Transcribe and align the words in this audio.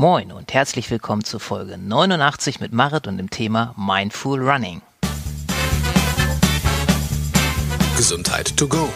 Moin 0.00 0.32
und 0.32 0.54
herzlich 0.54 0.90
willkommen 0.90 1.24
zur 1.24 1.40
Folge 1.40 1.76
89 1.76 2.58
mit 2.58 2.72
Marit 2.72 3.06
und 3.06 3.18
dem 3.18 3.28
Thema 3.28 3.74
Mindful 3.76 4.40
Running. 4.40 4.80
Gesundheit 7.98 8.56
to 8.56 8.66
go. 8.66 8.88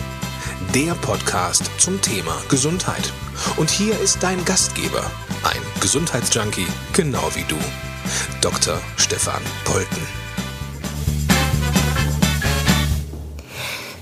Der 0.74 0.94
Podcast 0.94 1.70
zum 1.78 2.00
Thema 2.00 2.34
Gesundheit. 2.48 3.12
Und 3.58 3.68
hier 3.68 4.00
ist 4.00 4.22
dein 4.22 4.42
Gastgeber, 4.46 5.02
ein 5.42 5.60
Gesundheitsjunkie, 5.82 6.68
genau 6.94 7.28
wie 7.34 7.44
du, 7.48 7.56
Dr. 8.40 8.80
Stefan 8.96 9.42
Polten. 9.66 10.00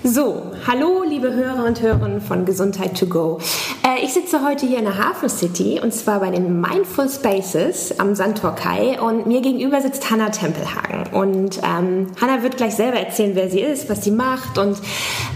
So, 0.05 0.53
hallo 0.69 1.03
liebe 1.03 1.35
Hörer 1.35 1.65
und 1.65 1.81
Hörerinnen 1.81 2.21
von 2.21 2.45
Gesundheit 2.45 2.97
to 2.97 3.07
go. 3.07 3.41
Äh, 3.85 4.05
ich 4.05 4.13
sitze 4.13 4.45
heute 4.45 4.65
hier 4.65 4.79
in 4.79 4.85
der 4.85 4.97
Hafen 4.97 5.29
City 5.29 5.81
und 5.83 5.93
zwar 5.93 6.21
bei 6.21 6.31
den 6.31 6.61
Mindful 6.61 7.09
Spaces 7.09 7.99
am 7.99 8.15
Sandtor 8.15 8.55
Kai 8.55 9.01
und 9.01 9.27
mir 9.27 9.41
gegenüber 9.41 9.81
sitzt 9.81 10.09
Hanna 10.09 10.31
Tempelhagen. 10.31 11.13
Und 11.13 11.59
ähm, 11.59 12.07
Hanna 12.21 12.45
wird 12.45 12.57
gleich 12.57 12.77
selber 12.77 12.99
erzählen, 12.99 13.33
wer 13.35 13.51
sie 13.51 13.61
ist, 13.61 13.91
was 13.91 14.05
sie 14.05 14.13
macht 14.13 14.57
und 14.59 14.79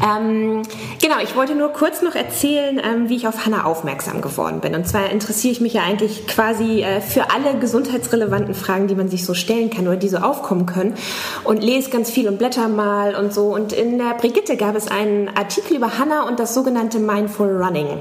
ähm, 0.04 0.62
genau, 1.02 1.16
ich 1.22 1.34
wollte 1.34 1.56
nur 1.56 1.70
kurz 1.70 2.02
noch 2.02 2.14
erzählen, 2.14 2.80
ähm, 2.84 3.08
wie 3.08 3.16
ich 3.16 3.26
auf 3.26 3.46
Hanna 3.46 3.64
aufmerksam 3.64 4.20
geworden 4.20 4.60
bin. 4.60 4.74
Und 4.74 4.86
zwar 4.86 5.10
interessiere 5.10 5.52
ich 5.52 5.60
mich 5.60 5.72
ja 5.72 5.82
eigentlich 5.82 6.26
quasi 6.28 6.82
äh, 6.82 7.00
für 7.00 7.32
alle 7.32 7.58
gesundheitsrelevanten 7.58 8.54
Fragen, 8.54 8.86
die 8.86 8.94
man 8.94 9.08
sich 9.08 9.24
so 9.24 9.34
stellen 9.34 9.70
kann 9.70 9.88
oder 9.88 9.96
die 9.96 10.08
so 10.08 10.18
aufkommen 10.18 10.66
können 10.66 10.94
und 11.42 11.64
lese 11.64 11.90
ganz 11.90 12.10
viel 12.10 12.28
und 12.28 12.38
blätter 12.38 12.68
mal 12.68 13.16
und 13.16 13.34
so. 13.34 13.52
Und 13.52 13.72
in 13.72 13.98
der 13.98 14.14
Brigitte 14.14 14.56
gab 14.56 14.76
es 14.76 14.86
einen 14.86 15.28
Artikel 15.30 15.78
über 15.78 15.98
Hannah 15.98 16.28
und 16.28 16.38
das 16.38 16.54
sogenannte 16.54 17.00
Mindful 17.00 17.60
Running. 17.60 17.98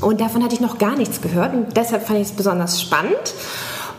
Und 0.00 0.20
davon 0.20 0.42
hatte 0.42 0.54
ich 0.54 0.60
noch 0.60 0.78
gar 0.78 0.96
nichts 0.96 1.20
gehört 1.20 1.54
und 1.54 1.76
deshalb 1.76 2.06
fand 2.06 2.20
ich 2.20 2.28
es 2.28 2.32
besonders 2.32 2.80
spannend. 2.80 3.34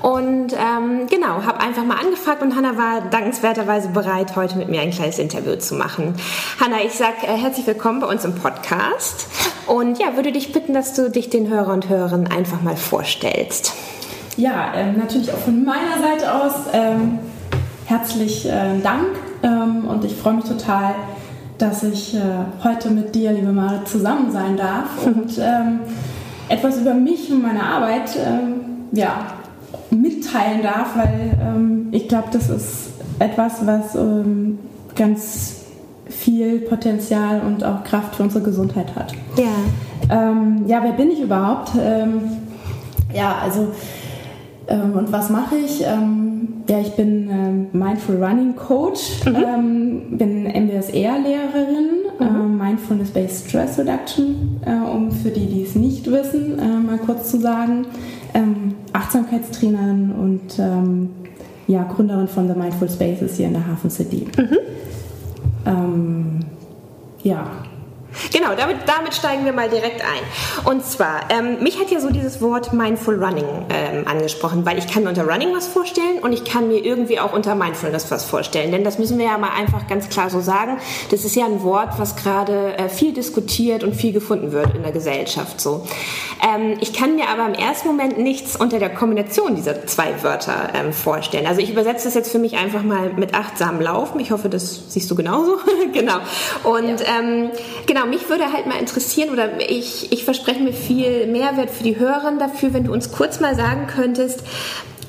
Und 0.02 0.54
ähm, 0.54 1.08
genau, 1.09 1.44
habe 1.45 1.59
einfach 1.62 1.84
mal 1.84 1.98
angefragt 1.98 2.44
und 2.44 2.55
Hanna 2.55 2.77
war 2.77 3.02
dankenswerterweise 3.10 3.90
bereit, 3.90 4.35
heute 4.35 4.55
mit 4.55 4.70
mir 4.70 4.82
ein 4.82 4.91
kleines 4.91 5.18
Interview 5.18 5.55
zu 5.55 5.74
machen. 5.74 6.13
Hanna, 6.60 6.84
ich 6.85 6.93
sage 6.93 7.26
äh, 7.26 7.35
herzlich 7.35 7.65
willkommen 7.65 8.02
bei 8.02 8.07
uns 8.07 8.24
im 8.24 8.35
Podcast 8.35 9.27
und 9.65 9.98
ja, 9.98 10.15
würde 10.15 10.32
dich 10.32 10.54
bitten, 10.54 10.76
dass 10.76 10.93
du 10.93 11.10
dich 11.10 11.32
den 11.32 11.49
Hörer 11.49 11.74
und 11.74 11.90
Hörern 11.90 12.27
einfach 12.27 12.62
mal 12.62 12.76
vorstellst. 12.77 13.74
Ja, 14.37 14.74
ähm, 14.76 14.98
natürlich 14.98 15.34
auch 15.34 15.40
von 15.40 15.65
meiner 15.65 15.98
Seite 15.99 16.35
aus 16.35 16.54
ähm, 16.74 17.18
herzlich 17.85 18.46
äh, 18.46 18.80
Dank 18.84 19.07
ähm, 19.41 19.87
und 19.87 20.04
ich 20.04 20.15
freue 20.15 20.34
mich 20.34 20.46
total, 20.46 20.93
dass 21.58 21.84
ich 21.84 22.16
äh, 22.16 22.20
heute 22.64 22.90
mit 22.90 23.16
dir, 23.16 23.32
liebe 23.32 23.52
Marit, 23.52 23.88
zusammen 23.88 24.32
sein 24.32 24.58
darf 24.58 24.90
und 25.06 25.38
ähm, 25.40 25.80
etwas 26.50 26.80
über 26.80 26.94
mich 26.94 27.32
und 27.32 27.42
meine 27.42 27.64
Arbeit 27.64 28.18
ähm, 28.18 28.88
ja, 28.92 29.28
mitteilen 29.90 30.62
darf, 30.62 30.96
weil 30.96 31.38
ähm, 31.42 31.88
ich 31.92 32.08
glaube, 32.08 32.28
das 32.32 32.50
ist 32.50 32.90
etwas, 33.20 33.66
was 33.66 33.96
ähm, 33.96 34.60
ganz 34.96 35.62
viel 36.08 36.60
Potenzial 36.60 37.42
und 37.42 37.64
auch 37.64 37.84
Kraft 37.84 38.16
für 38.16 38.24
unsere 38.24 38.44
Gesundheit 38.44 38.96
hat. 38.96 39.14
Ja. 39.38 39.46
Ähm, 40.10 40.66
ja, 40.68 40.84
wer 40.84 40.92
bin 40.92 41.10
ich 41.10 41.22
überhaupt? 41.22 41.72
Ähm, 41.80 42.22
ja, 43.14 43.38
also 43.44 43.70
und 44.68 45.12
was 45.12 45.30
mache 45.30 45.58
ich? 45.58 45.84
Ja, 46.68 46.80
ich 46.80 46.94
bin 46.94 47.30
ähm, 47.30 47.68
Mindful 47.74 48.24
Running 48.24 48.55
Coach, 48.55 49.24
mhm. 49.26 49.35
ähm, 49.35 50.18
bin 50.18 50.46
MBSR-Lehrerin, 50.46 52.05
mhm. 52.20 52.26
äh, 52.26 52.63
Mindfulness-Based 52.63 53.49
Stress 53.49 53.77
Reduction, 53.77 54.60
äh, 54.66 54.90
um 54.90 55.12
für 55.12 55.30
die, 55.30 55.46
die 55.46 55.63
es 55.63 55.76
nicht 55.76 56.10
wissen, 56.10 56.58
äh, 56.58 56.80
mal 56.80 56.98
kurz 56.98 57.30
zu 57.30 57.40
sagen, 57.40 57.86
ähm, 58.34 58.74
Achtsamkeitstrainerin 58.93 60.12
und 60.12 60.58
ähm, 60.58 61.10
ja, 61.68 61.84
Gründerin 61.84 62.27
von 62.27 62.48
The 62.48 62.55
Mindful 62.58 62.90
Spaces 62.90 63.38
hier 63.38 63.48
in 63.48 63.54
der 63.54 63.68
Hafen 63.68 63.90
City. 63.91 64.25
Mhm. 64.38 64.58
Ähm, 65.68 66.40
ja, 67.24 67.47
Genau, 68.34 68.56
damit, 68.56 68.78
damit 68.86 69.14
steigen 69.14 69.46
wir 69.46 69.53
mal 69.53 69.70
direkt 69.70 70.02
ein. 70.02 70.66
Und 70.66 70.86
zwar, 70.86 71.30
ähm, 71.30 71.62
mich 71.62 71.80
hat 71.80 71.92
ja 71.92 72.00
so 72.00 72.09
dieses 72.09 72.42
Wort 72.42 72.74
Mindful 72.74 73.24
Running 73.24 73.46
ähm, 73.70 74.08
angesprochen, 74.08 74.66
weil 74.66 74.78
ich 74.78 74.88
kann 74.88 75.03
mir 75.03 75.09
unter 75.09 75.28
Running 75.28 75.53
was 75.53 75.68
vorstellen 75.68 76.20
und 76.22 76.34
ich 76.34 76.44
kann 76.44 76.68
mir 76.68 76.84
irgendwie 76.84 77.20
auch 77.20 77.34
unter 77.34 77.56
Mindfulness 77.56 78.12
was 78.12 78.26
vorstellen. 78.26 78.72
Denn 78.72 78.84
das 78.84 79.00
müssen 79.00 79.18
wir 79.18 79.26
ja 79.26 79.38
mal 79.38 79.52
einfach 79.58 79.88
ganz 79.88 80.09
klar 80.09 80.30
so 80.30 80.40
sagen. 80.42 80.78
Das 81.12 81.26
ist 81.26 81.36
ja 81.36 81.46
ein 81.46 81.64
Wort, 81.64 81.98
was 81.98 82.16
gerade 82.16 82.78
äh, 82.78 82.90
viel 82.90 83.14
diskutiert 83.14 83.84
und 83.84 83.96
viel 83.96 84.14
gefunden 84.14 84.52
wird 84.52 84.76
in 84.76 84.84
der 84.84 84.92
Gesellschaft. 84.92 85.59
So. 85.59 85.86
Ähm, 86.44 86.78
ich 86.82 86.94
kann 86.94 87.16
mir 87.16 87.30
aber 87.30 87.46
im 87.46 87.53
ersten 87.53 87.88
Moment 87.88 88.18
nichts 88.18 88.56
unter 88.56 88.80
der 88.80 88.90
Kombination 88.90 89.56
dieser 89.56 89.86
zwei 89.88 90.24
Wörter 90.24 90.70
ähm, 90.74 90.94
vorstellen. 90.94 91.47
Also 91.47 91.62
ich 91.62 91.72
übersetze 91.72 92.06
das 92.06 92.14
jetzt 92.14 92.32
für 92.32 92.40
mich 92.40 92.58
einfach 92.58 92.84
mal 92.84 93.14
mit 93.14 93.34
achtsamem 93.34 93.82
Laufen. 93.82 94.20
Ich 94.20 94.32
hoffe, 94.32 94.50
das 94.50 94.84
siehst 94.90 95.09
du 95.09 95.16
genauso. 95.16 95.58
genau. 95.94 96.18
Und 96.64 97.02
ja. 97.02 97.20
ähm, 97.20 97.52
genau, 97.86 98.05
genau, 98.06 98.18
mich 98.18 98.30
würde 98.30 98.52
halt 98.52 98.66
mal 98.68 98.80
interessieren 98.80 99.30
oder 99.30 99.60
ich, 99.70 100.12
ich 100.12 100.24
verspreche 100.24 100.62
mir 100.62 100.74
viel 100.74 101.28
Mehrwert 101.28 101.70
für 101.70 101.84
die 101.84 101.98
Hörer 101.98 102.34
dafür, 102.38 102.74
wenn 102.74 102.86
du 102.86 102.94
uns 102.94 103.12
kurz 103.12 103.40
mal 103.40 103.56
sagen 103.56 103.88
könntest, 103.88 104.42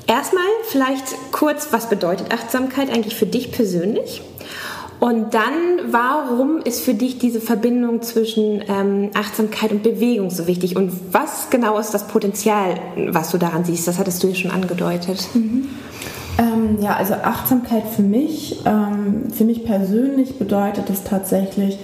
erstmal 0.07 0.43
vielleicht 0.65 1.15
kurz, 1.31 1.69
was 1.71 1.89
bedeutet 1.89 2.33
Achtsamkeit 2.33 2.89
eigentlich 2.89 3.15
für 3.15 3.25
dich 3.25 3.51
persönlich? 3.51 4.21
Und 4.99 5.35
dann, 5.35 5.53
warum 5.91 6.57
ist 6.63 6.83
für 6.83 6.95
dich 6.95 7.19
diese 7.19 7.39
Verbindung 7.39 8.01
zwischen 8.01 8.63
ähm, 8.67 9.11
Achtsamkeit 9.13 9.71
und 9.71 9.83
Bewegung 9.83 10.31
so 10.31 10.47
wichtig? 10.47 10.75
Und 10.75 10.91
was 11.11 11.51
genau 11.51 11.77
ist 11.77 11.91
das 11.91 12.07
Potenzial, 12.07 12.79
was 13.09 13.29
du 13.29 13.37
daran 13.37 13.63
siehst? 13.63 13.87
Das 13.87 13.99
hattest 13.99 14.23
du 14.23 14.27
ja 14.27 14.33
schon 14.33 14.49
angedeutet. 14.49 15.27
Mhm. 15.35 15.69
Ähm, 16.39 16.79
ja, 16.81 16.95
also 16.95 17.13
Achtsamkeit 17.13 17.83
für 17.95 18.01
mich, 18.01 18.59
ähm, 18.65 19.31
für 19.31 19.43
mich 19.43 19.65
persönlich 19.65 20.39
bedeutet 20.39 20.89
es 20.89 21.03
tatsächlich, 21.03 21.77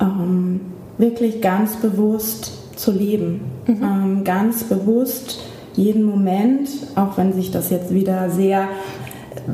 ähm, 0.00 0.60
wirklich 0.98 1.40
ganz 1.40 1.76
bewusst 1.76 2.52
zu 2.76 2.92
leben. 2.92 3.40
Mhm. 3.66 3.82
Ähm, 3.82 4.24
ganz 4.24 4.64
bewusst 4.64 5.40
jeden 5.74 6.04
Moment, 6.04 6.68
auch 6.96 7.16
wenn 7.16 7.32
sich 7.32 7.50
das 7.50 7.70
jetzt 7.70 7.94
wieder 7.94 8.30
sehr, 8.30 8.68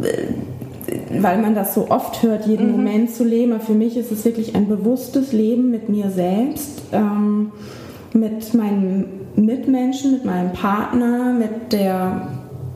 äh, 0.03 1.21
weil 1.21 1.41
man 1.41 1.55
das 1.55 1.75
so 1.75 1.91
oft 1.91 2.23
hört, 2.23 2.47
jeden 2.47 2.67
mhm. 2.67 2.73
Moment 2.73 3.11
zu 3.11 3.25
leben. 3.25 3.53
Aber 3.53 3.63
für 3.63 3.75
mich 3.75 3.97
ist 3.97 4.11
es 4.11 4.25
wirklich 4.25 4.55
ein 4.55 4.69
bewusstes 4.69 5.33
Leben 5.33 5.71
mit 5.71 5.89
mir 5.89 6.11
selbst, 6.11 6.83
ähm, 6.93 7.53
mit 8.13 8.55
meinen 8.55 9.07
Mitmenschen, 9.37 10.13
mit 10.13 10.25
meinem 10.25 10.53
Partner, 10.53 11.33
mit 11.33 11.73
der 11.73 12.29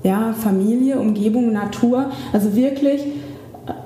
ja, 0.03 0.33
Familie, 0.33 0.99
Umgebung, 0.99 1.53
Natur. 1.53 2.11
Also 2.33 2.55
wirklich 2.57 3.05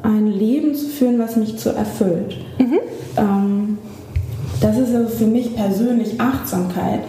ein 0.03 0.26
Leben 0.26 0.75
zu 0.75 0.87
führen, 0.87 1.19
was 1.19 1.37
mich 1.37 1.59
zu 1.59 1.70
erfüllt. 1.70 2.37
Mhm. 2.59 2.78
Ähm, 3.16 3.78
das 4.60 4.78
ist 4.78 4.94
also 4.94 5.09
für 5.09 5.26
mich 5.26 5.54
persönlich 5.54 6.20
Achtsamkeit, 6.20 7.00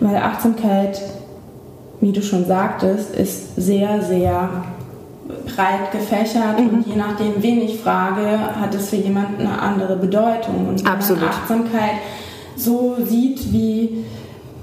weil 0.00 0.16
Achtsamkeit, 0.16 1.00
wie 2.00 2.12
du 2.12 2.22
schon 2.22 2.44
sagtest, 2.46 3.14
ist 3.14 3.56
sehr, 3.56 4.02
sehr 4.02 4.64
breit 5.54 5.92
gefächert 5.92 6.60
mhm. 6.60 6.68
und 6.68 6.86
je 6.86 6.96
nachdem, 6.96 7.42
wen 7.42 7.60
ich 7.62 7.80
frage, 7.80 8.38
hat 8.60 8.74
es 8.74 8.90
für 8.90 8.96
jemanden 8.96 9.46
eine 9.46 9.60
andere 9.60 9.96
Bedeutung. 9.96 10.68
Und 10.68 10.84
wenn 10.84 10.92
Absolut. 10.92 11.22
man 11.22 11.30
Achtsamkeit 11.30 11.94
so 12.56 12.96
sieht 13.04 13.52
wie 13.52 14.04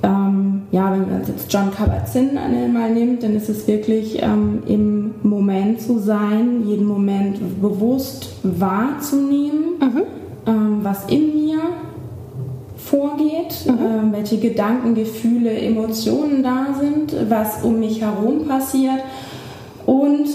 ähm, 0.03 0.52
ja, 0.73 0.91
wenn 0.91 1.01
man 1.01 1.21
jetzt 1.27 1.53
John 1.53 1.71
Kabat-Zinn 1.71 2.33
mal 2.73 2.89
nimmt, 2.89 3.21
dann 3.21 3.35
ist 3.35 3.47
es 3.47 3.67
wirklich 3.67 4.23
ähm, 4.23 4.63
im 4.65 5.13
Moment 5.21 5.79
zu 5.79 5.99
sein, 5.99 6.63
jeden 6.65 6.87
Moment 6.87 7.61
bewusst 7.61 8.37
wahrzunehmen, 8.41 9.75
mhm. 9.79 10.01
ähm, 10.47 10.79
was 10.81 11.05
in 11.05 11.45
mir 11.45 11.59
vorgeht, 12.75 13.67
mhm. 13.67 14.13
äh, 14.13 14.17
welche 14.17 14.39
Gedanken, 14.39 14.95
Gefühle, 14.95 15.51
Emotionen 15.51 16.41
da 16.41 16.73
sind, 16.79 17.15
was 17.29 17.63
um 17.63 17.79
mich 17.79 18.01
herum 18.01 18.47
passiert 18.47 19.03
und 19.85 20.25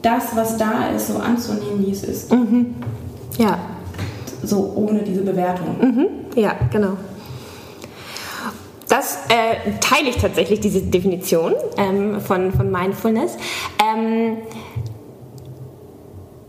das, 0.00 0.34
was 0.34 0.56
da 0.56 0.88
ist, 0.96 1.08
so 1.08 1.18
anzunehmen, 1.18 1.84
wie 1.86 1.90
es 1.90 2.02
ist. 2.02 2.32
Mhm. 2.32 2.76
Ja. 3.36 3.58
So 4.42 4.72
ohne 4.74 5.00
diese 5.02 5.20
Bewertung. 5.20 5.76
Mhm. 5.82 6.06
Ja, 6.34 6.54
genau. 6.72 6.96
Das 8.92 9.20
äh, 9.30 9.78
teile 9.80 10.10
ich 10.10 10.18
tatsächlich, 10.18 10.60
diese 10.60 10.82
Definition 10.82 11.54
ähm, 11.78 12.20
von, 12.20 12.52
von 12.52 12.70
Mindfulness. 12.70 13.38
Ähm, 13.82 14.36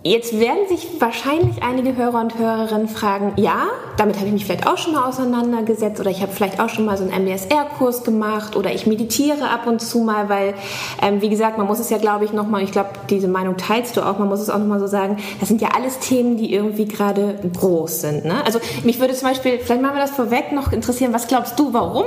Jetzt 0.06 0.38
werden 0.38 0.68
sich 0.68 1.00
wahrscheinlich 1.00 1.64
einige 1.64 1.96
Hörer 1.96 2.20
und 2.20 2.38
Hörerinnen 2.38 2.90
fragen, 2.90 3.32
ja, 3.38 3.68
damit 3.96 4.18
habe 4.18 4.28
ich 4.28 4.34
mich 4.34 4.44
vielleicht 4.44 4.68
auch 4.68 4.78
schon 4.78 4.92
mal 4.92 5.08
auseinandergesetzt 5.08 5.98
oder 6.02 6.10
ich 6.10 6.22
habe 6.22 6.34
vielleicht 6.34 6.60
auch 6.60 6.68
schon 6.68 6.84
mal 6.84 6.98
so 6.98 7.06
einen 7.06 7.24
MBSR-Kurs 7.24 8.04
gemacht 8.04 8.58
oder 8.58 8.74
ich 8.74 8.86
meditiere 8.86 9.50
ab 9.50 9.66
und 9.66 9.80
zu 9.80 10.00
mal, 10.00 10.28
weil, 10.28 10.56
ähm, 11.02 11.22
wie 11.22 11.30
gesagt, 11.30 11.58
man 11.58 11.68
muss 11.68 11.80
es 11.80 11.90
ja, 11.90 12.00
glaube 12.00 12.26
ich, 12.26 12.34
nochmal, 12.34 12.64
ich 12.64 12.74
glaube, 12.74 12.90
diese 13.10 13.30
Meinung 13.30 13.56
teilst 13.56 13.96
du 13.96 14.02
auch, 14.02 14.20
man 14.20 14.28
muss 14.28 14.42
es 14.42 14.50
auch 14.50 14.58
nochmal 14.58 14.82
so 14.82 14.88
sagen, 14.88 15.20
das 15.40 15.48
sind 15.48 15.62
ja 15.62 15.70
alles 15.74 16.00
Themen, 16.00 16.36
die 16.36 16.54
irgendwie 16.54 16.86
gerade 16.86 17.40
groß 17.58 18.02
sind. 18.02 18.26
Ne? 18.26 18.46
Also 18.46 18.60
mich 18.84 19.00
würde 19.00 19.14
zum 19.14 19.30
Beispiel, 19.30 19.60
vielleicht 19.60 19.82
machen 19.82 19.96
wir 19.96 20.02
das 20.02 20.12
vorweg, 20.12 20.52
noch 20.52 20.74
interessieren, 20.74 21.14
was 21.14 21.28
glaubst 21.28 21.58
du, 21.58 21.72
warum 21.72 22.04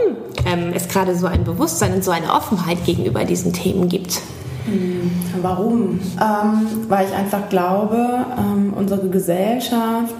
ähm, 0.46 0.72
es 0.74 0.88
gerade 0.88 1.16
so 1.16 1.28
ein 1.28 1.44
Bewusstsein 1.44 1.94
und 1.94 2.04
so 2.04 2.10
eine 2.10 2.34
Offenheit 2.34 2.84
gegenüber 2.84 3.24
diesen 3.24 3.54
Themen 3.54 3.88
gibt? 3.88 4.20
Hm, 4.66 5.10
warum? 5.42 6.00
Ähm, 6.20 6.66
weil 6.88 7.06
ich 7.06 7.14
einfach 7.14 7.48
glaube, 7.48 7.96
ähm, 8.38 8.72
unsere 8.76 9.08
Gesellschaft, 9.08 10.14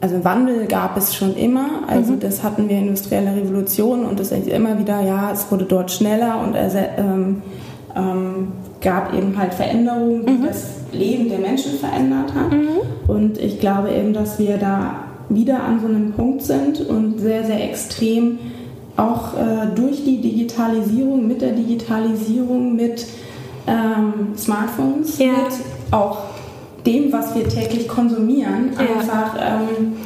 also 0.00 0.22
Wandel 0.24 0.66
gab 0.66 0.96
es 0.96 1.14
schon 1.14 1.34
immer, 1.34 1.82
also 1.88 2.12
mhm. 2.12 2.20
das 2.20 2.42
hatten 2.42 2.68
wir 2.68 2.78
industrielle 2.78 3.34
Revolution 3.34 4.04
und 4.04 4.20
das 4.20 4.32
ist 4.32 4.46
immer 4.48 4.78
wieder, 4.78 5.00
ja, 5.02 5.32
es 5.32 5.50
wurde 5.50 5.64
dort 5.64 5.90
schneller 5.90 6.42
und 6.44 6.54
es 6.54 6.74
ähm, 6.74 7.42
ähm, 7.96 8.52
gab 8.80 9.14
eben 9.14 9.36
halt 9.38 9.54
Veränderungen, 9.54 10.26
die 10.26 10.32
mhm. 10.32 10.46
das 10.46 10.66
Leben 10.92 11.28
der 11.28 11.38
Menschen 11.38 11.78
verändert 11.78 12.34
hat. 12.34 12.52
Mhm. 12.52 12.68
Und 13.08 13.38
ich 13.38 13.60
glaube 13.60 13.90
eben, 13.90 14.12
dass 14.12 14.38
wir 14.38 14.58
da 14.58 15.04
wieder 15.28 15.62
an 15.62 15.80
so 15.80 15.86
einem 15.86 16.12
Punkt 16.12 16.42
sind 16.42 16.80
und 16.80 17.18
sehr, 17.18 17.44
sehr 17.44 17.64
extrem 17.64 18.38
auch 18.96 19.34
äh, 19.34 19.74
durch 19.74 20.04
die 20.04 20.20
Digitalisierung, 20.20 21.26
mit 21.26 21.40
der 21.40 21.52
Digitalisierung, 21.52 22.76
mit 22.76 23.06
ähm, 23.66 24.36
Smartphones, 24.36 25.18
ja. 25.18 25.32
mit 25.32 25.52
auch 25.90 26.18
dem, 26.86 27.12
was 27.12 27.34
wir 27.34 27.48
täglich 27.48 27.88
konsumieren, 27.88 28.72
ja. 28.74 28.80
einfach 28.80 29.36
ähm, 29.38 29.96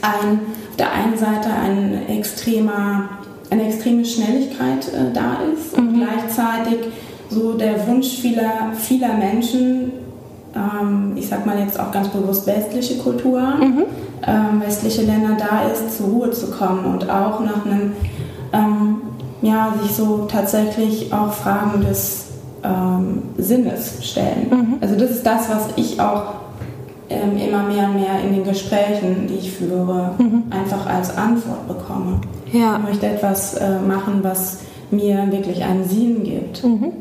ein, 0.00 0.40
auf 0.70 0.76
der 0.78 0.92
einen 0.92 1.16
Seite 1.16 1.50
ein 1.50 2.08
extremer, 2.08 3.08
eine 3.50 3.66
extreme 3.66 4.04
Schnelligkeit 4.04 4.88
äh, 4.88 5.12
da 5.12 5.38
ist 5.52 5.76
mhm. 5.76 5.88
und 5.88 5.94
gleichzeitig 6.00 6.78
so 7.28 7.54
der 7.54 7.86
Wunsch 7.86 8.08
vieler, 8.18 8.72
vieler 8.74 9.14
Menschen, 9.14 9.92
ähm, 10.54 11.12
ich 11.16 11.28
sag 11.28 11.46
mal 11.46 11.58
jetzt 11.58 11.78
auch 11.78 11.90
ganz 11.90 12.08
bewusst 12.08 12.46
westliche 12.46 12.98
Kultur, 12.98 13.40
mhm. 13.40 13.84
ähm, 14.26 14.62
westliche 14.64 15.02
Länder 15.02 15.36
da 15.38 15.70
ist, 15.70 15.96
zur 15.96 16.06
Ruhe 16.08 16.30
zu 16.30 16.50
kommen 16.50 16.84
und 16.84 17.08
auch 17.08 17.40
nach 17.40 17.64
einem, 17.64 17.92
ähm, 18.52 18.96
ja, 19.42 19.74
sich 19.82 19.92
so 19.92 20.26
tatsächlich 20.30 21.12
auch 21.12 21.32
Fragen 21.32 21.82
des 21.82 22.31
ähm, 22.64 23.22
Sinnes 23.38 24.04
stellen. 24.04 24.46
Mhm. 24.50 24.74
Also 24.80 24.96
das 24.96 25.10
ist 25.10 25.26
das, 25.26 25.48
was 25.48 25.68
ich 25.76 26.00
auch 26.00 26.34
ähm, 27.08 27.36
immer 27.36 27.62
mehr 27.64 27.88
und 27.88 27.94
mehr 28.00 28.20
in 28.24 28.34
den 28.34 28.44
Gesprächen, 28.44 29.26
die 29.28 29.34
ich 29.34 29.52
führe, 29.52 30.12
mhm. 30.18 30.44
einfach 30.50 30.86
als 30.86 31.16
Antwort 31.16 31.68
bekomme. 31.68 32.20
Ja. 32.52 32.76
Ich 32.76 32.88
möchte 32.90 33.06
etwas 33.06 33.54
äh, 33.54 33.78
machen, 33.78 34.20
was 34.22 34.60
mir 34.90 35.30
wirklich 35.30 35.64
einen 35.64 35.84
Sinn 35.84 36.22
gibt. 36.22 36.64
Mhm. 36.64 36.92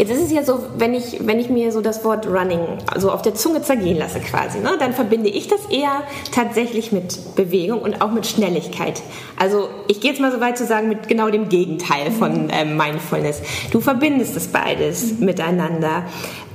Jetzt 0.00 0.12
ist 0.12 0.22
es 0.22 0.32
ja 0.32 0.42
so, 0.42 0.60
wenn 0.78 0.94
ich, 0.94 1.26
wenn 1.26 1.38
ich 1.38 1.50
mir 1.50 1.72
so 1.72 1.82
das 1.82 2.06
Wort 2.06 2.26
Running 2.26 2.78
so 2.96 3.10
auf 3.10 3.20
der 3.20 3.34
Zunge 3.34 3.60
zergehen 3.60 3.98
lasse 3.98 4.18
quasi, 4.20 4.58
ne, 4.58 4.70
dann 4.78 4.94
verbinde 4.94 5.28
ich 5.28 5.46
das 5.46 5.66
eher 5.66 6.04
tatsächlich 6.32 6.90
mit 6.90 7.36
Bewegung 7.36 7.82
und 7.82 8.00
auch 8.00 8.10
mit 8.10 8.26
Schnelligkeit. 8.26 9.02
Also 9.38 9.68
ich 9.88 10.00
gehe 10.00 10.12
jetzt 10.12 10.18
mal 10.22 10.32
so 10.32 10.40
weit 10.40 10.56
zu 10.56 10.64
sagen, 10.64 10.88
mit 10.88 11.06
genau 11.06 11.28
dem 11.28 11.50
Gegenteil 11.50 12.10
von 12.12 12.48
ähm, 12.50 12.78
Mindfulness. 12.78 13.42
Du 13.72 13.82
verbindest 13.82 14.36
das 14.36 14.46
beides 14.46 15.18
mhm. 15.18 15.26
miteinander. 15.26 16.04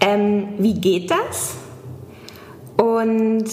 Ähm, 0.01 0.47
wie 0.57 0.73
geht 0.73 1.11
das? 1.11 1.53
Und 2.83 3.45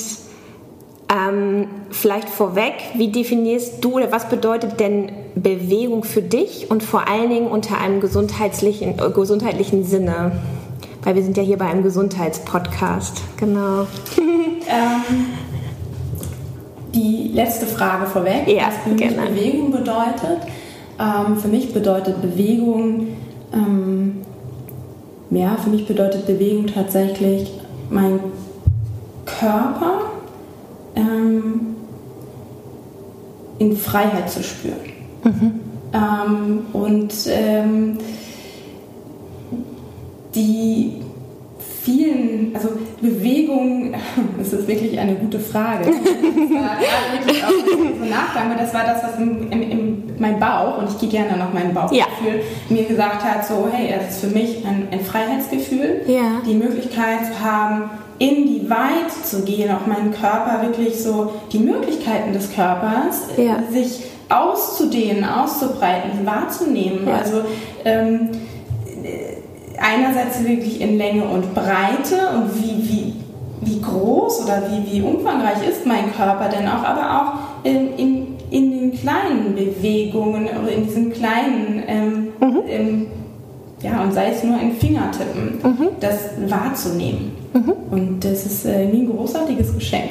ähm, 1.15 1.69
vielleicht 1.91 2.31
vorweg, 2.31 2.77
wie 2.94 3.09
definierst 3.12 3.85
du 3.85 3.97
oder 3.97 4.11
was 4.11 4.27
bedeutet 4.31 4.81
denn 4.81 5.12
Bewegung 5.34 6.05
für 6.05 6.23
dich 6.23 6.70
und 6.70 6.82
vor 6.82 7.08
allen 7.08 7.31
Dingen 7.31 7.46
unter 7.46 7.79
einem 7.79 8.00
gesundheitlichen, 8.00 8.99
äh, 8.99 9.11
gesundheitlichen 9.11 9.84
Sinne? 9.84 10.32
Weil 11.02 11.14
wir 11.17 11.23
sind 11.23 11.37
ja 11.37 11.43
hier 11.43 11.58
bei 11.58 11.67
einem 11.67 11.82
Gesundheitspodcast, 11.82 13.23
genau. 13.37 13.82
ähm, 14.17 15.26
die 16.94 17.31
letzte 17.32 17.67
Frage 17.67 18.06
vorweg, 18.06 18.46
ja, 18.46 18.69
was 18.69 18.76
für 18.84 18.90
mich 18.90 18.99
gerne. 18.99 19.31
Bewegung 19.31 19.73
bedeutet. 19.73 20.46
Ähm, 21.00 21.37
für 21.37 21.49
mich 21.49 21.73
bedeutet 21.73 22.20
Bewegung, 22.20 23.08
ähm, 23.52 24.23
ja, 25.31 25.56
für 25.56 25.70
mich 25.70 25.87
bedeutet 25.87 26.26
Bewegung 26.26 26.67
tatsächlich 26.67 27.50
mein 27.90 28.20
Körper 29.25 30.02
ähm, 30.94 31.76
in 33.58 33.76
Freiheit 33.76 34.31
zu 34.31 34.43
spüren. 34.43 34.92
Mhm. 35.25 35.61
Ähm, 35.93 36.67
und 36.73 37.13
ähm, 37.29 37.99
die 40.35 41.03
vielen, 41.83 42.53
also 42.55 42.71
Bewegung, 43.01 43.95
das 44.39 44.53
ist 44.53 44.69
wirklich 44.69 44.99
eine 44.99 45.15
gute 45.15 45.39
Frage. 45.39 45.91
Das 46.53 46.61
war 46.61 47.13
wirklich 47.13 47.45
auch 47.45 47.51
so 47.51 48.05
Nachgang, 48.05 48.51
aber 48.51 48.61
das 48.61 48.75
war 48.75 48.85
das, 48.85 49.03
was 49.03 49.19
in, 49.19 49.51
in, 49.51 49.71
in 49.71 50.03
mein 50.19 50.39
Bauch, 50.39 50.79
und 50.79 50.89
ich 50.91 50.99
gehe 50.99 51.09
gerne 51.09 51.37
nach 51.37 51.53
meinem 51.53 51.73
Bauchgefühl, 51.73 52.41
ja. 52.69 52.75
mir 52.75 52.85
gesagt 52.85 53.25
hat, 53.25 53.47
so, 53.47 53.69
hey, 53.73 53.95
das 53.97 54.17
ist 54.17 54.21
für 54.21 54.27
mich 54.29 54.65
ein, 54.67 54.89
ein 54.91 55.01
Freiheitsgefühl, 55.01 56.03
ja. 56.07 56.43
die 56.47 56.55
Möglichkeit 56.55 57.27
zu 57.27 57.41
haben, 57.41 57.91
in 58.19 58.47
die 58.47 58.71
Weit 58.71 59.11
zu 59.25 59.43
gehen, 59.43 59.71
auch 59.71 59.87
meinen 59.87 60.13
Körper 60.13 60.63
wirklich 60.63 61.03
so, 61.03 61.33
die 61.53 61.59
Möglichkeiten 61.59 62.33
des 62.33 62.55
Körpers, 62.55 63.29
ja. 63.37 63.63
sich 63.71 64.05
auszudehnen, 64.32 65.25
auszubreiten, 65.25 66.25
wahrzunehmen. 66.25 67.06
Ja. 67.06 67.17
Also 67.17 67.43
ähm, 67.84 68.31
einerseits 69.79 70.44
wirklich 70.44 70.81
in 70.81 70.96
Länge 70.96 71.25
und 71.25 71.55
Breite 71.55 72.31
und 72.34 72.55
wie, 72.56 72.88
wie, 72.88 73.14
wie 73.61 73.81
groß 73.81 74.44
oder 74.44 74.62
wie, 74.70 74.93
wie 74.93 75.02
umfangreich 75.02 75.67
ist 75.69 75.87
mein 75.87 76.12
Körper 76.14 76.49
denn 76.49 76.67
auch, 76.69 76.84
aber 76.84 77.20
auch 77.20 77.64
in, 77.64 77.96
in, 77.96 78.26
in 78.50 78.70
den 78.70 78.93
kleinen 78.93 79.55
Bewegungen 79.55 80.44
oder 80.44 80.70
in 80.73 80.84
diesen 80.84 81.12
kleinen 81.12 81.82
ähm, 81.87 82.29
mhm. 82.40 82.62
ähm, 82.69 83.06
ja, 83.82 84.00
und 84.00 84.12
sei 84.12 84.31
es 84.31 84.44
nur 84.44 84.56
ein 84.56 84.73
Fingertippen, 84.73 85.58
mhm. 85.62 85.88
das 85.99 86.31
wahrzunehmen. 86.46 87.32
Mhm. 87.52 87.73
Und 87.90 88.25
das 88.25 88.46
ist 88.46 88.64
äh, 88.64 88.87
ein 88.87 89.11
großartiges 89.11 89.75
Geschenk. 89.75 90.11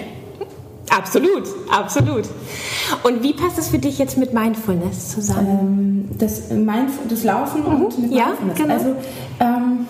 Absolut, 0.96 1.44
absolut. 1.70 2.24
Und 3.04 3.24
wie 3.24 3.32
passt 3.32 3.58
das 3.58 3.70
für 3.70 3.80
dich 3.80 3.98
jetzt 3.98 4.18
mit 4.18 4.34
Mindfulness 4.34 5.10
zusammen? 5.10 6.10
Ähm, 6.12 6.18
das, 6.18 6.50
Mindf 6.50 7.00
das 7.08 7.24
Laufen 7.24 7.62
mhm. 7.62 7.86
und 7.86 8.00
mit 8.00 8.12
ja, 8.12 8.28
Mindfulness. 8.44 8.58
Genau. 8.58 8.74
Also 8.74 8.96
ähm, 9.40 9.88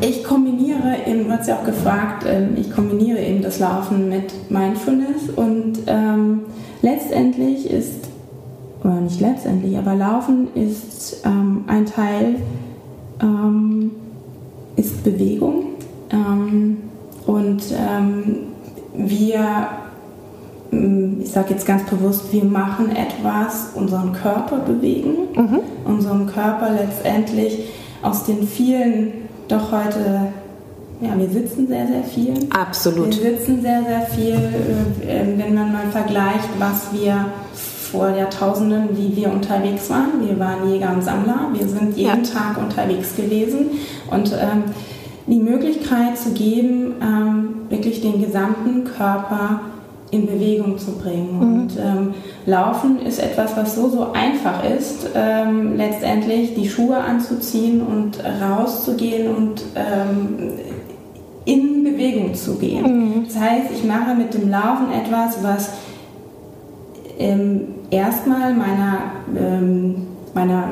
ich 0.00 0.22
kombiniere 0.22 0.96
eben, 1.06 1.24
du 1.24 1.30
hast 1.32 1.48
ja 1.48 1.56
auch 1.56 1.64
gefragt, 1.64 2.24
ähm, 2.24 2.50
ich 2.56 2.70
kombiniere 2.70 3.18
eben 3.18 3.42
das 3.42 3.58
Laufen 3.58 4.08
mit 4.08 4.50
Mindfulness 4.50 5.28
und 5.34 5.80
ähm, 5.88 6.42
letztendlich 6.82 7.68
ist, 7.68 8.08
oder 8.84 9.00
nicht 9.00 9.20
letztendlich, 9.20 9.76
aber 9.76 9.96
Laufen 9.96 10.54
ist 10.54 11.22
ähm, 11.24 11.64
ein 11.66 11.86
Teil, 11.86 12.36
ähm, 13.20 13.90
ist 14.76 15.02
Bewegung 15.02 15.64
und 17.26 17.62
wir, 19.08 19.68
mm, 20.70 21.20
ich 21.22 21.30
sage 21.30 21.50
jetzt 21.50 21.66
ganz 21.66 21.88
bewusst, 21.88 22.32
wir 22.32 22.44
machen 22.44 22.94
etwas, 22.94 23.70
unseren 23.74 24.12
Körper 24.12 24.58
bewegen, 24.58 25.28
mhm. 25.34 25.60
unseren 25.84 26.26
Körper 26.26 26.70
letztendlich 26.70 27.64
aus 28.02 28.24
den 28.24 28.46
vielen, 28.46 29.12
doch 29.48 29.72
heute, 29.72 30.32
ja, 31.00 31.18
wir 31.18 31.28
sitzen 31.28 31.66
sehr, 31.66 31.86
sehr 31.86 32.04
viel. 32.04 32.34
Absolut. 32.50 33.08
Wir 33.22 33.36
sitzen 33.36 33.62
sehr, 33.62 33.82
sehr 33.82 34.02
viel, 34.02 34.34
äh, 35.06 35.26
wenn 35.36 35.54
man 35.54 35.72
mal 35.72 35.86
vergleicht, 35.90 36.48
was 36.58 36.92
wir 36.92 37.26
vor 37.90 38.10
Jahrtausenden, 38.10 38.96
wie 38.96 39.16
wir 39.16 39.32
unterwegs 39.32 39.90
waren. 39.90 40.26
Wir 40.26 40.38
waren 40.38 40.70
Jäger 40.70 40.92
und 40.92 41.02
Sammler, 41.02 41.48
wir 41.52 41.66
sind 41.66 41.96
jeden 41.96 42.24
ja. 42.24 42.30
Tag 42.30 42.56
unterwegs 42.58 43.16
gewesen 43.16 43.70
und 44.10 44.32
ähm, 44.32 44.64
die 45.30 45.38
Möglichkeit 45.38 46.18
zu 46.18 46.32
geben, 46.32 46.94
ähm, 47.00 47.48
wirklich 47.68 48.00
den 48.00 48.20
gesamten 48.20 48.84
Körper 48.84 49.60
in 50.10 50.26
Bewegung 50.26 50.76
zu 50.76 50.92
bringen. 50.92 51.36
Mhm. 51.36 51.42
Und 51.42 51.76
ähm, 51.78 52.14
Laufen 52.46 53.00
ist 53.00 53.22
etwas, 53.22 53.56
was 53.56 53.76
so, 53.76 53.88
so 53.88 54.12
einfach 54.12 54.64
ist, 54.64 55.08
ähm, 55.14 55.76
letztendlich 55.76 56.54
die 56.54 56.68
Schuhe 56.68 56.96
anzuziehen 56.96 57.80
und 57.80 58.18
rauszugehen 58.42 59.34
und 59.34 59.62
ähm, 59.76 60.52
in 61.44 61.84
Bewegung 61.84 62.34
zu 62.34 62.56
gehen. 62.56 62.82
Mhm. 62.82 63.24
Das 63.26 63.38
heißt, 63.38 63.66
ich 63.72 63.84
mache 63.84 64.14
mit 64.14 64.34
dem 64.34 64.50
Laufen 64.50 64.92
etwas, 64.92 65.42
was 65.42 65.70
ähm, 67.18 67.68
erstmal 67.90 68.52
meiner, 68.52 68.98
ähm, 69.36 70.06
meiner 70.34 70.70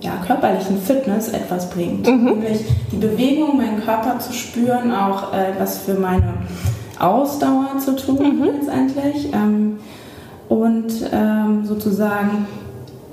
ja, 0.00 0.12
körperlichen 0.26 0.80
Fitness 0.80 1.28
etwas 1.28 1.70
bringt. 1.70 2.06
Mhm. 2.06 2.24
Nämlich 2.24 2.64
die 2.90 2.96
Bewegung, 2.96 3.56
meinen 3.56 3.82
Körper 3.84 4.18
zu 4.18 4.32
spüren, 4.32 4.92
auch 4.92 5.32
äh, 5.32 5.52
was 5.58 5.78
für 5.78 5.94
meine 5.94 6.34
Ausdauer 6.98 7.78
zu 7.78 7.96
tun 7.96 8.38
mhm. 8.38 8.44
letztendlich. 8.44 9.32
Ähm, 9.32 9.78
und 10.48 10.92
ähm, 11.12 11.64
sozusagen 11.64 12.46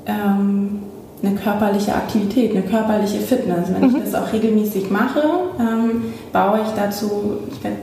ähm, 0.07 0.79
eine 1.21 1.35
körperliche 1.35 1.93
Aktivität, 1.93 2.51
eine 2.51 2.63
körperliche 2.63 3.19
Fitness. 3.19 3.67
Wenn 3.71 3.89
mhm. 3.89 3.95
ich 3.95 4.03
das 4.03 4.15
auch 4.15 4.31
regelmäßig 4.33 4.89
mache, 4.89 5.21
ähm, 5.59 6.13
baue 6.31 6.61
ich 6.63 6.69
dazu, 6.75 7.39
ich 7.51 7.63
werde 7.63 7.77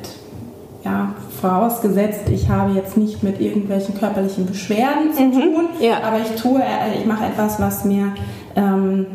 ja, 0.85 1.14
vorausgesetzt, 1.45 2.31
ich 2.33 2.49
habe 2.49 2.73
jetzt 2.73 2.97
nicht 2.97 3.23
mit 3.23 3.39
irgendwelchen 3.39 3.99
körperlichen 3.99 4.47
Beschwerden 4.47 5.13
zu 5.13 5.25
mhm. 5.25 5.33
tun, 5.33 5.69
ja. 5.79 5.99
aber 6.03 6.19
ich 6.21 6.41
tue, 6.41 6.59
äh, 6.59 6.99
ich 6.99 7.05
mache 7.05 7.27
etwas, 7.27 7.61
was 7.61 7.85
mir 7.85 8.15
ähm, 8.57 9.07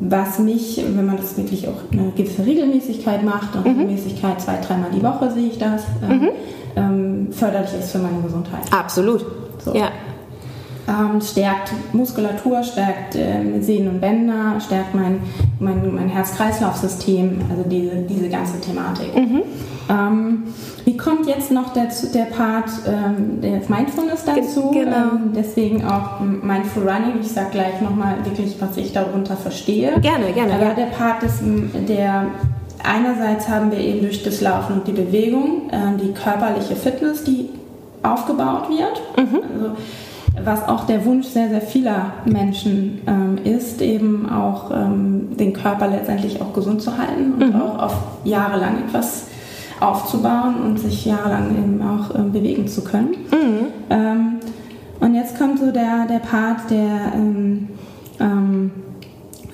was 0.00 0.38
mich, 0.38 0.82
wenn 0.82 1.04
man 1.04 1.18
das 1.18 1.36
wirklich 1.36 1.68
auch 1.68 1.92
eine 1.92 2.10
gewisse 2.16 2.46
Regelmäßigkeit 2.46 3.22
macht, 3.22 3.54
und 3.54 3.66
mhm. 3.66 3.80
Regelmäßigkeit 3.80 4.40
zwei, 4.40 4.58
dreimal 4.66 4.90
die 4.90 5.02
Woche 5.02 5.30
sehe 5.30 5.48
ich 5.48 5.58
das, 5.58 5.82
ähm, 6.02 6.18
mhm. 6.18 6.28
ähm, 6.76 7.28
förderlich 7.32 7.74
ist 7.78 7.92
für 7.92 7.98
meine 7.98 8.22
Gesundheit. 8.22 8.62
Absolut. 8.70 9.26
So. 9.62 9.74
Ja. 9.74 9.90
Ähm, 10.90 11.20
stärkt 11.20 11.72
Muskulatur, 11.92 12.64
stärkt 12.64 13.14
äh, 13.14 13.60
Sehnen 13.60 13.88
und 13.88 14.00
Bänder, 14.00 14.58
stärkt 14.60 14.92
mein, 14.94 15.20
mein, 15.60 15.94
mein 15.94 16.08
Herz-Kreislauf-System, 16.08 17.42
also 17.48 17.62
diese, 17.68 17.96
diese 18.08 18.28
ganze 18.28 18.60
Thematik. 18.60 19.14
Mhm. 19.14 19.42
Ähm, 19.88 20.42
wie 20.84 20.96
kommt 20.96 21.26
jetzt 21.26 21.52
noch 21.52 21.72
der, 21.72 21.88
der 22.12 22.24
Part 22.24 22.70
ähm, 22.86 23.40
der 23.40 23.60
Mindfulness 23.68 24.24
dazu? 24.24 24.70
Genau. 24.72 24.96
Ähm, 24.96 25.32
deswegen 25.34 25.84
auch 25.84 26.20
Mindful 26.20 26.82
Running. 26.82 27.20
Ich 27.20 27.30
sage 27.30 27.50
gleich 27.52 27.80
nochmal 27.80 28.16
wirklich, 28.24 28.56
was 28.60 28.76
ich 28.76 28.92
darunter 28.92 29.36
verstehe. 29.36 29.92
Gerne, 30.00 30.32
gerne. 30.32 30.54
Aber 30.54 30.64
ja. 30.64 30.74
der 30.74 30.86
Part 30.86 31.22
ist 31.22 31.40
der 31.88 32.26
einerseits 32.82 33.48
haben 33.48 33.70
wir 33.70 33.78
eben 33.78 34.00
durch 34.00 34.22
das 34.22 34.40
Laufen 34.40 34.80
und 34.80 34.88
die 34.88 34.92
Bewegung 34.92 35.70
äh, 35.70 35.96
die 36.02 36.12
körperliche 36.12 36.76
Fitness, 36.76 37.24
die 37.24 37.50
aufgebaut 38.02 38.68
wird. 38.70 39.00
Mhm. 39.16 39.40
Also, 39.54 39.76
was 40.44 40.68
auch 40.68 40.84
der 40.84 41.04
Wunsch 41.04 41.26
sehr, 41.26 41.48
sehr 41.48 41.60
vieler 41.60 42.12
Menschen 42.24 43.00
ähm, 43.06 43.38
ist, 43.44 43.80
eben 43.80 44.28
auch 44.28 44.70
ähm, 44.70 45.36
den 45.36 45.52
Körper 45.52 45.88
letztendlich 45.88 46.40
auch 46.40 46.52
gesund 46.52 46.82
zu 46.82 46.96
halten 46.96 47.34
und 47.34 47.54
mhm. 47.54 47.60
auch 47.60 47.82
auf 47.82 47.96
Jahre 48.24 48.58
lang 48.58 48.78
etwas 48.86 49.26
aufzubauen 49.80 50.56
und 50.64 50.78
sich 50.78 51.06
jahrelang 51.06 51.50
eben 51.56 51.82
auch 51.82 52.14
ähm, 52.14 52.32
bewegen 52.32 52.68
zu 52.68 52.84
können. 52.84 53.10
Mhm. 53.30 53.66
Ähm, 53.88 54.32
und 55.00 55.14
jetzt 55.14 55.38
kommt 55.38 55.58
so 55.58 55.72
der, 55.72 56.06
der 56.06 56.18
Part 56.18 56.70
der, 56.70 57.12
ähm, 57.14 57.68
ähm, 58.20 58.70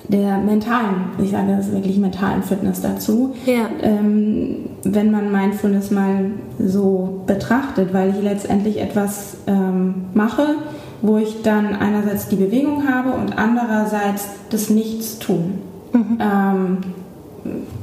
der 0.09 0.37
mentalen, 0.37 1.11
ich 1.21 1.31
sage 1.31 1.55
das 1.55 1.71
wirklich 1.71 1.97
mentalen 1.97 2.43
Fitness 2.43 2.81
dazu. 2.81 3.35
Ja. 3.45 3.67
Ähm, 3.81 4.69
wenn 4.83 5.11
man 5.11 5.31
Mindfulness 5.31 5.91
mal 5.91 6.31
so 6.59 7.23
betrachtet, 7.25 7.93
weil 7.93 8.11
ich 8.11 8.21
letztendlich 8.21 8.79
etwas 8.79 9.37
ähm, 9.47 10.05
mache, 10.13 10.55
wo 11.01 11.17
ich 11.17 11.41
dann 11.43 11.75
einerseits 11.75 12.27
die 12.27 12.37
Bewegung 12.37 12.87
habe 12.87 13.11
und 13.11 13.37
andererseits 13.37 14.29
das 14.49 14.69
Nichtstun. 14.69 15.55
Mhm 15.93 16.17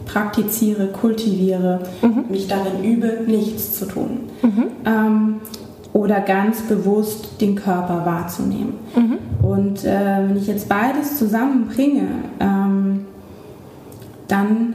praktiziere, 0.06 0.88
kultiviere, 0.88 1.80
mhm. 2.02 2.24
mich 2.28 2.46
darin 2.46 2.84
übe, 2.84 3.20
nichts 3.26 3.78
zu 3.78 3.86
tun. 3.86 4.20
Mhm. 4.42 4.64
Oder 5.94 6.20
ganz 6.20 6.60
bewusst 6.60 7.40
den 7.40 7.54
Körper 7.54 8.04
wahrzunehmen. 8.04 8.74
Mhm. 8.94 9.18
Und 9.42 9.84
äh, 9.84 10.28
wenn 10.28 10.36
ich 10.36 10.46
jetzt 10.46 10.68
beides 10.68 11.18
zusammenbringe, 11.18 12.08
ähm, 12.40 13.06
dann 14.28 14.74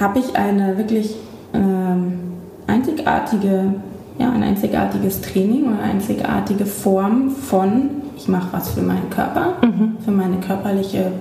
habe 0.00 0.18
ich 0.18 0.34
eine 0.34 0.78
wirklich 0.78 1.14
ähm, 1.52 2.14
einzigartige, 2.66 3.74
ja, 4.18 4.32
ein 4.32 4.42
einzigartiges 4.42 5.20
Training 5.20 5.66
oder 5.66 5.82
eine 5.82 5.92
einzigartige 5.92 6.64
Form 6.66 7.30
von, 7.30 7.90
ich 8.16 8.26
mache 8.26 8.48
was 8.52 8.70
für 8.70 8.82
meinen 8.82 9.10
Körper, 9.10 9.54
mhm. 9.62 9.98
für 10.02 10.10
meine 10.10 10.38
körperliche 10.38 11.12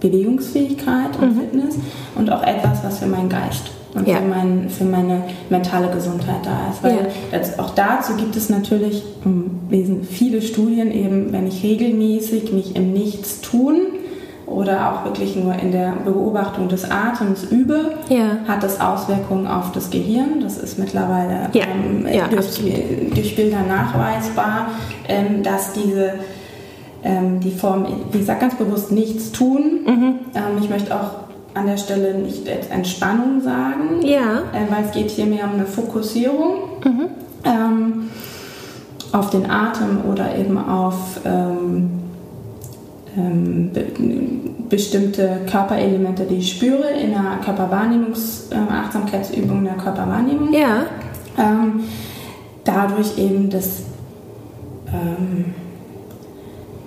Bewegungsfähigkeit 0.00 1.18
und 1.20 1.36
mhm. 1.36 1.40
Fitness 1.40 1.78
und 2.14 2.30
auch 2.30 2.42
etwas, 2.42 2.82
was 2.82 2.98
für 2.98 3.06
meinen 3.06 3.28
Geist 3.28 3.70
und 3.94 4.08
ja. 4.08 4.16
für, 4.16 4.26
mein, 4.26 4.70
für 4.70 4.84
meine 4.84 5.24
mentale 5.50 5.88
Gesundheit 5.88 6.44
da 6.44 6.70
ist. 6.70 6.82
Weil 6.82 7.12
ja. 7.32 7.62
auch 7.62 7.70
dazu 7.74 8.14
gibt 8.16 8.36
es 8.36 8.48
natürlich 8.48 9.02
um, 9.24 9.60
viele 10.08 10.40
Studien 10.42 10.90
eben, 10.90 11.32
wenn 11.32 11.46
ich 11.46 11.62
regelmäßig 11.62 12.52
mich 12.52 12.74
im 12.74 12.92
Nichts 12.92 13.40
tun 13.40 13.80
oder 14.46 14.92
auch 14.92 15.04
wirklich 15.04 15.36
nur 15.36 15.54
in 15.54 15.72
der 15.72 15.94
Beobachtung 16.04 16.68
des 16.68 16.90
Atems 16.90 17.44
übe, 17.44 17.92
ja. 18.08 18.38
hat 18.46 18.62
das 18.62 18.80
Auswirkungen 18.80 19.46
auf 19.46 19.72
das 19.72 19.90
Gehirn. 19.90 20.40
Das 20.42 20.58
ist 20.58 20.78
mittlerweile 20.78 21.50
ähm, 21.54 22.06
durch, 22.30 22.60
durch, 23.14 23.36
Bilder 23.36 23.62
nachweisbar, 23.62 24.68
ähm, 25.08 25.42
dass 25.42 25.72
diese 25.72 26.14
ähm, 27.04 27.40
die 27.40 27.50
Form, 27.50 27.86
wie 28.12 28.18
gesagt, 28.18 28.40
ganz 28.40 28.54
bewusst 28.54 28.92
nichts 28.92 29.32
tun. 29.32 29.80
Mhm. 29.86 30.14
Ähm, 30.34 30.58
ich 30.60 30.68
möchte 30.68 30.94
auch 30.94 31.21
an 31.54 31.66
der 31.66 31.76
Stelle 31.76 32.14
nicht 32.14 32.46
Entspannung 32.46 33.40
sagen, 33.40 34.02
ja. 34.02 34.42
äh, 34.52 34.70
weil 34.70 34.84
es 34.84 34.92
geht 34.92 35.10
hier 35.10 35.26
mehr 35.26 35.44
um 35.44 35.54
eine 35.54 35.66
Fokussierung 35.66 36.54
mhm. 36.84 37.06
ähm, 37.44 38.10
auf 39.12 39.30
den 39.30 39.50
Atem 39.50 40.04
oder 40.10 40.36
eben 40.36 40.56
auf 40.56 41.20
ähm, 41.24 41.90
ähm, 43.16 43.70
be 43.72 43.86
bestimmte 44.68 45.40
Körperelemente, 45.50 46.24
die 46.24 46.36
ich 46.36 46.52
spüre 46.52 46.92
in 46.92 47.10
der 47.10 47.40
Körperwahrnehmungs-, 47.44 48.50
äh, 48.50 48.72
Achtsamkeitsübung 48.72 49.64
der 49.64 49.74
Körperwahrnehmung. 49.74 50.50
Ja. 50.54 50.84
Ähm, 51.36 51.80
dadurch 52.64 53.18
eben 53.18 53.50
das 53.50 53.82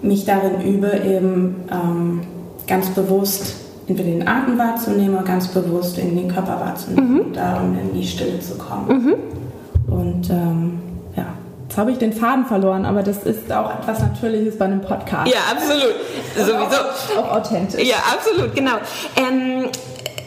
mich 0.06 0.26
darin 0.26 0.62
übe, 0.62 0.92
eben 1.06 1.56
ähm, 1.72 2.22
ganz 2.68 2.90
bewusst 2.90 3.65
entweder 3.88 4.10
den 4.10 4.28
Atem 4.28 4.58
wahrzunehmen 4.58 5.16
oder 5.16 5.24
ganz 5.24 5.48
bewusst 5.48 5.98
in 5.98 6.16
den 6.16 6.28
Körper 6.28 6.60
wahrzunehmen 6.60 7.14
mhm. 7.14 7.20
und 7.20 7.36
darum 7.36 7.78
in 7.78 7.94
die 7.94 8.06
Stille 8.06 8.40
zu 8.40 8.58
kommen. 8.58 8.88
Mhm. 8.88 9.94
Und 9.94 10.30
ähm, 10.30 10.80
ja, 11.16 11.28
jetzt 11.68 11.78
habe 11.78 11.92
ich 11.92 11.98
den 11.98 12.14
Faden 12.14 12.46
verloren, 12.46 12.86
aber 12.86 13.04
das 13.04 13.24
ist 13.24 13.52
auch 13.52 13.80
etwas 13.80 14.00
Natürliches 14.00 14.58
bei 14.58 14.66
einem 14.66 14.82
Podcast. 14.82 15.32
Ja, 15.32 15.40
absolut. 15.52 15.96
Sowieso. 16.36 16.56
Auch, 16.56 17.24
auch, 17.24 17.38
authentisch. 17.38 17.88
Ja, 17.88 17.98
absolut, 18.14 18.56
genau. 18.56 18.78
Ähm, 19.16 19.70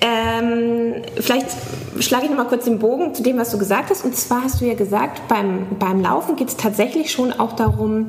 ähm, 0.01 1.03
vielleicht 1.17 1.49
schlage 1.99 2.25
ich 2.25 2.31
noch 2.31 2.37
mal 2.37 2.45
kurz 2.45 2.65
den 2.65 2.79
Bogen 2.79 3.15
zu 3.15 3.23
dem, 3.23 3.39
was 3.39 3.51
du 3.51 3.59
gesagt 3.59 3.91
hast. 3.91 4.05
Und 4.05 4.17
zwar 4.17 4.45
hast 4.45 4.61
du 4.61 4.65
ja 4.65 4.75
gesagt, 4.75 5.27
beim, 5.27 5.67
beim 5.79 6.01
Laufen 6.01 6.37
geht 6.37 6.49
es 6.49 6.57
tatsächlich 6.57 7.11
schon 7.11 7.33
auch 7.33 7.55
darum, 7.55 8.09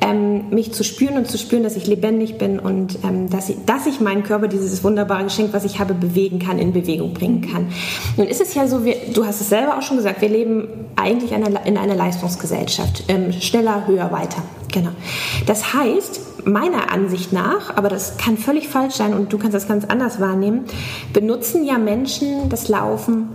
ähm, 0.00 0.48
mich 0.50 0.72
zu 0.72 0.82
spüren 0.82 1.16
und 1.16 1.28
zu 1.28 1.38
spüren, 1.38 1.62
dass 1.62 1.76
ich 1.76 1.86
lebendig 1.86 2.38
bin 2.38 2.58
und 2.58 2.98
ähm, 3.04 3.28
dass, 3.28 3.48
ich, 3.48 3.56
dass 3.66 3.86
ich 3.86 4.00
meinen 4.00 4.22
Körper, 4.22 4.48
dieses 4.48 4.82
wunderbare 4.82 5.24
Geschenk, 5.24 5.52
was 5.52 5.64
ich 5.64 5.78
habe, 5.78 5.94
bewegen 5.94 6.38
kann, 6.38 6.58
in 6.58 6.72
Bewegung 6.72 7.12
bringen 7.12 7.42
kann. 7.42 7.68
Nun 8.16 8.26
ist 8.26 8.40
es 8.40 8.54
ja 8.54 8.66
so, 8.66 8.84
wir, 8.84 8.96
du 9.12 9.26
hast 9.26 9.40
es 9.40 9.48
selber 9.48 9.76
auch 9.76 9.82
schon 9.82 9.98
gesagt, 9.98 10.20
wir 10.20 10.28
leben 10.28 10.68
eigentlich 10.96 11.32
in 11.32 11.44
einer, 11.44 11.66
in 11.66 11.76
einer 11.76 11.94
Leistungsgesellschaft. 11.94 13.04
Ähm, 13.08 13.32
schneller, 13.32 13.86
höher, 13.86 14.10
weiter. 14.10 14.42
Genau. 14.72 14.90
Das 15.46 15.74
heißt, 15.74 16.46
meiner 16.46 16.92
Ansicht 16.92 17.32
nach, 17.32 17.76
aber 17.76 17.88
das 17.88 18.16
kann 18.16 18.38
völlig 18.38 18.68
falsch 18.68 18.94
sein 18.94 19.12
und 19.12 19.32
du 19.32 19.38
kannst 19.38 19.54
das 19.54 19.68
ganz 19.68 19.84
anders 19.84 20.20
wahrnehmen, 20.20 20.64
benutzen 21.12 21.64
ja 21.64 21.76
Menschen 21.76 22.48
das 22.48 22.68
Laufen 22.68 23.28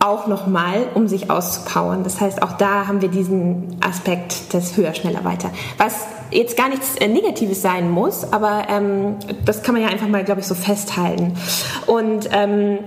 auch 0.00 0.26
nochmal, 0.26 0.88
um 0.94 1.08
sich 1.08 1.30
auszupowern. 1.30 2.02
Das 2.04 2.20
heißt, 2.20 2.42
auch 2.42 2.52
da 2.52 2.88
haben 2.88 3.02
wir 3.02 3.10
diesen 3.10 3.76
Aspekt 3.80 4.52
des 4.54 4.76
höher, 4.76 4.94
schneller, 4.94 5.24
weiter. 5.24 5.50
Was 5.76 6.06
jetzt 6.30 6.56
gar 6.56 6.70
nichts 6.70 6.96
äh, 6.96 7.06
Negatives 7.06 7.60
sein 7.60 7.90
muss, 7.90 8.32
aber 8.32 8.64
ähm, 8.68 9.16
das 9.44 9.62
kann 9.62 9.74
man 9.74 9.82
ja 9.82 9.88
einfach 9.88 10.08
mal, 10.08 10.24
glaube 10.24 10.40
ich, 10.40 10.46
so 10.46 10.54
festhalten. 10.54 11.34
Und 11.86 12.30
ähm, 12.32 12.78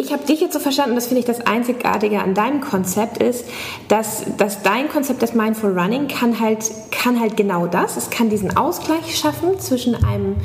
ich 0.00 0.12
habe 0.12 0.24
dich 0.24 0.40
jetzt 0.40 0.54
so 0.54 0.58
verstanden, 0.58 0.96
das 0.96 1.06
finde 1.06 1.20
ich 1.20 1.26
das 1.26 1.46
Einzigartige 1.46 2.20
an 2.20 2.34
deinem 2.34 2.60
Konzept 2.60 3.18
ist, 3.18 3.44
dass, 3.88 4.24
dass 4.36 4.62
dein 4.62 4.88
Konzept 4.88 5.22
des 5.22 5.34
Mindful 5.34 5.78
Running 5.78 6.08
kann 6.08 6.40
halt, 6.40 6.64
kann 6.90 7.20
halt 7.20 7.36
genau 7.36 7.66
das. 7.66 7.96
Es 7.96 8.10
kann 8.10 8.28
diesen 8.28 8.56
Ausgleich 8.56 9.16
schaffen 9.16 9.58
zwischen 9.60 9.94
einem 10.04 10.36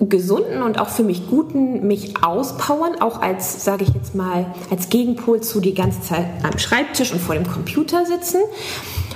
gesunden 0.00 0.62
und 0.62 0.78
auch 0.78 0.88
für 0.88 1.02
mich 1.02 1.28
guten 1.28 1.86
mich 1.86 2.22
auspowern, 2.22 3.00
auch 3.00 3.22
als, 3.22 3.64
sage 3.64 3.84
ich 3.84 3.94
jetzt 3.94 4.14
mal, 4.14 4.46
als 4.70 4.90
Gegenpol 4.90 5.40
zu 5.40 5.60
die 5.60 5.74
ganze 5.74 6.02
Zeit 6.02 6.26
am 6.42 6.58
Schreibtisch 6.58 7.12
und 7.12 7.20
vor 7.20 7.34
dem 7.34 7.46
Computer 7.46 8.04
sitzen. 8.04 8.40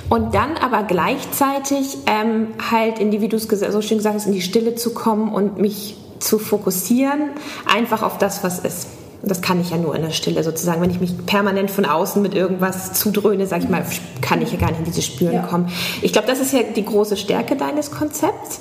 Und 0.09 0.33
dann 0.33 0.57
aber 0.57 0.83
gleichzeitig 0.83 1.99
ähm, 2.05 2.47
halt 2.69 2.99
in 2.99 3.11
die, 3.11 3.21
wie 3.21 3.29
du 3.29 3.37
es 3.37 3.43
so 3.43 3.81
schön 3.81 3.97
gesagt 3.97 4.15
hast, 4.15 4.25
in 4.25 4.33
die 4.33 4.41
Stille 4.41 4.75
zu 4.75 4.93
kommen 4.93 5.33
und 5.33 5.57
mich 5.57 5.95
zu 6.19 6.37
fokussieren, 6.37 7.29
einfach 7.65 8.03
auf 8.03 8.17
das, 8.17 8.43
was 8.43 8.59
ist. 8.59 8.87
Das 9.23 9.41
kann 9.41 9.61
ich 9.61 9.69
ja 9.69 9.77
nur 9.77 9.95
in 9.95 10.01
der 10.01 10.09
Stille 10.09 10.43
sozusagen. 10.43 10.81
Wenn 10.81 10.89
ich 10.89 10.99
mich 10.99 11.25
permanent 11.25 11.69
von 11.69 11.85
außen 11.85 12.21
mit 12.21 12.33
irgendwas 12.33 12.93
zudröhne, 12.93 13.45
sag 13.45 13.63
ich 13.63 13.69
mal, 13.69 13.85
kann 14.21 14.41
ich 14.41 14.51
ja 14.51 14.57
gar 14.57 14.71
nicht 14.71 14.79
in 14.79 14.85
diese 14.85 15.03
Spüren 15.03 15.33
ja. 15.33 15.41
kommen. 15.43 15.71
Ich 16.01 16.11
glaube, 16.11 16.27
das 16.27 16.39
ist 16.39 16.53
ja 16.53 16.63
die 16.63 16.83
große 16.83 17.17
Stärke 17.17 17.55
deines 17.55 17.91
Konzepts. 17.91 18.59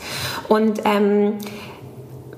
Und 0.48 0.82
ähm, 0.84 1.32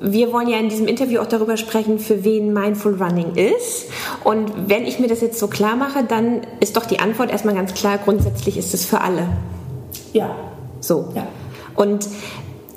wir 0.03 0.33
wollen 0.33 0.49
ja 0.49 0.59
in 0.59 0.69
diesem 0.69 0.89
Interview 0.89 1.21
auch 1.21 1.27
darüber 1.27 1.57
sprechen, 1.57 1.99
für 1.99 2.25
wen 2.25 2.53
Mindful 2.53 3.01
Running 3.01 3.37
ist. 3.37 3.87
Und 4.25 4.69
wenn 4.69 4.85
ich 4.85 4.99
mir 4.99 5.07
das 5.07 5.21
jetzt 5.21 5.39
so 5.39 5.47
klar 5.47 5.77
mache, 5.77 6.03
dann 6.05 6.41
ist 6.61 6.77
doch 6.77 6.87
die 6.87 6.99
Antwort 6.99 7.31
erstmal 7.31 7.55
ganz 7.55 7.73
klar, 7.73 7.99
grundsätzlich 7.99 8.59
ist 8.59 8.75
es 8.75 8.85
für 8.85 9.01
alle. 9.01 9.29
Ja. 10.13 10.35
So. 10.81 11.09
Ja. 11.15 11.27
Und 11.77 12.09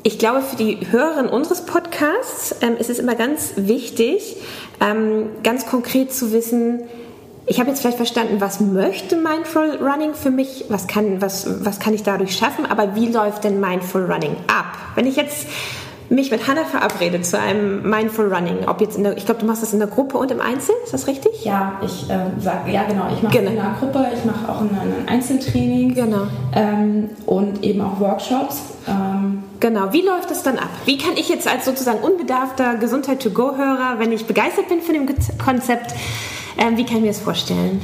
ich 0.03 0.19
glaube, 0.19 0.41
für 0.41 0.55
die 0.55 0.77
Hörerin 0.91 1.27
unseres 1.27 1.65
Podcasts 1.65 2.55
ähm, 2.61 2.77
ist 2.77 2.91
es 2.91 2.99
immer 2.99 3.15
ganz 3.15 3.53
wichtig, 3.55 4.37
ähm, 4.79 5.29
ganz 5.41 5.65
konkret 5.65 6.13
zu 6.13 6.31
wissen, 6.31 6.83
ich 7.47 7.59
habe 7.59 7.69
jetzt 7.69 7.81
vielleicht 7.81 7.97
verstanden, 7.97 8.41
was 8.41 8.59
möchte 8.59 9.15
Mindful 9.15 9.77
Running 9.79 10.15
für 10.15 10.31
mich, 10.31 10.65
was 10.69 10.87
kann, 10.87 11.21
was, 11.21 11.63
was 11.63 11.79
kann 11.79 11.93
ich 11.93 12.01
dadurch 12.01 12.35
schaffen, 12.35 12.65
aber 12.65 12.95
wie 12.95 13.07
läuft 13.07 13.43
denn 13.43 13.59
Mindful 13.59 14.11
Running 14.11 14.35
ab? 14.47 14.65
Wenn 14.95 15.05
ich 15.05 15.15
jetzt 15.15 15.45
mich 16.09 16.31
mit 16.31 16.47
Hannah 16.47 16.65
verabredet 16.65 17.25
zu 17.25 17.39
einem 17.39 17.89
Mindful 17.89 18.33
Running. 18.33 18.67
Ob 18.67 18.81
jetzt 18.81 18.97
in 18.97 19.03
der, 19.03 19.17
ich 19.17 19.25
glaube, 19.25 19.41
du 19.41 19.45
machst 19.45 19.63
das 19.63 19.73
in 19.73 19.79
der 19.79 19.87
Gruppe 19.87 20.17
und 20.17 20.31
im 20.31 20.41
Einzel, 20.41 20.75
ist 20.83 20.93
das 20.93 21.07
richtig? 21.07 21.43
Ja, 21.43 21.79
ich 21.83 22.09
äh, 22.09 22.17
sag, 22.39 22.67
ja 22.71 22.83
genau, 22.83 23.07
ich 23.13 23.21
mache 23.23 23.37
genau. 23.37 23.49
in 23.49 23.55
der 23.55 23.75
Gruppe, 23.79 24.05
ich 24.13 24.23
mache 24.25 24.51
auch 24.51 24.61
ein, 24.61 24.69
ein 24.69 25.07
Einzeltraining 25.07 25.95
genau. 25.95 26.27
Ähm, 26.53 27.09
und 27.25 27.63
eben 27.63 27.81
auch 27.81 27.99
Workshops. 27.99 28.61
Ähm, 28.87 29.43
genau, 29.59 29.91
wie 29.91 30.01
läuft 30.01 30.29
das 30.29 30.43
dann 30.43 30.57
ab? 30.57 30.69
Wie 30.85 30.97
kann 30.97 31.13
ich 31.15 31.29
jetzt 31.29 31.47
als 31.47 31.65
sozusagen 31.65 31.99
unbedarfter 31.99 32.75
Gesundheit-to-go-Hörer, 32.75 33.95
wenn 33.97 34.11
ich 34.11 34.25
begeistert 34.25 34.69
bin 34.69 34.81
von 34.81 34.93
dem 34.93 35.07
Konzept, 35.43 35.93
ähm, 36.57 36.77
wie 36.77 36.85
kann 36.85 36.97
ich 36.97 37.01
mir 37.01 37.07
das 37.07 37.19
vorstellen? 37.19 37.81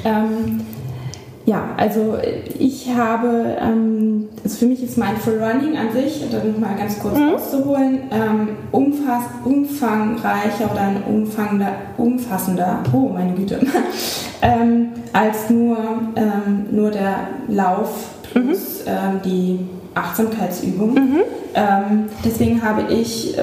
Ja, 1.45 1.69
also 1.77 2.17
ich 2.59 2.93
habe, 2.95 3.57
ähm, 3.59 4.29
also 4.43 4.57
für 4.57 4.65
mich 4.67 4.83
ist 4.83 4.97
Mindful 4.97 5.41
Running 5.41 5.75
an 5.75 5.91
sich, 5.91 6.23
dann 6.31 6.59
mal 6.59 6.75
ganz 6.77 6.99
kurz 6.99 7.17
mhm. 7.17 7.33
auszuholen, 7.33 7.99
ähm, 8.11 8.49
umfass, 8.71 9.23
umfangreicher 9.43 10.71
oder 10.71 10.81
ein 10.81 11.03
umfangender, 11.07 11.73
umfassender, 11.97 12.83
oh 12.93 13.09
meine 13.09 13.33
Güte, 13.33 13.59
ähm, 14.41 14.89
als 15.13 15.49
nur, 15.49 15.77
ähm, 16.15 16.67
nur 16.71 16.91
der 16.91 17.27
Lauf 17.47 18.09
plus 18.31 18.85
mhm. 18.85 18.87
ähm, 18.87 19.19
die 19.25 19.59
Achtsamkeitsübung. 19.95 20.93
Mhm. 20.93 21.19
Ähm, 21.55 22.05
deswegen 22.23 22.61
habe 22.61 22.93
ich 22.93 23.37
äh, 23.37 23.41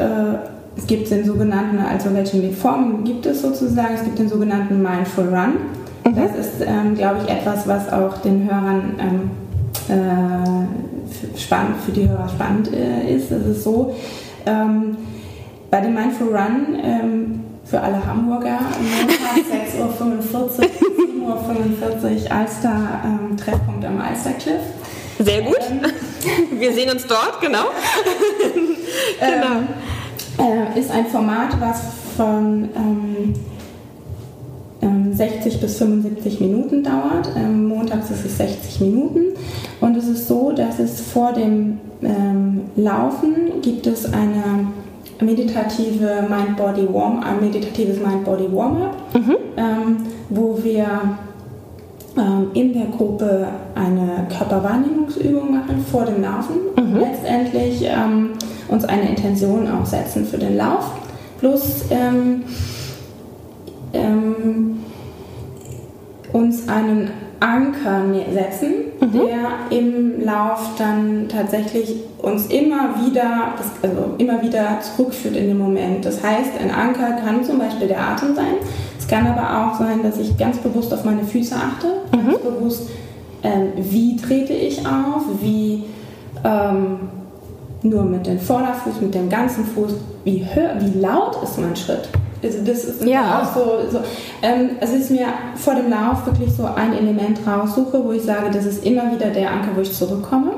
es 0.78 0.86
gibt 0.86 1.10
den 1.10 1.24
sogenannten, 1.24 1.78
also 1.80 2.14
welche 2.14 2.52
Formen 2.52 3.02
gibt 3.02 3.26
es 3.26 3.42
sozusagen? 3.42 3.94
Es 3.94 4.04
gibt 4.04 4.20
den 4.20 4.28
sogenannten 4.28 4.80
Mindful 4.80 5.28
Run. 5.28 5.54
Mhm. 6.10 6.16
Das 6.16 6.46
ist, 6.46 6.60
ähm, 6.60 6.94
glaube 6.94 7.20
ich, 7.24 7.30
etwas, 7.30 7.66
was 7.66 7.92
auch 7.92 8.18
den 8.18 8.48
Hörern 8.48 8.94
ähm, 8.98 9.30
äh, 9.88 11.38
spannend, 11.38 11.76
für 11.84 11.92
die 11.92 12.08
Hörer 12.08 12.28
spannend 12.28 12.72
äh, 12.72 13.14
ist. 13.14 13.30
Es 13.30 13.46
ist 13.46 13.64
so, 13.64 13.94
ähm, 14.46 14.96
bei 15.70 15.80
dem 15.80 15.94
Mindful 15.94 16.28
Run 16.28 16.78
ähm, 16.82 17.40
für 17.64 17.80
alle 17.80 18.04
Hamburger 18.04 18.58
Montag 18.80 19.36
6.45 19.70 20.60
Uhr, 21.20 21.36
7.45 21.36 22.24
Uhr 22.24 22.32
Alster, 22.32 23.00
ähm, 23.04 23.36
Treffpunkt 23.36 23.84
am 23.84 24.00
Alstercliff. 24.00 24.62
Sehr 25.18 25.42
gut. 25.42 25.58
Ähm, 25.70 25.80
Wir 26.58 26.72
sehen 26.72 26.90
uns 26.90 27.06
dort, 27.06 27.40
genau. 27.40 27.66
genau. 29.20 29.62
Äh, 30.38 30.78
ist 30.78 30.90
ein 30.90 31.06
Format, 31.06 31.60
was 31.60 31.80
von 32.16 32.68
60 35.18 35.54
ähm, 35.54 35.60
bis 35.60 35.78
75 35.78 36.40
Minuten 36.40 36.82
dauert. 36.82 37.30
Ähm, 37.36 37.68
montags 37.68 38.10
ist 38.10 38.24
es 38.24 38.38
60 38.38 38.80
Minuten. 38.80 39.20
Und 39.80 39.96
es 39.96 40.06
ist 40.06 40.28
so, 40.28 40.52
dass 40.52 40.78
es 40.78 41.00
vor 41.00 41.32
dem 41.32 41.78
ähm, 42.02 42.62
Laufen 42.76 43.60
gibt 43.60 43.86
es 43.86 44.12
eine 44.12 44.68
meditative 45.20 46.26
Mind-Body 46.28 46.88
Warm, 46.92 47.20
ein 47.20 47.40
meditatives 47.40 47.98
Mind-Body 47.98 48.48
Warm-up, 48.52 48.96
mhm. 49.14 49.36
ähm, 49.56 49.96
wo 50.30 50.58
wir 50.62 50.86
ähm, 52.16 52.50
in 52.54 52.72
der 52.72 52.86
Gruppe 52.86 53.48
eine 53.74 54.26
Körperwahrnehmungsübung 54.36 55.52
machen 55.52 55.84
vor 55.90 56.04
dem 56.04 56.22
Laufen 56.22 56.56
mhm. 56.76 56.82
und 56.82 57.00
letztendlich 57.00 57.82
ähm, 57.82 58.30
uns 58.68 58.84
eine 58.84 59.08
Intention 59.08 59.68
auch 59.68 59.86
setzen 59.86 60.24
für 60.24 60.38
den 60.38 60.56
Lauf. 60.56 60.92
Plus 61.40 61.84
ähm, 61.90 62.42
ähm, 63.92 64.78
uns 66.32 66.68
einen 66.68 67.10
Anker 67.40 68.00
ne-, 68.00 68.26
setzen, 68.32 68.72
mhm. 69.00 69.12
der 69.12 69.78
im 69.78 70.24
Lauf 70.24 70.70
dann 70.76 71.28
tatsächlich 71.28 71.94
uns 72.18 72.46
immer 72.46 72.94
wieder, 73.06 73.54
also 73.82 74.14
immer 74.18 74.42
wieder 74.42 74.80
zurückführt 74.80 75.36
in 75.36 75.48
den 75.48 75.58
Moment. 75.58 76.04
Das 76.04 76.22
heißt, 76.22 76.52
ein 76.60 76.70
Anker 76.70 77.12
kann 77.24 77.44
zum 77.44 77.58
Beispiel 77.58 77.88
der 77.88 78.00
Atem 78.00 78.34
sein. 78.34 78.54
Es 78.98 79.06
kann 79.06 79.26
aber 79.26 79.70
auch 79.70 79.78
sein, 79.78 80.02
dass 80.02 80.18
ich 80.18 80.36
ganz 80.36 80.58
bewusst 80.58 80.92
auf 80.92 81.04
meine 81.04 81.22
Füße 81.22 81.54
achte, 81.54 81.86
mhm. 82.16 82.30
ganz 82.30 82.38
bewusst, 82.38 82.90
ähm, 83.42 83.72
wie 83.76 84.16
trete 84.16 84.52
ich 84.52 84.80
auf, 84.80 85.22
wie 85.40 85.84
ähm, 86.44 87.08
nur 87.82 88.02
mit 88.02 88.26
dem 88.26 88.40
Vorderfuß, 88.40 89.00
mit 89.00 89.14
dem 89.14 89.28
ganzen 89.28 89.64
Fuß, 89.64 89.94
wie, 90.24 90.44
hör, 90.52 90.72
wie 90.80 90.98
laut 90.98 91.40
ist 91.42 91.58
mein 91.58 91.76
Schritt. 91.76 92.08
Also 92.42 92.58
das 92.64 92.84
ist 92.84 93.04
ja. 93.04 93.40
auch 93.40 93.54
so, 93.54 93.90
so 93.90 93.98
ähm, 94.42 94.70
es 94.80 94.92
ist 94.92 95.10
mir 95.10 95.26
vor 95.56 95.74
dem 95.74 95.90
Lauf 95.90 96.24
wirklich 96.26 96.52
so 96.52 96.64
ein 96.64 96.92
Element 96.92 97.40
raussuche, 97.46 98.04
wo 98.04 98.12
ich 98.12 98.22
sage, 98.22 98.50
das 98.52 98.64
ist 98.64 98.84
immer 98.84 99.12
wieder 99.12 99.30
der 99.30 99.50
Anker, 99.50 99.70
wo 99.74 99.80
ich 99.80 99.92
zurückkomme. 99.92 100.52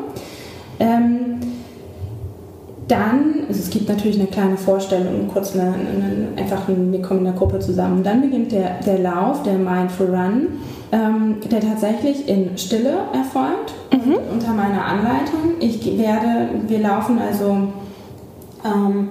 Ähm, 0.79 1.41
dann, 2.91 3.45
also 3.49 3.61
es 3.61 3.71
gibt 3.71 3.89
natürlich 3.89 4.19
eine 4.19 4.29
kleine 4.29 4.57
Vorstellung, 4.57 5.29
kurz 5.33 5.55
eine, 5.55 5.73
eine, 5.73 6.29
einfach 6.37 6.69
ein, 6.69 6.91
wir 6.91 7.01
kommen 7.03 7.21
in 7.21 7.27
der 7.27 7.35
Gruppe 7.35 7.61
zusammen. 7.61 8.03
Dann 8.03 8.21
beginnt 8.21 8.53
der, 8.53 8.81
der 8.85 8.99
Lauf, 8.99 9.43
der 9.45 9.55
Mindful 9.55 10.09
Run, 10.09 10.49
ähm, 10.91 11.37
der 11.51 11.61
tatsächlich 11.61 12.29
in 12.29 12.59
Stille 12.59 12.95
erfolgt, 13.15 13.75
mhm. 13.93 14.17
unter 14.33 14.53
meiner 14.53 14.85
Anleitung. 14.85 15.55
Ich 15.61 15.85
werde, 15.99 16.49
wir 16.67 16.81
laufen 16.81 17.19
also 17.21 17.69
ähm, 18.65 19.09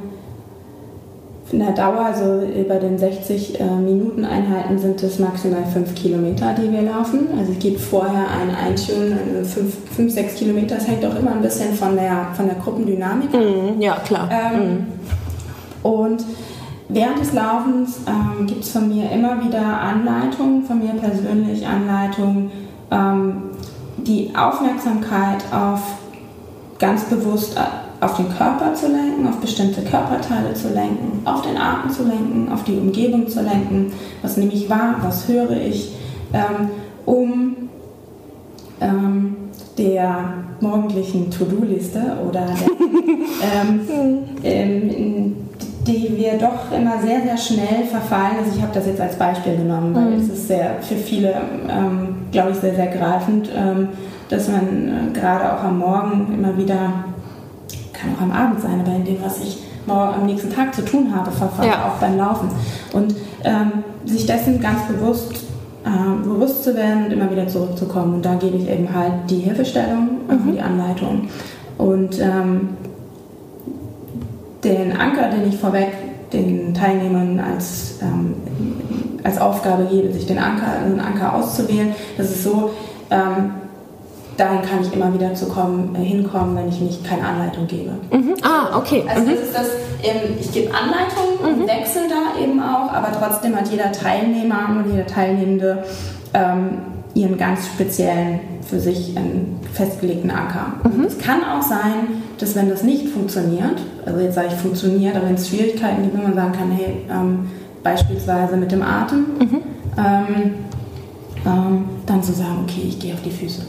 in 1.52 1.60
der 1.60 1.72
Dauer, 1.72 2.06
also 2.06 2.44
bei 2.68 2.78
den 2.78 2.98
60 2.98 3.60
äh, 3.60 3.64
Minuten 3.64 4.24
Einheiten 4.24 4.78
sind 4.78 5.02
es 5.02 5.18
maximal 5.18 5.66
5 5.66 5.96
Kilometer, 5.96 6.54
die 6.54 6.72
wir 6.72 6.84
laufen. 6.84 7.28
Also 7.38 7.54
es 7.54 7.60
gibt 7.60 7.82
vorher 7.82 8.26
ein 8.30 8.54
Eintune, 8.54 9.44
5, 9.44 10.12
6 10.12 10.36
Kilometer. 10.36 10.76
Das 10.76 10.88
hängt 10.88 11.04
auch 11.06 11.18
immer 11.18 11.32
ein 11.32 11.42
bisschen 11.42 11.74
von 11.74 11.96
der, 11.96 12.28
von 12.36 12.46
der 12.46 12.56
Gruppendynamik 12.56 13.34
ab. 13.34 13.42
Mm, 13.42 13.82
ja, 13.82 13.96
klar. 14.06 14.30
Ähm, 14.32 14.74
mm. 14.74 15.88
Und 15.88 16.26
während 16.88 17.20
des 17.20 17.34
Laufens 17.34 18.02
ähm, 18.08 18.46
gibt 18.46 18.64
es 18.64 18.72
von 18.72 18.88
mir 18.88 19.10
immer 19.12 19.44
wieder 19.44 19.62
Anleitungen, 19.62 20.64
von 20.66 20.80
mir 20.80 20.94
persönlich 21.02 21.66
Anleitungen, 21.66 22.52
ähm, 22.92 23.44
die 23.98 24.32
Aufmerksamkeit 24.36 25.44
auf 25.52 25.82
ganz 26.78 27.06
bewusst 27.06 27.58
auf 28.02 28.16
den 28.16 28.30
Körper 28.30 28.74
zu 28.74 28.88
lenken, 28.88 29.28
auf 29.28 29.38
bestimmte 29.38 29.82
Körperteile 29.82 30.54
zu 30.54 30.70
lenken, 30.70 31.22
auf 31.26 31.42
den 31.42 31.58
Atem 31.58 31.92
zu 31.92 32.04
lenken, 32.04 32.50
auf 32.52 32.64
die 32.64 32.78
Umgebung 32.78 33.28
zu 33.28 33.42
lenken, 33.42 33.92
was 34.22 34.38
nehme 34.38 34.54
ich 34.54 34.70
wahr, 34.70 34.96
was 35.02 35.28
höre 35.28 35.52
ich, 35.52 35.94
ähm, 36.34 36.70
um 37.06 37.56
ähm, 38.80 39.36
der 39.78 40.34
morgendlichen 40.62 41.32
To-Do-Liste 41.32 42.18
oder 42.28 42.46
der, 42.46 42.58
ähm, 43.62 44.24
ähm, 44.44 45.36
die 45.88 46.16
wir 46.18 46.38
doch 46.38 46.72
immer 46.76 47.02
sehr, 47.02 47.22
sehr 47.22 47.38
schnell 47.38 47.86
verfallen. 47.90 48.38
Also 48.40 48.56
ich 48.56 48.62
habe 48.62 48.74
das 48.74 48.86
jetzt 48.86 49.02
als 49.02 49.16
Beispiel 49.16 49.58
genommen, 49.58 49.96
weil 49.96 50.12
mhm. 50.12 50.22
es 50.22 50.30
ist 50.30 50.48
sehr 50.48 50.76
für 50.82 50.96
viele, 50.96 51.34
ähm, 51.70 52.16
glaube 52.32 52.52
ich, 52.52 52.58
sehr, 52.58 52.76
sehr 52.76 52.88
greifend, 52.88 53.50
ähm, 53.56 53.90
dass 54.30 54.48
man 54.48 55.12
äh, 55.14 55.20
gerade 55.20 55.54
auch 55.54 55.64
am 55.64 55.80
Morgen 55.80 56.34
immer 56.34 56.58
wieder 56.58 57.06
kann 58.00 58.16
auch 58.16 58.22
am 58.22 58.32
Abend 58.32 58.62
sein, 58.62 58.80
aber 58.80 58.96
in 58.96 59.06
dem, 59.06 59.22
was 59.22 59.42
ich 59.42 59.60
morgen 59.86 60.14
am 60.14 60.26
nächsten 60.26 60.54
Tag 60.54 60.74
zu 60.74 60.84
tun 60.84 61.14
habe, 61.14 61.32
verfahre 61.32 61.68
ja. 61.68 61.88
auch 61.88 62.00
beim 62.00 62.18
Laufen. 62.18 62.50
Und 62.94 63.16
ähm, 63.44 63.84
sich 64.06 64.26
dessen 64.26 64.62
ganz 64.62 64.84
bewusst, 64.88 65.44
äh, 65.86 66.24
bewusst 66.24 66.64
zu 66.64 66.76
werden 66.76 67.06
und 67.06 67.12
immer 67.12 67.30
wieder 67.32 67.48
zurückzukommen. 67.48 68.16
Und 68.16 68.26
da 68.26 68.36
gebe 68.36 68.58
ich 68.58 68.70
eben 68.70 68.94
halt 68.94 69.14
die 69.30 69.40
Hilfestellung 69.40 70.22
und 70.28 70.46
mhm. 70.46 70.52
die 70.54 70.62
Anleitung. 70.62 71.28
Und 71.78 72.20
ähm, 72.20 72.70
den 74.64 74.96
Anker, 74.96 75.30
den 75.30 75.48
ich 75.48 75.58
vorweg 75.58 75.94
den 76.34 76.74
Teilnehmern 76.74 77.40
als, 77.40 78.00
ähm, 78.02 78.36
als 79.24 79.40
Aufgabe 79.40 79.86
gebe, 79.86 80.12
sich 80.14 80.28
den 80.28 80.38
Anker, 80.38 80.80
einen 80.86 81.00
Anker 81.00 81.34
auszuwählen, 81.34 81.96
das 82.18 82.30
ist 82.30 82.44
so, 82.44 82.72
ähm, 83.10 83.54
dahin 84.40 84.62
kann 84.62 84.82
ich 84.82 84.94
immer 84.94 85.14
wieder 85.14 85.34
zu 85.34 85.48
kommen, 85.48 85.96
äh, 85.96 86.04
hinkommen, 86.04 86.56
wenn 86.56 86.70
ich 86.70 86.80
nicht 86.80 87.04
keine 87.04 87.24
Anleitung 87.26 87.68
gebe. 87.68 87.92
Mhm. 88.12 88.36
Ah, 88.42 88.78
okay. 88.78 89.04
Also 89.08 89.24
Mhm. 89.24 89.30
das 89.32 89.40
ist 89.40 89.56
das, 89.56 89.68
ähm, 90.04 90.38
ich 90.40 90.52
gebe 90.52 90.72
Anleitungen 90.74 91.60
und 91.62 91.68
wechsle 91.68 92.04
da 92.10 92.42
eben 92.42 92.62
auch, 92.62 92.92
aber 92.94 93.12
trotzdem 93.12 93.56
hat 93.56 93.68
jeder 93.70 93.92
Teilnehmer 93.92 94.70
und 94.84 94.92
jede 94.92 95.06
Teilnehmende 95.06 95.84
ähm, 96.34 96.80
ihren 97.16 97.38
ganz 97.38 97.66
speziellen, 97.68 98.40
für 98.70 98.80
sich 98.80 99.18
einen 99.18 99.60
festgelegten 99.74 100.30
Anker. 100.30 100.74
Und 100.84 101.04
es 101.04 101.18
kann 101.18 101.40
auch 101.44 101.64
sein, 101.64 102.22
dass 102.38 102.56
wenn 102.56 102.70
das 102.70 102.84
nicht 102.84 103.08
funktioniert, 103.10 103.82
also 104.06 104.20
jetzt 104.20 104.36
sage 104.36 104.50
ich 104.50 104.54
funktioniert, 104.54 105.16
aber 105.16 105.26
wenn 105.26 105.34
es 105.34 105.50
Schwierigkeiten 105.50 106.04
gibt, 106.04 106.16
wenn 106.16 106.24
man 106.24 106.36
sagen 106.36 106.52
kann, 106.52 106.72
hey, 106.72 106.98
ähm, 107.10 107.50
beispielsweise 107.82 108.58
mit 108.58 108.72
dem 108.72 108.84
Atem, 108.84 109.26
ähm, 109.98 110.54
ähm, 111.48 111.86
dann 112.06 112.22
zu 112.22 112.34
sagen, 112.34 112.60
okay, 112.64 112.82
ich 112.90 113.00
gehe 113.00 113.14
auf 113.16 113.22
die 113.24 113.32
Füße. 113.32 113.64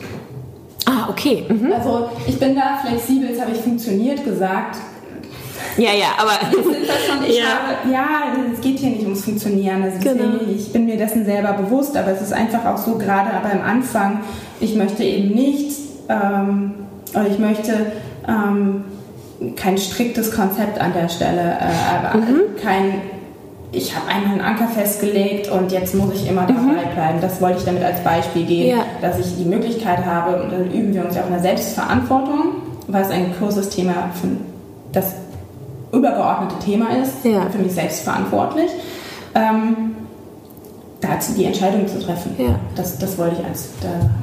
Ah, 0.90 1.08
okay. 1.08 1.44
Mhm. 1.48 1.72
Also 1.72 2.10
ich 2.26 2.38
bin 2.38 2.54
da 2.56 2.78
flexibel, 2.84 3.28
jetzt 3.30 3.40
habe 3.40 3.52
ich 3.52 3.58
funktioniert 3.58 4.24
gesagt. 4.24 4.76
Ja, 5.76 5.90
ja, 5.92 6.06
aber. 6.18 6.32
Schon, 6.52 7.32
Ja. 7.32 7.44
habe, 7.44 7.92
ja, 7.92 8.06
es 8.52 8.60
geht 8.60 8.78
hier 8.80 8.90
nicht 8.90 9.02
ums 9.04 9.24
Funktionieren. 9.24 9.82
Also 9.84 9.98
Genau. 10.00 10.32
deswegen, 10.32 10.56
ich 10.58 10.72
bin 10.72 10.84
mir 10.86 10.96
dessen 10.96 11.24
selber 11.24 11.52
bewusst, 11.52 11.96
aber 11.96 12.10
es 12.10 12.20
ist 12.20 12.32
einfach 12.32 12.64
auch 12.66 12.76
so, 12.76 12.96
gerade 12.98 13.30
beim 13.42 13.62
Anfang, 13.62 14.20
ich 14.58 14.74
möchte 14.74 15.04
eben 15.04 15.32
nicht, 15.34 15.76
ähm, 16.08 16.74
oder 17.14 17.26
ich 17.28 17.38
möchte 17.38 17.92
ähm, 18.26 18.84
kein 19.56 19.78
striktes 19.78 20.34
Konzept 20.34 20.80
an 20.80 20.92
der 20.92 21.08
Stelle, 21.08 21.56
äh, 21.60 22.06
aber 22.06 22.18
Mhm. 22.18 22.40
kein, 22.62 22.94
ich 23.72 23.94
habe 23.96 24.08
einmal 24.08 24.32
einen 24.32 24.40
Anker 24.40 24.66
festgelegt 24.68 25.48
und 25.50 25.70
jetzt 25.72 25.94
muss 25.94 26.12
ich 26.14 26.28
immer 26.28 26.42
dabei 26.42 26.84
bleiben. 26.94 27.18
Das 27.20 27.40
wollte 27.40 27.58
ich 27.58 27.64
damit 27.64 27.82
als 27.84 28.02
Beispiel 28.02 28.44
geben, 28.44 28.72
Mhm. 28.72 28.78
Ja. 28.78 28.84
dass 29.00 29.18
ich 29.18 29.36
die 29.36 29.44
Möglichkeit 29.44 30.04
habe, 30.04 30.42
und 30.42 30.52
dann 30.52 30.70
üben 30.72 30.92
wir 30.94 31.04
uns 31.04 31.14
ja 31.14 31.22
auch 31.22 31.26
in 31.26 31.32
der 31.34 31.42
Selbstverantwortung, 31.42 32.54
was 32.88 33.10
ein 33.10 33.32
großes 33.38 33.68
Thema 33.70 34.10
das 34.92 35.14
übergeordnete 35.92 36.58
Thema 36.64 36.86
ist, 37.02 37.24
Ja. 37.24 37.46
für 37.50 37.58
mich 37.58 37.72
selbstverantwortlich, 37.72 38.70
ähm, 39.34 39.94
dazu 41.00 41.32
die 41.36 41.44
Entscheidung 41.44 41.86
zu 41.88 42.00
treffen. 42.00 42.34
Ja. 42.38 42.56
Das, 42.74 42.98
das 42.98 43.16
wollte 43.18 43.36
ich 43.40 43.46
als. 43.46 43.68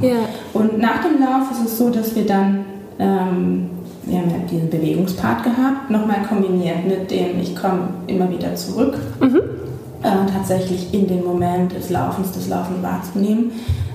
Ja. 0.02 0.12
Und 0.54 0.78
nach 0.78 1.02
dem 1.04 1.20
Lauf 1.22 1.50
ist 1.52 1.66
es 1.66 1.78
so, 1.78 1.90
dass 1.90 2.16
wir 2.16 2.26
dann, 2.26 2.66
ähm, 3.00 3.70
wir 4.08 4.20
haben 4.20 4.30
ja 4.30 4.38
diesen 4.50 4.70
Bewegungspart 4.70 5.44
gehabt, 5.44 5.90
nochmal 5.90 6.24
kombiniert 6.28 6.86
mit 6.88 7.12
dem, 7.12 7.40
ich 7.42 7.56
komme 7.56 7.90
immer 8.08 8.30
wieder 8.32 8.56
zurück, 8.56 8.98
äh, 9.22 10.32
tatsächlich 10.32 10.94
in 10.94 11.08
den 11.08 11.24
Moment 11.24 11.74
des 11.74 11.90
Laufens, 11.90 12.32
des 12.32 12.48
Laufens 12.48 12.82
wahrzunehmen, 12.82 13.52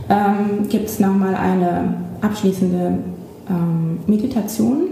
ähm, 0.09 0.69
gibt 0.69 0.89
es 0.89 1.01
nochmal 1.01 1.35
eine 1.35 1.95
abschließende 2.21 2.99
ähm, 3.49 3.99
Meditation, 4.07 4.89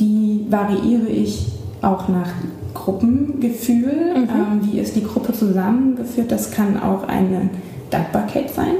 die 0.00 0.46
variiere 0.48 1.08
ich 1.08 1.52
auch 1.82 2.08
nach 2.08 2.30
Gruppengefühl. 2.72 4.14
Ähm, 4.16 4.60
wie 4.62 4.78
ist 4.78 4.96
die 4.96 5.04
Gruppe 5.04 5.32
zusammengeführt? 5.32 6.32
Das 6.32 6.50
kann 6.50 6.80
auch 6.80 7.06
eine 7.08 7.50
Dankbarkeit 7.90 8.50
sein. 8.50 8.74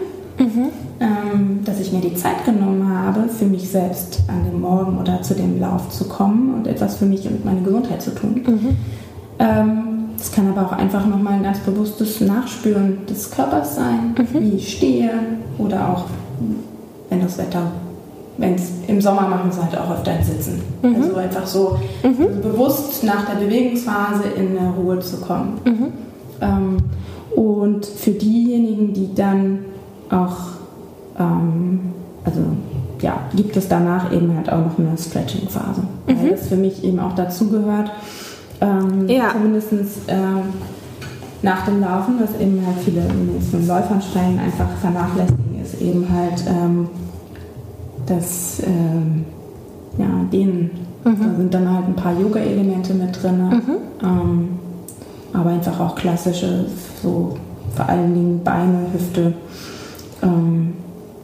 Ähm, 1.01 1.61
dass 1.65 1.81
ich 1.81 1.93
mir 1.93 2.01
die 2.01 2.15
Zeit 2.15 2.45
genommen 2.45 2.89
habe, 2.89 3.29
für 3.29 3.45
mich 3.45 3.69
selbst 3.69 4.23
an 4.29 4.45
dem 4.45 4.61
Morgen 4.61 4.99
oder 4.99 5.23
zu 5.23 5.35
dem 5.35 5.61
Lauf 5.61 5.91
zu 5.91 6.05
kommen 6.05 6.55
und 6.55 6.67
etwas 6.67 6.97
für 6.97 7.05
mich 7.07 7.27
und 7.27 7.45
meine 7.45 7.63
Gesundheit 7.63 8.01
zu 8.03 8.15
tun. 8.15 8.43
Ähm, 9.39 9.83
es 10.19 10.31
kann 10.33 10.49
aber 10.49 10.67
auch 10.67 10.73
einfach 10.73 11.07
nochmal 11.07 11.35
ein 11.35 11.43
ganz 11.43 11.59
bewusstes 11.59 12.21
Nachspüren 12.21 13.07
des 13.07 13.31
Körpers 13.31 13.77
sein, 13.77 14.15
wie 14.33 14.57
ich 14.57 14.77
stehe 14.77 15.11
oder 15.59 15.89
auch, 15.89 16.05
wenn 17.11 17.21
das 17.21 17.39
Wetter, 17.39 17.73
wenn 18.39 18.55
es 18.55 18.71
im 18.87 19.01
Sommer 19.01 19.29
machen 19.29 19.51
es 19.51 19.61
halt 19.61 19.77
auch 19.77 19.91
öfter 19.91 20.17
im 20.17 20.25
Sitzen. 20.25 20.63
Also 20.83 21.17
einfach 21.17 21.47
so 21.47 21.79
bewusst 22.43 23.05
nach 23.05 23.27
der 23.27 23.45
Bewegungsphase 23.45 24.29
in 24.37 24.57
eine 24.57 24.71
Ruhe 24.71 25.01
zu 25.01 25.19
kommen. 25.19 25.61
Ähm, 26.41 26.77
und 27.35 27.85
für 27.85 28.13
diejenigen, 28.13 28.93
die 28.93 29.13
dann 29.15 29.59
auch, 30.11 30.37
ähm, 31.19 31.81
also 32.25 32.41
ja, 33.01 33.19
gibt 33.35 33.57
es 33.57 33.69
danach 33.69 34.13
eben 34.13 34.35
halt 34.37 34.51
auch 34.51 34.59
noch 34.65 34.79
eine 34.79 34.97
Stretching-Phase. 34.97 35.83
Weil 36.07 36.31
das 36.31 36.49
für 36.49 36.57
mich 36.57 36.83
eben 36.85 36.99
auch 37.01 37.15
dazugehört. 37.15 37.91
Ähm, 38.61 39.09
Ja. 39.09 39.31
Zumindest 39.33 39.73
ähm, 40.09 40.39
nach 41.43 41.67
dem 41.67 41.81
Laufen, 41.81 42.15
was 42.21 42.41
eben 42.41 42.63
halt 42.65 42.77
viele 42.85 43.03
von 43.51 43.67
Läufernsteigen 43.67 44.39
einfach 44.39 44.69
vernachlässigen, 44.81 45.61
ist 45.63 45.81
eben 45.83 46.07
halt 46.11 46.43
ähm, 46.49 46.89
das 48.07 48.63
ähm, 48.67 49.25
ja, 49.99 50.07
Dehnen. 50.33 50.71
Da 51.05 51.11
sind 51.37 51.53
dann 51.53 51.71
halt 51.71 51.87
ein 51.87 51.97
paar 51.97 52.19
Yoga-Elemente 52.19 52.95
mit 52.95 53.23
drin. 53.23 53.61
Ähm, 54.03 54.49
aber 55.35 55.51
einfach 55.51 55.79
auch 55.81 55.95
klassische, 55.97 56.65
so 57.03 57.37
vor 57.77 57.87
allen 57.89 58.15
Dingen 58.15 58.41
Beine, 58.43 58.87
Hüfte, 58.93 59.35
ähm, 60.25 60.73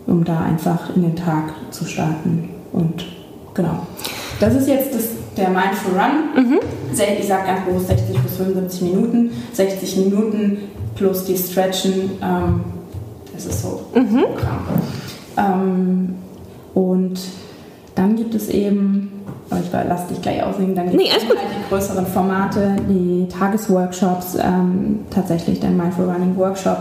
um 0.06 0.24
da 0.24 0.40
einfach 0.40 0.94
in 0.94 1.02
den 1.02 1.16
Tag 1.16 1.44
zu 1.70 1.84
starten. 1.86 2.50
Und 2.72 3.04
genau. 3.54 3.86
Das 4.38 4.54
ist 4.54 4.68
jetzt 4.68 4.94
das, 4.94 5.08
der 5.36 5.48
Mindful 5.50 5.92
Run. 5.98 6.60
Sel- 6.92 7.16
Ich 7.18 7.26
sage 7.26 7.46
ganz 7.46 7.64
bewusst 7.66 7.88
60 7.88 8.18
bis 8.20 8.36
75 8.36 8.82
Minuten. 8.82 9.30
60 9.52 9.96
Minuten 9.98 10.58
plus 10.94 11.24
die 11.24 11.36
Stretchen. 11.36 12.10
Ähm, 12.22 12.60
das 13.34 13.46
ist 13.46 13.62
so 13.62 13.80
Programm. 13.92 14.66
Ähm, 15.36 16.14
und 16.74 17.18
dann 17.94 18.16
gibt 18.16 18.34
es 18.34 18.48
eben, 18.48 19.10
aber 19.50 19.60
ich 19.60 19.72
lasse 19.72 20.08
dich 20.08 20.22
gleich 20.22 20.42
aussehen, 20.42 20.74
dann 20.74 20.86
gibt 20.90 20.96
Nee, 20.96 21.08
es 21.08 21.24
halt 21.26 21.38
die 21.38 21.68
größeren 21.68 22.06
Formate, 22.06 22.76
die 22.88 23.26
Tagesworkshops, 23.28 24.36
ähm, 24.42 25.00
tatsächlich 25.10 25.60
der 25.60 25.70
Mindful 25.70 26.06
Running 26.06 26.36
Workshop, 26.36 26.78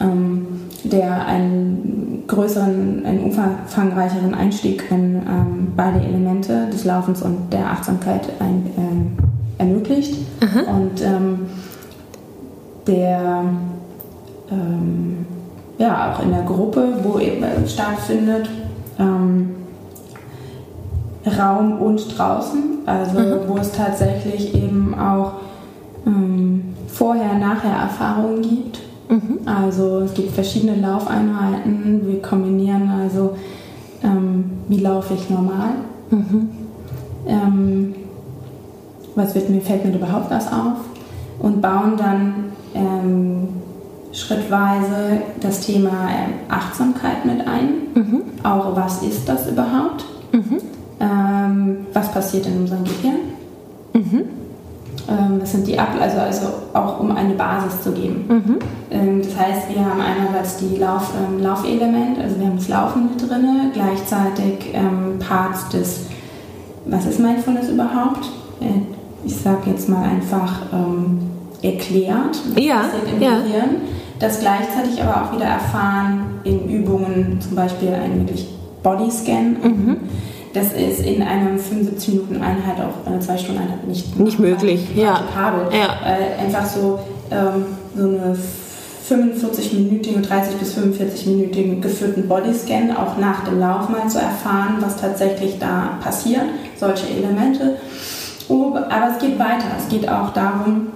ähm, 0.00 0.53
der 0.84 1.26
einen 1.26 2.24
größeren, 2.26 3.04
einen 3.04 3.24
umfangreicheren 3.24 4.34
Einstieg 4.34 4.84
in 4.90 5.16
ähm, 5.16 5.72
beide 5.76 6.00
Elemente 6.00 6.68
des 6.72 6.84
Laufens 6.84 7.22
und 7.22 7.52
der 7.52 7.70
Achtsamkeit 7.70 8.28
ein, 8.40 8.70
ähm, 8.76 9.16
ermöglicht. 9.58 10.18
Und 10.66 11.02
ähm, 11.02 11.46
der 12.86 13.44
ähm, 14.50 15.26
ja 15.78 16.12
auch 16.12 16.22
in 16.22 16.30
der 16.30 16.42
Gruppe, 16.42 16.98
wo 17.02 17.18
eben 17.18 17.42
äh, 17.42 17.66
stattfindet, 17.66 18.48
ähm, 18.98 19.56
Raum 21.26 21.80
und 21.80 22.18
draußen, 22.18 22.80
also 22.86 23.18
wo 23.48 23.56
es 23.56 23.72
tatsächlich 23.72 24.54
eben 24.54 24.94
auch 24.98 25.32
ähm, 26.06 26.74
Vorher-Nachher-Erfahrungen 26.88 28.42
gibt. 28.42 28.80
Also 29.46 30.00
es 30.00 30.14
gibt 30.14 30.32
verschiedene 30.32 30.76
Laufeinheiten. 30.80 32.06
Wir 32.06 32.22
kombinieren 32.22 32.88
also, 32.90 33.36
ähm, 34.02 34.44
wie 34.68 34.78
laufe 34.80 35.14
ich 35.14 35.30
normal? 35.30 35.70
Ähm, 37.26 37.94
was 39.14 39.34
wird 39.34 39.50
mir, 39.50 39.60
fällt 39.60 39.84
mir 39.84 39.94
überhaupt 39.94 40.30
was 40.30 40.48
auf? 40.48 40.78
Und 41.38 41.60
bauen 41.60 41.96
dann 41.96 42.34
ähm, 42.74 43.48
schrittweise 44.12 45.22
das 45.40 45.60
Thema 45.60 46.08
ähm, 46.10 46.34
Achtsamkeit 46.48 47.24
mit 47.24 47.46
ein. 47.46 47.66
Auch 48.42 48.74
was 48.76 49.02
ist 49.02 49.28
das 49.28 49.48
überhaupt? 49.50 50.04
Ähm, 51.00 51.86
was 51.92 52.10
passiert 52.12 52.46
in 52.46 52.58
unserem 52.60 52.84
Gehirn? 52.84 53.18
Ähm, 55.08 55.40
das 55.40 55.52
sind 55.52 55.66
die 55.66 55.78
Ab 55.78 55.88
also, 56.00 56.18
also 56.18 56.46
auch 56.72 57.00
um 57.00 57.14
eine 57.14 57.34
Basis 57.34 57.82
zu 57.82 57.92
geben. 57.92 58.60
Ähm, 58.90 59.22
das 59.22 59.36
heißt, 59.38 59.68
wir 59.74 59.84
haben 59.84 60.00
einerseits 60.00 60.56
die 60.58 60.76
Lauf, 60.76 61.12
ähm, 61.18 61.42
Laufelement, 61.42 62.18
also 62.18 62.38
wir 62.38 62.46
haben 62.46 62.56
das 62.56 62.68
Laufen 62.68 63.10
mit 63.10 63.20
drin, 63.28 63.70
gleichzeitig 63.72 64.72
ähm, 64.72 65.18
Parts 65.18 65.68
des, 65.68 66.06
was 66.86 67.06
ist 67.06 67.20
Mindfulness 67.20 67.68
überhaupt? 67.68 68.30
Äh, 68.60 69.26
ich 69.26 69.36
sage 69.36 69.70
jetzt 69.70 69.88
mal 69.88 70.02
einfach 70.04 70.62
ähm, 70.72 71.18
erklärt, 71.62 72.40
was 72.54 72.64
Ja, 72.64 72.76
passiert 72.80 73.12
im 73.14 73.22
ja. 73.22 73.30
Gehirn, 73.40 73.70
das 74.18 74.40
gleichzeitig 74.40 75.02
aber 75.02 75.24
auch 75.24 75.34
wieder 75.34 75.46
erfahren 75.46 76.40
in 76.44 76.68
Übungen, 76.68 77.38
zum 77.40 77.56
Beispiel 77.56 77.88
ein 77.88 78.20
wirklich 78.20 78.48
Bodyscan. 78.82 79.56
Mhm. 79.62 79.96
Das 80.54 80.66
ist 80.72 81.00
in 81.04 81.20
einer 81.22 81.50
75-Minuten-Einheit, 81.58 82.76
auch 82.78 83.06
eine 83.10 83.20
2-Stunden-Einheit 83.20 83.86
nicht, 83.86 84.18
Nicht 84.18 84.38
möglich, 84.38 84.86
ja. 84.94 85.20
Ja. 85.72 85.96
Äh, 86.06 86.44
einfach 86.46 86.64
so, 86.64 87.00
ähm, 87.30 87.66
so 87.96 88.04
eine 88.08 88.36
45-minütigen, 89.08 90.22
30 90.22 90.54
bis 90.56 90.76
45-minütigen 90.76 91.80
geführten 91.80 92.26
Bodyscan 92.28 92.96
auch 92.96 93.18
nach 93.18 93.44
dem 93.44 93.58
Lauf 93.60 93.88
mal 93.88 94.08
zu 94.08 94.18
erfahren, 94.18 94.76
was 94.80 94.96
tatsächlich 95.00 95.58
da 95.58 95.98
passiert, 96.02 96.42
solche 96.78 97.06
Elemente. 97.08 97.76
Aber 98.48 99.08
es 99.12 99.18
geht 99.18 99.38
weiter. 99.38 99.64
Es 99.78 99.88
geht 99.88 100.08
auch 100.08 100.32
darum, 100.32 100.88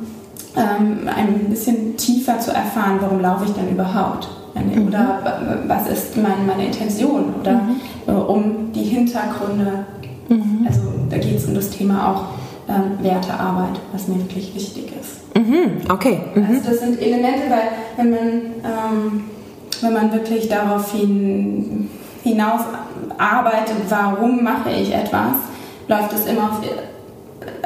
ähm, 0.56 1.08
ein 1.08 1.46
bisschen 1.50 1.96
tiefer 1.96 2.38
zu 2.40 2.50
erfahren, 2.52 2.98
warum 3.00 3.20
laufe 3.20 3.44
ich 3.46 3.52
denn 3.52 3.68
überhaupt? 3.70 4.28
Eine- 4.54 4.86
Oder 4.86 5.18
wa- 5.22 5.38
was 5.66 5.88
ist 5.88 6.16
mein, 6.16 6.46
meine 6.46 6.66
Intention? 6.66 7.34
Oder 7.40 7.52
äh, 7.52 7.56
um 8.12 8.72
die 8.72 8.84
Hintergründe. 8.84 9.84
Mhm. 10.28 10.66
Also 10.66 10.80
da 11.10 11.18
geht 11.18 11.36
es 11.36 11.46
um 11.46 11.54
das 11.54 11.70
Thema 11.70 12.12
auch 12.12 12.24
ähm, 12.68 13.02
Wertearbeit, 13.02 13.80
was 13.92 14.08
mir 14.08 14.18
wirklich 14.18 14.54
wichtig 14.54 14.92
ist. 15.00 15.36
Mhm. 15.36 15.90
Okay. 15.90 16.20
Mhm. 16.34 16.46
Also 16.46 16.70
das 16.70 16.80
sind 16.80 17.00
Elemente, 17.00 17.42
weil 17.48 17.68
wenn 17.96 18.10
man, 18.10 18.28
ähm, 18.64 19.24
wenn 19.80 19.92
man 19.92 20.12
wirklich 20.12 20.48
darauf 20.48 20.92
hin, 20.92 21.88
hinaus 22.22 22.60
arbeitet, 23.16 23.76
warum 23.88 24.42
mache 24.42 24.70
ich 24.70 24.92
etwas, 24.92 25.36
läuft 25.88 26.12
es 26.12 26.26
immer 26.26 26.50
auf, 26.50 26.60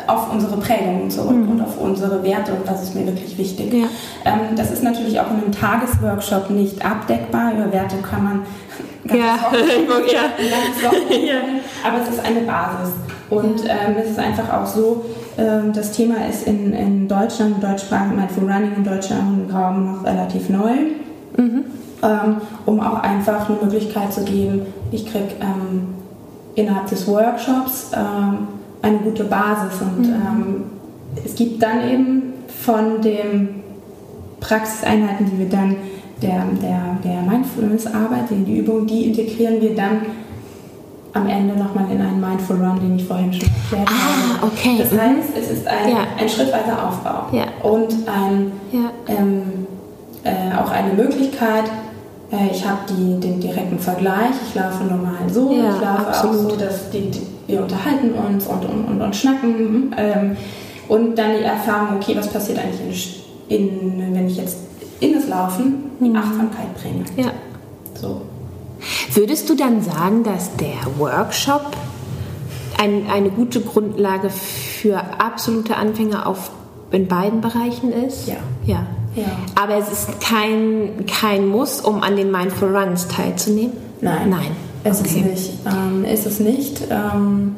auf 0.07 0.33
unsere 0.33 0.57
Prägungen 0.59 1.11
zurück 1.11 1.37
mhm. 1.37 1.51
und 1.51 1.61
auf 1.63 1.81
unsere 1.81 2.23
Werte 2.23 2.53
und 2.53 2.67
das 2.67 2.83
ist 2.83 2.95
mir 2.95 3.07
wirklich 3.07 3.37
wichtig. 3.37 3.73
Ja. 3.73 3.87
Ähm, 4.25 4.57
das 4.57 4.71
ist 4.71 4.83
natürlich 4.83 5.19
auch 5.19 5.31
in 5.31 5.43
einem 5.43 5.53
Tagesworkshop 5.53 6.51
nicht 6.51 6.85
abdeckbar. 6.85 7.53
Über 7.55 7.73
Werte 7.73 7.97
kann 7.97 8.25
man 8.25 8.41
ja. 9.05 9.15
Ja. 10.13 10.23
ja. 11.17 11.41
aber 11.85 12.03
es 12.03 12.09
ist 12.09 12.25
eine 12.25 12.41
Basis. 12.41 12.95
Und 13.31 13.65
ähm, 13.65 13.97
es 14.03 14.11
ist 14.11 14.19
einfach 14.19 14.53
auch 14.53 14.67
so, 14.67 15.05
ähm, 15.39 15.73
das 15.73 15.93
Thema 15.93 16.27
ist 16.29 16.47
in, 16.47 16.73
in 16.75 17.09
Deutschland, 17.09 17.57
im 17.57 17.61
deutschsprachigen 17.61 18.17
Mindful 18.17 18.45
Running 18.45 18.73
im 18.77 18.85
deutschsprachigen 18.85 19.51
Raum 19.51 19.93
noch 19.93 20.05
relativ 20.05 20.49
neu. 20.49 20.73
Mhm. 21.37 21.65
Ähm, 22.03 22.37
um 22.67 22.81
auch 22.81 23.03
einfach 23.03 23.49
eine 23.49 23.59
Möglichkeit 23.63 24.13
zu 24.13 24.25
geben, 24.25 24.67
ich 24.91 25.07
kriege 25.11 25.35
ähm, 25.41 25.95
innerhalb 26.55 26.89
des 26.89 27.07
Workshops 27.07 27.93
ähm, 27.95 28.49
eine 28.83 28.99
gute 28.99 29.25
Basis. 29.25 29.81
Und 29.81 30.09
mhm. 30.09 30.15
Ähm, 30.15 30.65
es 31.25 31.35
gibt 31.35 31.63
dann 31.63 31.89
eben 31.89 32.33
von 32.63 33.01
den 33.01 33.63
Praxiseinheiten, 34.41 35.31
die 35.31 35.39
wir 35.39 35.49
dann 35.49 35.77
der, 36.23 36.47
der, 36.63 36.99
der 37.05 37.23
Mindfulness-Arbeit, 37.23 38.31
die 38.31 38.59
Übung, 38.59 38.87
die 38.87 39.07
integrieren 39.07 39.61
wir 39.61 39.75
dann 39.75 40.03
am 41.13 41.29
Ende 41.29 41.57
nochmal 41.57 41.91
in 41.91 42.01
einen 42.01 42.21
Mindful 42.21 42.57
Run, 42.57 42.81
den 42.81 42.97
ich 42.97 43.05
vorhin 43.05 43.33
schon 43.33 43.49
erklärt 43.49 43.89
ah, 43.89 44.41
habe. 44.41 44.47
Okay. 44.47 44.77
Das 44.79 44.99
heißt, 44.99 45.29
es 45.39 45.51
ist 45.51 45.67
ein, 45.67 45.91
ja. 45.91 46.07
ein 46.19 46.29
schrittweiser 46.29 46.89
Aufbau 46.89 47.37
ja. 47.37 47.45
und 47.63 47.93
ein, 48.09 48.53
ja. 48.73 48.91
ähm, 49.09 49.67
äh, 50.25 50.57
auch 50.57 50.71
eine 50.71 50.95
Möglichkeit, 50.95 51.65
äh, 52.31 52.51
ich 52.51 52.67
habe 52.67 52.81
den 52.89 53.41
direkten 53.41 53.79
Vergleich, 53.79 54.35
ich 54.49 54.55
laufe 54.55 54.85
normal 54.85 55.29
so, 55.29 55.51
ich 55.51 55.59
laufe 55.59 56.07
absolut. 56.09 56.37
auch 56.37 56.51
so, 56.51 56.57
dass 56.57 56.91
die, 56.91 57.11
die, 57.11 57.27
wir 57.47 57.63
unterhalten 57.63 58.13
uns 58.13 58.47
und, 58.47 58.65
und, 58.65 58.85
und, 58.87 59.03
und 59.03 59.15
schnacken 59.15 59.95
ähm, 59.99 60.37
und 60.89 61.19
dann 61.19 61.37
die 61.39 61.45
Erfahrung, 61.45 61.97
okay, 61.97 62.17
was 62.17 62.29
passiert 62.29 62.59
eigentlich, 62.59 63.25
in, 63.49 64.01
in, 64.01 64.15
wenn 64.15 64.27
ich 64.27 64.39
jetzt 64.39 64.57
in 65.03 65.15
das 65.15 65.29
Laufen 65.29 65.91
die 66.01 66.09
mhm. 66.09 66.17
Achtsamkeit 66.17 66.75
bringe. 66.81 67.05
Ja. 67.17 67.33
So. 68.01 68.23
Würdest 69.15 69.49
du 69.49 69.55
dann 69.55 69.83
sagen, 69.83 70.25
dass 70.25 70.57
der 70.57 70.99
Workshop 70.99 71.77
ein, 72.79 73.07
eine 73.11 73.31
gute 73.31 73.61
Grundlage 73.61 74.31
für 74.31 74.99
absolute 75.19 75.77
Anfänger 75.77 76.27
auf, 76.27 76.51
in 76.91 77.07
beiden 77.07 77.41
Bereichen 77.41 77.93
ist? 77.93 78.27
Ja. 78.27 78.37
Ja. 78.65 78.87
ja. 79.15 79.25
Aber 79.61 79.77
es 79.77 79.91
ist 79.91 80.21
kein, 80.21 81.07
kein 81.07 81.47
Muss, 81.47 81.81
um 81.81 82.03
an 82.03 82.17
den 82.17 82.31
Mindful 82.31 82.77
Runs 82.77 83.09
teilzunehmen? 83.09 83.77
Nein. 84.01 84.31
Nein. 84.31 84.57
Es 84.85 85.01
okay. 85.01 85.21
ist 85.21 85.27
nicht. 85.27 85.53
Ähm, 85.67 86.05
ist 86.05 86.27
es 86.27 86.41
nicht. 86.41 86.83
Ähm, 86.91 87.55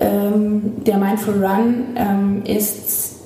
ähm, 0.00 0.84
der 0.84 0.98
Mindful 0.98 1.44
Run 1.44 1.84
ähm, 1.96 2.42
ist 2.44 3.16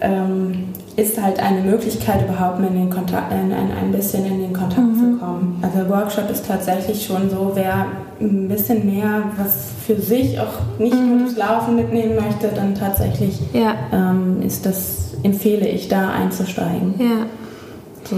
ähm, 0.00 0.68
ist 0.96 1.20
halt 1.20 1.38
eine 1.40 1.60
Möglichkeit, 1.60 2.26
überhaupt 2.26 2.58
in 2.60 2.74
den 2.74 2.90
Kontakt, 2.90 3.30
ein, 3.30 3.52
ein 3.52 3.92
bisschen 3.92 4.24
in 4.24 4.40
den 4.40 4.52
Kontakt 4.54 4.86
mhm. 4.86 4.96
zu 4.96 5.18
kommen. 5.18 5.62
Also 5.62 5.88
Workshop 5.90 6.30
ist 6.30 6.46
tatsächlich 6.46 7.04
schon 7.04 7.28
so, 7.28 7.52
wer 7.54 7.86
ein 8.18 8.48
bisschen 8.48 8.86
mehr 8.86 9.24
was 9.36 9.72
für 9.86 10.00
sich 10.00 10.40
auch 10.40 10.78
nicht 10.78 10.94
mhm. 10.94 11.18
nur 11.18 11.26
das 11.26 11.36
Laufen 11.36 11.76
mitnehmen 11.76 12.14
möchte, 12.14 12.48
dann 12.48 12.74
tatsächlich 12.74 13.38
ja. 13.52 13.74
ähm, 13.92 14.40
ist 14.42 14.64
das, 14.64 15.14
empfehle 15.22 15.68
ich 15.68 15.88
da 15.88 16.12
einzusteigen. 16.12 16.94
Ja. 16.98 17.26
So. 18.04 18.16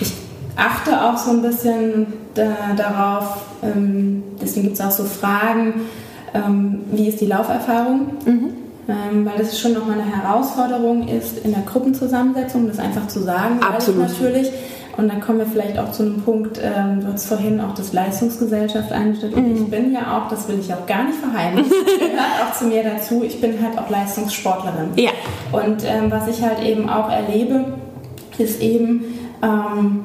Ich 0.00 0.14
achte 0.56 1.02
auch 1.02 1.18
so 1.18 1.30
ein 1.30 1.42
bisschen 1.42 2.06
da, 2.32 2.54
darauf, 2.74 3.44
ähm, 3.62 4.22
deswegen 4.40 4.68
gibt 4.68 4.78
es 4.78 4.84
auch 4.84 4.90
so 4.90 5.04
Fragen, 5.04 5.82
ähm, 6.32 6.80
wie 6.90 7.08
ist 7.08 7.20
die 7.20 7.26
Lauferfahrung? 7.26 8.06
Mhm 8.24 8.63
weil 8.86 9.38
das 9.38 9.58
schon 9.58 9.72
nochmal 9.72 9.98
eine 10.00 10.14
Herausforderung 10.14 11.08
ist 11.08 11.38
in 11.44 11.52
der 11.52 11.62
Gruppenzusammensetzung, 11.62 12.68
das 12.68 12.78
einfach 12.78 13.08
zu 13.08 13.20
sagen. 13.20 13.60
Absolut. 13.62 14.08
Natürlich. 14.08 14.50
Und 14.96 15.08
dann 15.08 15.20
kommen 15.20 15.38
wir 15.38 15.46
vielleicht 15.46 15.78
auch 15.78 15.90
zu 15.90 16.04
einem 16.04 16.22
Punkt, 16.22 16.60
ähm, 16.62 17.00
du 17.00 17.12
hast 17.12 17.26
vorhin 17.26 17.60
auch 17.60 17.74
das 17.74 17.92
Leistungsgesellschaft 17.92 18.92
eingestellt. 18.92 19.34
Und 19.34 19.48
mhm. 19.48 19.56
ich 19.56 19.70
bin 19.70 19.92
ja 19.92 20.18
auch, 20.18 20.28
das 20.28 20.46
will 20.48 20.58
ich 20.60 20.72
auch 20.72 20.86
gar 20.86 21.04
nicht 21.04 21.18
verheimlichen, 21.18 21.70
gehört 21.98 22.42
auch 22.46 22.54
zu 22.56 22.66
mir 22.66 22.84
dazu, 22.84 23.24
ich 23.24 23.40
bin 23.40 23.60
halt 23.60 23.76
auch 23.76 23.90
Leistungssportlerin. 23.90 24.90
Ja. 24.96 25.10
Und 25.50 25.84
ähm, 25.84 26.10
was 26.10 26.28
ich 26.28 26.42
halt 26.42 26.62
eben 26.62 26.88
auch 26.88 27.10
erlebe, 27.10 27.64
ist 28.38 28.60
eben, 28.60 29.18
ähm, 29.42 30.04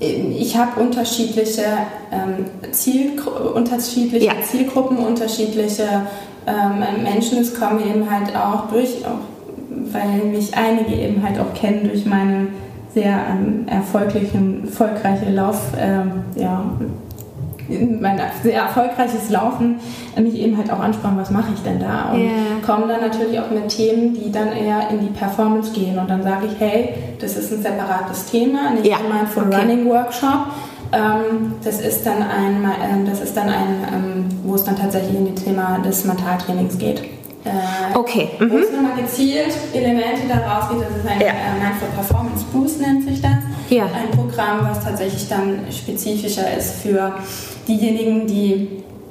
ich 0.00 0.56
habe 0.56 0.80
unterschiedliche, 0.80 1.64
ähm, 2.12 2.46
Ziel, 2.72 3.12
unterschiedliche 3.54 4.26
ja. 4.26 4.32
Zielgruppen, 4.42 4.98
unterschiedliche 4.98 6.06
ähm, 6.46 7.02
Menschen. 7.02 7.38
Es 7.38 7.58
kommen 7.58 7.80
eben 7.80 8.08
halt 8.10 8.34
auch 8.36 8.70
durch, 8.70 9.04
auch, 9.04 9.18
weil 9.92 10.30
mich 10.30 10.56
einige 10.56 10.94
eben 10.94 11.22
halt 11.22 11.38
auch 11.40 11.52
kennen 11.54 11.88
durch 11.88 12.06
meine 12.06 12.48
sehr 12.94 13.18
ähm, 13.30 13.66
erfolgreiche 13.68 15.30
Lauf, 15.30 15.60
ähm, 15.78 16.24
ja, 16.36 16.64
mein 17.68 18.20
sehr 18.42 18.62
erfolgreiches 18.62 19.30
Laufen 19.30 19.80
mich 20.16 20.34
eben 20.34 20.56
halt 20.56 20.70
auch 20.72 20.80
ansprachen, 20.80 21.16
was 21.18 21.30
mache 21.30 21.52
ich 21.54 21.62
denn 21.62 21.78
da? 21.78 22.12
Und 22.12 22.20
yeah. 22.20 22.32
kommen 22.64 22.88
dann 22.88 23.00
natürlich 23.00 23.38
auch 23.38 23.50
mit 23.50 23.68
Themen, 23.68 24.14
die 24.14 24.32
dann 24.32 24.52
eher 24.52 24.88
in 24.90 25.00
die 25.00 25.12
Performance 25.12 25.72
gehen. 25.72 25.98
Und 25.98 26.08
dann 26.10 26.22
sage 26.22 26.46
ich, 26.46 26.58
hey, 26.58 26.94
das 27.20 27.36
ist 27.36 27.52
ein 27.52 27.62
separates 27.62 28.26
Thema, 28.26 28.70
nicht 28.70 28.86
ja. 28.86 28.96
mein 29.08 29.26
Full 29.26 29.44
okay. 29.44 29.56
Running 29.56 29.86
Workshop. 29.88 30.46
Ähm, 30.90 31.54
das 31.62 31.80
ist 31.80 32.06
dann 32.06 32.22
ein, 32.22 32.64
ähm, 32.82 33.06
das 33.06 33.20
ist 33.20 33.36
dann 33.36 33.48
ein, 33.48 33.86
ähm, 33.92 34.24
wo 34.42 34.54
es 34.54 34.64
dann 34.64 34.76
tatsächlich 34.76 35.14
in 35.14 35.34
das 35.34 35.44
Thema 35.44 35.78
des 35.78 36.04
Mentaltrainings 36.04 36.78
geht. 36.78 37.02
Äh, 37.44 37.96
okay. 37.96 38.30
Mhm. 38.38 38.50
Wo 38.50 38.58
es 38.58 38.72
nochmal 38.72 38.96
gezielt 38.96 39.54
Elemente 39.72 40.22
daraus 40.28 40.70
geht. 40.70 40.80
Das 40.80 40.96
ist 40.96 41.06
ein 41.06 41.20
ja. 41.20 41.28
äh, 41.28 41.60
Mindful 41.62 41.88
Performance 41.94 42.44
Boost 42.52 42.80
nennt 42.80 43.04
sich 43.04 43.20
das. 43.20 43.32
Ja. 43.68 43.84
Ein 43.84 44.10
Programm, 44.10 44.60
was 44.62 44.82
tatsächlich 44.82 45.28
dann 45.28 45.60
spezifischer 45.70 46.56
ist 46.56 46.82
für 46.82 47.12
diejenigen, 47.68 48.26
die 48.26 48.68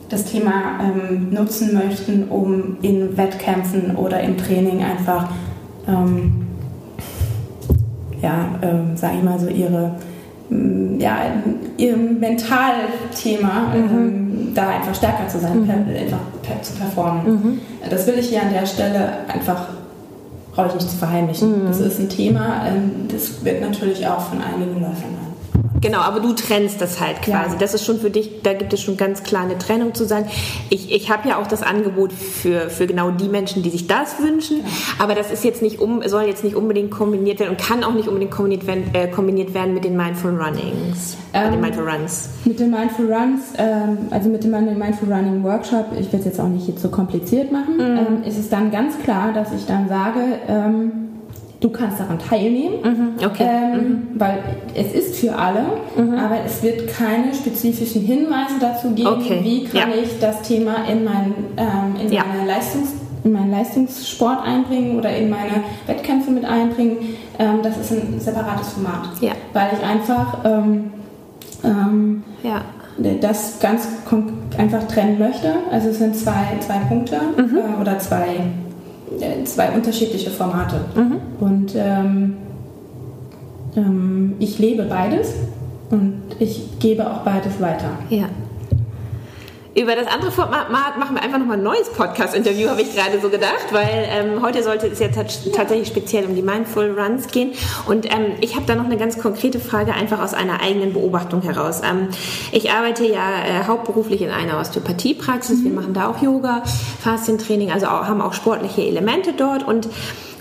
das 0.10 0.26
Thema 0.26 0.80
ähm, 0.82 1.30
nutzen 1.32 1.74
möchten, 1.74 2.30
um 2.30 2.78
in 2.82 3.18
Wettkämpfen 3.18 3.96
oder 3.96 4.22
im 4.22 4.38
Training 4.38 4.84
einfach, 4.84 5.30
ähm, 5.88 6.48
ja, 8.22 8.56
ähm, 8.62 8.96
sage 8.96 9.18
ich 9.18 9.24
mal 9.24 9.40
so, 9.40 9.48
ihre 9.48 9.92
Mm, 10.50 11.00
ja, 11.00 11.18
ihrem 11.76 12.20
Mentalthema 12.20 13.74
mhm. 13.74 13.90
ähm, 13.92 14.52
da 14.56 14.70
einfach 14.70 14.96
stärker 14.96 15.28
zu 15.28 15.40
sein, 15.40 15.62
mhm. 15.62 15.66
per, 15.66 15.76
einfach 15.76 16.20
per, 16.42 16.62
zu 16.62 16.74
performen. 16.74 17.26
Mhm. 17.26 17.60
Das 17.90 18.08
will 18.08 18.16
ich 18.18 18.30
hier 18.30 18.42
an 18.42 18.54
der 18.54 18.66
Stelle 18.66 19.10
einfach 19.28 19.68
brauche 20.54 20.70
ich 20.70 20.74
nicht 20.76 20.90
zu 20.90 20.98
verheimlichen. 20.98 21.64
Mhm. 21.64 21.68
Das 21.68 21.82
ist 21.82 22.00
ein 22.00 22.10
Thema, 22.10 22.66
ähm, 22.68 23.08
das 23.12 23.44
wird 23.44 23.62
natürlich 23.62 24.08
auch 24.08 24.22
von 24.22 24.40
einigen 24.42 24.76
Läufern 24.76 25.18
Genau, 25.82 26.00
aber 26.00 26.20
du 26.20 26.34
trennst 26.34 26.82
das 26.82 27.00
halt 27.00 27.22
quasi. 27.22 27.54
Ja. 27.54 27.60
Das 27.60 27.74
ist 27.74 27.86
schon 27.86 28.00
für 28.00 28.10
dich, 28.10 28.42
da 28.42 28.54
gibt 28.54 28.74
es 28.74 28.82
schon 28.82 28.98
ganz 28.98 29.24
klar 29.24 29.44
eine 29.44 29.58
Trennung 29.58 29.94
zu 29.94 30.06
sein. 30.06 30.26
Ich, 30.70 30.92
ich 30.92 31.12
habe 31.12 31.30
ja 31.30 31.38
auch 31.40 31.48
das 31.48 31.62
Angebot 31.62 32.12
für, 32.12 32.70
für 32.70 32.88
genau 32.88 33.12
die 33.12 33.30
Menschen, 33.30 33.64
die 33.64 33.70
sich 33.70 33.88
das 33.88 34.20
wünschen, 34.22 34.58
ja. 34.58 34.66
aber 35.00 35.16
das 35.16 35.32
ist 35.32 35.44
jetzt 35.44 35.62
nicht 35.62 35.80
um, 35.80 36.02
soll 36.08 36.24
jetzt 36.24 36.44
nicht 36.44 36.56
unbedingt 36.56 36.92
kombiniert 36.92 37.40
werden 37.40 37.52
und 37.52 37.60
kann 37.60 37.84
auch 37.84 37.94
nicht 37.94 38.08
unbedingt 38.08 38.32
kombiniert 38.32 38.66
werden, 38.66 38.86
äh, 38.94 39.08
kombiniert 39.08 39.54
werden 39.54 39.74
mit 39.74 39.84
den 39.84 39.96
Mindful 39.96 40.32
Runnings, 40.42 41.18
äh, 41.34 41.46
ähm, 41.46 41.52
den 41.52 41.62
Mindful 41.62 41.90
Runs. 41.90 42.30
Mit 42.46 42.60
den 42.60 42.72
Mindful 42.72 43.14
Runs, 43.14 43.42
ähm, 43.58 43.98
also 44.10 44.30
mit 44.30 44.44
dem 44.44 44.52
Mindful 44.52 45.12
Running 45.12 45.44
Workshop, 45.44 45.88
ich 46.00 46.12
will 46.12 46.20
es 46.20 46.26
jetzt 46.26 46.40
auch 46.40 46.48
nicht 46.48 46.80
so 46.80 46.90
kompliziert 46.90 47.52
machen, 47.52 47.76
mhm. 47.76 47.98
ähm, 47.98 48.24
ist 48.26 48.38
es 48.38 48.50
dann 48.50 48.72
ganz 48.72 48.98
klar, 49.04 49.32
dass 49.34 49.54
ich 49.54 49.66
dann 49.66 49.88
sage, 49.88 50.20
ähm, 50.48 51.07
du 51.60 51.70
kannst 51.70 52.00
daran 52.00 52.20
teilnehmen, 52.20 52.76
mhm, 52.84 53.26
okay. 53.26 53.48
ähm, 53.48 53.80
mhm. 53.80 54.08
weil 54.16 54.40
es 54.76 54.94
ist 54.94 55.16
für 55.18 55.36
alle, 55.36 55.64
mhm. 55.96 56.14
aber 56.14 56.38
es 56.46 56.62
wird 56.62 56.88
keine 56.88 57.34
spezifischen 57.34 58.04
Hinweise 58.04 58.56
dazu 58.60 58.92
geben, 58.92 59.10
okay. 59.10 59.40
wie 59.42 59.64
kann 59.66 59.90
ja. 59.92 59.98
ich 60.04 60.20
das 60.20 60.44
Thema 60.44 60.88
in, 60.90 61.04
mein, 61.04 61.34
ähm, 61.58 61.96
in, 62.02 62.12
ja. 62.12 62.24
meine 62.26 62.48
Leistungs 62.48 62.94
in 63.24 63.34
meinen 63.34 63.52
Leistungssport 63.52 64.46
einbringen 64.46 64.98
oder 64.98 65.16
in 65.16 65.30
meine 65.30 65.64
Wettkämpfe 65.86 66.32
mit 66.32 66.46
einbringen. 66.46 66.98
Ähm, 67.38 67.60
das 67.62 67.78
ist 67.78 67.92
ein 67.92 68.20
separates 68.20 68.70
Format, 68.70 69.10
ja. 69.20 69.34
weil 69.54 69.70
ich 69.74 69.86
einfach 69.86 70.46
ähm, 70.46 70.92
ähm, 71.64 72.24
das 73.20 73.60
ganz 73.60 73.88
einfach 74.58 74.88
trennen 74.88 75.20
möchte. 75.20 75.56
Also 75.72 75.90
es 75.90 75.98
sind 75.98 76.16
zwei, 76.16 76.58
zwei 76.62 76.78
Punkte 76.88 77.20
mhm. 77.36 77.58
äh, 77.58 77.82
oder 77.82 78.00
zwei 78.00 78.28
zwei 79.46 79.72
unterschiedliche 79.72 80.30
Formate. 80.30 80.82
Mhm. 80.96 81.20
Und 81.40 81.76
ähm, 81.76 82.38
ähm, 83.76 84.36
ich 84.40 84.60
lebe 84.60 84.84
beides. 84.84 85.34
Und 85.90 86.22
ich 86.40 86.80
gebe 86.80 87.10
auch 87.10 87.20
beides 87.20 87.62
weiter. 87.62 87.90
Ja. 88.10 88.26
Über 89.78 89.96
das 89.96 90.08
andere 90.08 90.32
Format 90.32 90.72
machen 90.72 91.14
wir 91.14 91.22
einfach 91.22 91.38
nochmal 91.38 91.58
ein 91.58 91.64
neues 91.64 91.90
Podcast-Interview, 91.90 92.68
habe 92.68 92.82
ich 92.82 92.96
gerade 92.96 93.22
so 93.22 93.30
gedacht, 93.30 93.68
weil 93.70 94.08
ähm, 94.10 94.42
heute 94.42 94.64
sollte 94.64 94.88
es 94.88 94.98
ja 94.98 95.10
tatsächlich 95.10 95.88
speziell 95.88 96.26
um 96.26 96.34
die 96.34 96.42
Mindful 96.42 97.00
Runs 97.00 97.28
gehen. 97.28 97.52
Und 97.88 98.08
ähm, 98.08 98.38
ich 98.42 98.56
habe 98.56 98.66
da 98.66 98.74
noch 98.74 98.86
eine 98.86 98.98
ganz 98.98 99.20
konkrete 99.20 99.60
Frage, 99.60 99.94
einfach 99.94 100.20
aus 100.20 100.34
einer 100.34 100.64
eigenen 100.64 100.94
Beobachtung 100.94 101.44
heraus. 101.44 101.82
Ähm, 101.88 102.08
ich 102.52 102.72
arbeite 102.72 103.06
ja 103.06 103.20
äh, 103.20 103.68
hauptberuflich 103.68 104.24
in 104.24 104.32
einer 104.32 104.60
Osteopathiepraxis. 104.60 105.60
Mhm. 105.60 105.64
Wir 105.66 105.74
machen 105.74 105.94
da 105.94 106.08
auch 106.10 106.24
Yoga, 106.24 106.64
Faszientraining, 107.04 107.72
also 107.72 107.86
auch, 107.86 108.06
haben 108.06 108.22
auch 108.22 108.34
sportliche 108.34 108.82
Elemente 108.82 109.34
dort. 109.34 109.62
Und 109.68 109.90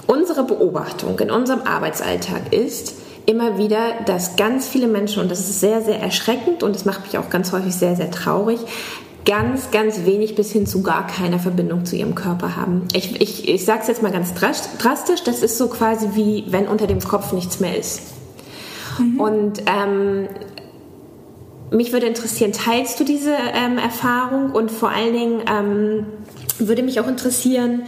unsere 0.06 0.44
Beobachtung 0.44 1.18
in 1.18 1.30
unserem 1.30 1.60
Arbeitsalltag 1.60 2.54
ist, 2.54 2.94
immer 3.26 3.58
wieder, 3.58 3.96
dass 4.06 4.36
ganz 4.36 4.68
viele 4.68 4.86
Menschen, 4.86 5.20
und 5.20 5.30
das 5.30 5.40
ist 5.40 5.60
sehr, 5.60 5.82
sehr 5.82 6.00
erschreckend 6.00 6.62
und 6.62 6.74
das 6.74 6.84
macht 6.84 7.02
mich 7.02 7.18
auch 7.18 7.28
ganz 7.28 7.52
häufig 7.52 7.74
sehr, 7.74 7.96
sehr 7.96 8.10
traurig, 8.10 8.60
ganz, 9.26 9.70
ganz 9.72 10.06
wenig 10.06 10.36
bis 10.36 10.52
hin 10.52 10.66
zu 10.66 10.82
gar 10.82 11.06
keine 11.06 11.38
Verbindung 11.38 11.84
zu 11.84 11.96
ihrem 11.96 12.14
Körper 12.14 12.56
haben. 12.56 12.86
Ich, 12.94 13.20
ich, 13.20 13.48
ich 13.48 13.64
sage 13.64 13.80
es 13.82 13.88
jetzt 13.88 14.02
mal 14.02 14.12
ganz 14.12 14.32
drastisch, 14.32 15.22
das 15.24 15.42
ist 15.42 15.58
so 15.58 15.68
quasi 15.68 16.10
wie, 16.14 16.44
wenn 16.48 16.68
unter 16.68 16.86
dem 16.86 17.00
Kopf 17.00 17.32
nichts 17.32 17.60
mehr 17.60 17.76
ist. 17.76 18.00
Mhm. 18.98 19.20
Und 19.20 19.62
ähm, 19.66 20.28
mich 21.70 21.92
würde 21.92 22.06
interessieren, 22.06 22.52
teilst 22.52 23.00
du 23.00 23.04
diese 23.04 23.32
ähm, 23.32 23.78
Erfahrung 23.78 24.52
und 24.52 24.70
vor 24.70 24.90
allen 24.90 25.12
Dingen 25.12 25.42
ähm, 25.50 26.06
würde 26.58 26.82
mich 26.82 27.00
auch 27.00 27.08
interessieren, 27.08 27.82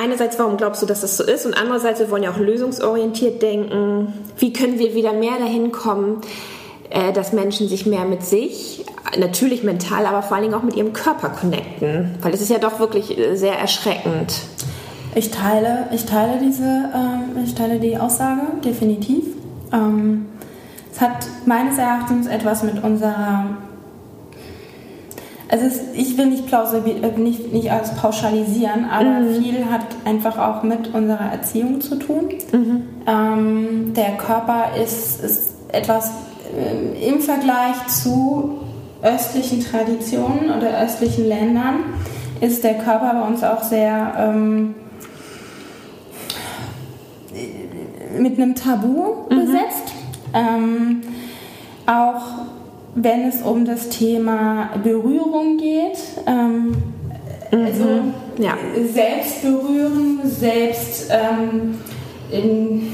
einerseits, 0.00 0.38
warum 0.38 0.58
glaubst 0.58 0.82
du, 0.82 0.86
dass 0.86 1.00
das 1.00 1.16
so 1.16 1.24
ist? 1.24 1.46
Und 1.46 1.54
andererseits, 1.54 2.00
wir 2.00 2.10
wollen 2.10 2.22
ja 2.22 2.30
auch 2.30 2.38
lösungsorientiert 2.38 3.42
denken. 3.42 4.12
Wie 4.36 4.52
können 4.52 4.78
wir 4.78 4.94
wieder 4.94 5.12
mehr 5.12 5.38
dahin 5.38 5.72
kommen, 5.72 6.20
äh, 6.90 7.12
dass 7.12 7.32
Menschen 7.32 7.68
sich 7.68 7.86
mehr 7.86 8.04
mit 8.04 8.22
sich, 8.22 8.84
natürlich 9.18 9.62
mental, 9.62 10.06
aber 10.06 10.22
vor 10.22 10.36
allen 10.36 10.44
Dingen 10.44 10.54
auch 10.54 10.62
mit 10.62 10.76
ihrem 10.76 10.92
Körper 10.92 11.30
connecten. 11.30 12.14
Weil 12.20 12.34
es 12.34 12.40
ist 12.40 12.50
ja 12.50 12.58
doch 12.58 12.78
wirklich 12.80 13.16
äh, 13.16 13.36
sehr 13.36 13.58
erschreckend. 13.58 14.40
Ich 15.14 15.30
teile, 15.30 15.88
ich 15.92 16.04
teile 16.04 16.38
diese, 16.38 16.90
ähm, 16.94 17.42
ich 17.44 17.54
teile 17.54 17.78
die 17.78 17.96
Aussage 17.96 18.42
definitiv. 18.64 19.24
Ähm, 19.72 20.26
es 20.92 21.00
hat 21.00 21.26
meines 21.46 21.78
Erachtens 21.78 22.26
etwas 22.26 22.62
mit 22.62 22.82
unserer 22.82 23.46
also 25.50 25.64
es, 25.64 25.80
ich 25.94 26.18
will 26.18 26.26
nicht, 26.26 26.52
äh, 26.52 27.18
nicht, 27.18 27.52
nicht 27.52 27.72
alles 27.72 27.94
pauschalisieren, 27.94 28.84
aber 28.90 29.20
mhm. 29.20 29.42
viel 29.42 29.64
hat 29.70 29.86
einfach 30.04 30.38
auch 30.38 30.62
mit 30.62 30.94
unserer 30.94 31.32
Erziehung 31.32 31.80
zu 31.80 31.96
tun. 31.96 32.28
Mhm. 32.52 32.82
Ähm, 33.06 33.94
der 33.94 34.16
Körper 34.18 34.76
ist, 34.82 35.24
ist 35.24 35.54
etwas 35.68 36.10
äh, 36.54 37.08
im 37.08 37.20
Vergleich 37.20 37.86
zu 37.86 38.60
östlichen 39.02 39.60
Traditionen 39.60 40.50
oder 40.56 40.82
östlichen 40.82 41.28
Ländern 41.28 41.76
ist 42.40 42.64
der 42.64 42.74
Körper 42.74 43.14
bei 43.14 43.26
uns 43.26 43.42
auch 43.42 43.62
sehr 43.62 44.14
ähm, 44.18 44.74
mit 48.18 48.38
einem 48.38 48.54
Tabu 48.54 49.26
mhm. 49.28 49.40
besetzt. 49.40 49.94
Ähm, 50.34 51.02
auch 51.86 52.22
wenn 52.94 53.28
es 53.28 53.42
um 53.42 53.64
das 53.64 53.88
Thema 53.88 54.70
Berührung 54.82 55.56
geht. 55.56 55.98
Ähm, 56.26 56.76
mhm. 57.50 57.64
Also 57.64 57.84
ja. 58.38 58.54
selbst 58.92 59.42
berühren, 59.42 60.20
selbst 60.24 61.10
ähm, 61.10 61.78
in 62.30 62.92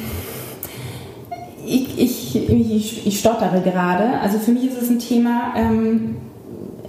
ich, 1.66 1.98
ich, 1.98 2.50
ich, 2.50 3.06
ich, 3.06 3.18
stottere 3.18 3.60
gerade. 3.60 4.20
Also 4.22 4.38
für 4.38 4.52
mich 4.52 4.64
ist 4.64 4.80
es 4.80 4.90
ein 4.90 4.98
Thema, 4.98 5.54
ähm, 5.56 6.16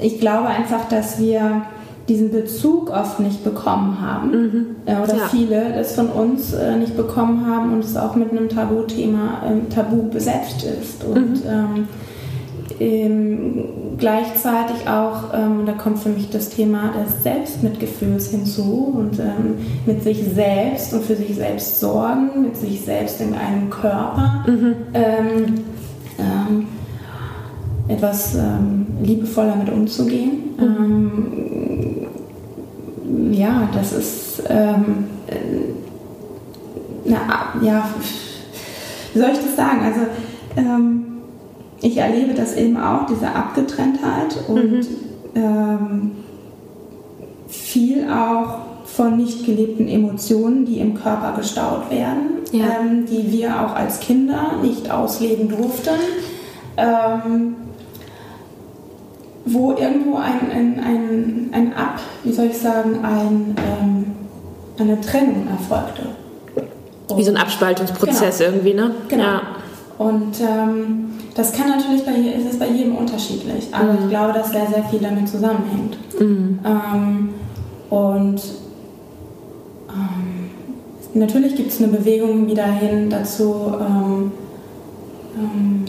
ich 0.01 0.19
glaube 0.19 0.47
einfach, 0.47 0.87
dass 0.89 1.19
wir 1.19 1.63
diesen 2.07 2.31
Bezug 2.31 2.91
oft 2.91 3.19
nicht 3.19 3.43
bekommen 3.43 3.99
haben 3.99 4.31
mhm. 4.31 4.65
äh, 4.85 5.01
oder 5.01 5.15
ja. 5.15 5.27
viele 5.29 5.73
das 5.73 5.95
von 5.95 6.07
uns 6.09 6.53
äh, 6.53 6.75
nicht 6.75 6.95
bekommen 6.95 7.47
haben 7.47 7.73
und 7.73 7.79
es 7.79 7.97
auch 7.97 8.15
mit 8.15 8.31
einem 8.31 8.47
Tabuthema 8.47 9.41
ähm, 9.47 9.69
tabu 9.69 10.03
besetzt 10.09 10.63
ist. 10.63 11.03
Und 11.03 11.43
mhm. 11.43 11.49
ähm, 11.49 11.87
ähm, 12.79 13.65
gleichzeitig 13.97 14.87
auch, 14.87 15.33
ähm, 15.33 15.65
da 15.65 15.73
kommt 15.73 15.99
für 15.99 16.09
mich 16.09 16.29
das 16.29 16.49
Thema 16.49 16.93
des 16.93 17.23
Selbstmitgefühls 17.23 18.29
hinzu 18.29 18.93
und 18.97 19.19
ähm, 19.19 19.57
mit 19.85 20.03
sich 20.03 20.23
selbst 20.33 20.93
und 20.93 21.03
für 21.03 21.15
sich 21.15 21.35
selbst 21.35 21.79
sorgen, 21.79 22.41
mit 22.41 22.57
sich 22.57 22.81
selbst 22.81 23.21
in 23.21 23.33
einem 23.33 23.69
Körper. 23.69 24.43
Mhm. 24.47 24.75
Ähm, 24.93 25.55
ähm, 26.17 26.67
etwas 27.87 28.35
ähm, 28.35 28.87
liebevoller 29.03 29.55
mit 29.55 29.69
umzugehen. 29.69 30.41
Mhm. 30.57 32.07
ja, 33.33 33.69
das 33.73 33.93
ist 33.93 34.39
äh, 34.49 34.73
na, 37.05 37.17
ja, 37.61 37.89
wie 39.13 39.19
soll 39.19 39.29
ich 39.31 39.39
das 39.39 39.55
sagen? 39.55 39.81
Also 39.83 40.01
ich 41.81 41.97
erlebe 41.97 42.33
das 42.33 42.55
eben 42.55 42.77
auch, 42.77 43.05
diese 43.05 43.27
Abgetrenntheit 43.27 44.37
und 44.47 44.71
mhm. 44.71 44.87
ähm, 45.35 46.11
viel 47.47 48.09
auch 48.09 48.59
von 48.85 49.17
nicht 49.17 49.45
gelebten 49.45 49.87
Emotionen, 49.87 50.65
die 50.65 50.79
im 50.79 50.95
Körper 50.95 51.33
gestaut 51.37 51.89
werden, 51.89 52.39
ja. 52.51 52.65
ähm, 52.79 53.05
die 53.05 53.31
wir 53.31 53.61
auch 53.61 53.75
als 53.75 53.99
Kinder 53.99 54.53
nicht 54.61 54.89
ausleben 54.89 55.49
durften, 55.49 55.99
ähm, 56.77 57.55
wo 59.45 59.73
irgendwo 59.73 60.17
ein, 60.17 60.49
ein, 60.51 60.79
ein, 60.79 61.49
ein 61.51 61.73
Ab, 61.73 61.99
wie 62.23 62.31
soll 62.31 62.45
ich 62.45 62.57
sagen, 62.57 63.03
ein, 63.03 63.55
ähm, 63.57 64.05
eine 64.79 65.01
Trennung 65.01 65.47
erfolgte. 65.49 66.03
Und 67.09 67.17
wie 67.17 67.23
so 67.23 67.31
ein 67.31 67.37
Abspaltungsprozess 67.37 68.37
genau. 68.37 68.49
irgendwie, 68.49 68.73
ne? 68.73 68.91
Genau. 69.09 69.23
Ja. 69.23 69.41
Und 69.97 70.39
ähm, 70.41 71.14
das 71.35 71.51
kann 71.51 71.67
natürlich 71.69 72.05
bei, 72.05 72.13
ist 72.13 72.49
es 72.49 72.57
bei 72.57 72.67
jedem 72.67 72.95
unterschiedlich, 72.95 73.67
aber 73.73 73.93
mhm. 73.93 73.99
ich 74.03 74.09
glaube, 74.09 74.33
dass 74.33 74.51
sehr, 74.51 74.67
sehr 74.67 74.83
viel 74.85 74.99
damit 74.99 75.27
zusammenhängt. 75.27 75.97
Mhm. 76.19 76.59
Ähm, 76.65 77.29
und 77.89 78.41
ähm, 79.89 80.49
natürlich 81.13 81.55
gibt 81.55 81.71
es 81.71 81.81
eine 81.81 81.89
Bewegung 81.89 82.47
wieder 82.47 82.65
hin 82.65 83.09
dazu, 83.09 83.73
ähm, 83.79 84.31
ähm 85.37 85.85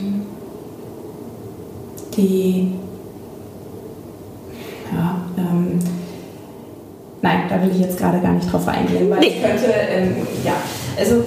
die 2.17 2.73
ja, 4.93 5.17
ähm, 5.37 5.79
nein, 7.23 7.43
da 7.49 7.63
will 7.63 7.71
ich 7.71 7.81
jetzt 7.81 7.99
gerade 7.99 8.19
gar 8.21 8.33
nicht 8.33 8.51
drauf 8.51 8.67
eingehen, 8.67 9.11
weil 9.11 9.21
nee. 9.21 9.27
ich 9.27 9.43
könnte, 9.43 9.67
ähm, 9.67 10.17
ja, 10.45 10.55
also 10.99 11.23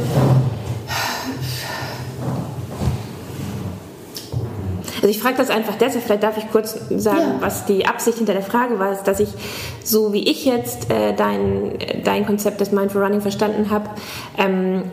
Also 5.10 5.18
ich 5.18 5.24
frage 5.24 5.38
das 5.38 5.50
einfach 5.50 5.74
deshalb, 5.74 6.04
vielleicht 6.04 6.22
darf 6.22 6.38
ich 6.38 6.52
kurz 6.52 6.78
sagen, 6.92 7.18
ja. 7.20 7.36
was 7.40 7.66
die 7.66 7.88
Absicht 7.88 8.20
hinter 8.20 8.34
der 8.34 8.44
Frage 8.44 8.78
war, 8.78 8.92
ist, 8.92 9.06
dass 9.06 9.20
ich, 9.20 9.30
so 9.84 10.14
wie 10.14 10.30
ich 10.30 10.46
jetzt 10.46 10.92
äh, 10.92 11.16
dein, 11.16 11.80
dein 12.04 12.28
Konzept 12.28 12.62
des 12.62 12.72
Mindful 12.72 13.02
Running 13.02 13.22
verstanden 13.22 13.72
habe, 13.72 13.90
ähm, 14.38 14.84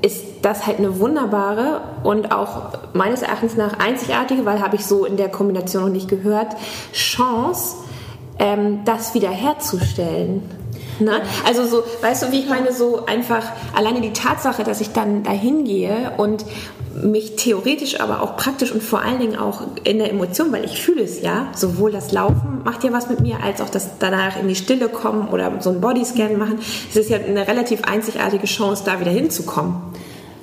ist 0.00 0.24
das 0.40 0.66
halt 0.66 0.78
eine 0.78 0.98
wunderbare 0.98 1.82
und 2.04 2.32
auch 2.32 2.70
meines 2.94 3.20
Erachtens 3.20 3.58
nach 3.58 3.78
einzigartige, 3.78 4.46
weil 4.46 4.62
habe 4.62 4.76
ich 4.76 4.86
so 4.86 5.04
in 5.04 5.18
der 5.18 5.28
Kombination 5.28 5.82
noch 5.82 5.90
nicht 5.90 6.08
gehört, 6.08 6.56
Chance, 6.94 7.76
ähm, 8.38 8.80
das 8.86 9.12
wiederherzustellen. 9.12 10.40
Ne? 11.00 11.20
Also 11.46 11.66
so, 11.66 11.82
weißt 12.00 12.22
du, 12.22 12.32
wie 12.32 12.40
ich 12.40 12.48
meine, 12.48 12.72
so 12.72 13.04
einfach 13.04 13.44
alleine 13.74 14.00
die 14.00 14.14
Tatsache, 14.14 14.64
dass 14.64 14.80
ich 14.80 14.92
dann 14.92 15.22
dahin 15.22 15.64
gehe 15.64 16.12
und 16.16 16.46
mich 17.02 17.36
theoretisch, 17.36 18.00
aber 18.00 18.22
auch 18.22 18.36
praktisch 18.36 18.72
und 18.72 18.82
vor 18.82 19.02
allen 19.02 19.18
Dingen 19.18 19.36
auch 19.36 19.62
in 19.84 19.98
der 19.98 20.10
Emotion, 20.10 20.52
weil 20.52 20.64
ich 20.64 20.80
fühle 20.80 21.02
es 21.02 21.22
ja, 21.22 21.48
sowohl 21.54 21.92
das 21.92 22.12
Laufen 22.12 22.60
macht 22.64 22.84
ja 22.84 22.92
was 22.92 23.08
mit 23.08 23.20
mir, 23.20 23.42
als 23.42 23.60
auch 23.60 23.70
das 23.70 23.90
danach 23.98 24.40
in 24.40 24.48
die 24.48 24.54
Stille 24.54 24.88
kommen 24.88 25.28
oder 25.28 25.52
so 25.60 25.70
einen 25.70 25.80
Bodyscan 25.80 26.38
machen. 26.38 26.58
Es 26.88 26.96
ist 26.96 27.10
ja 27.10 27.18
eine 27.18 27.46
relativ 27.46 27.82
einzigartige 27.84 28.46
Chance, 28.46 28.82
da 28.84 29.00
wieder 29.00 29.10
hinzukommen. 29.10 29.76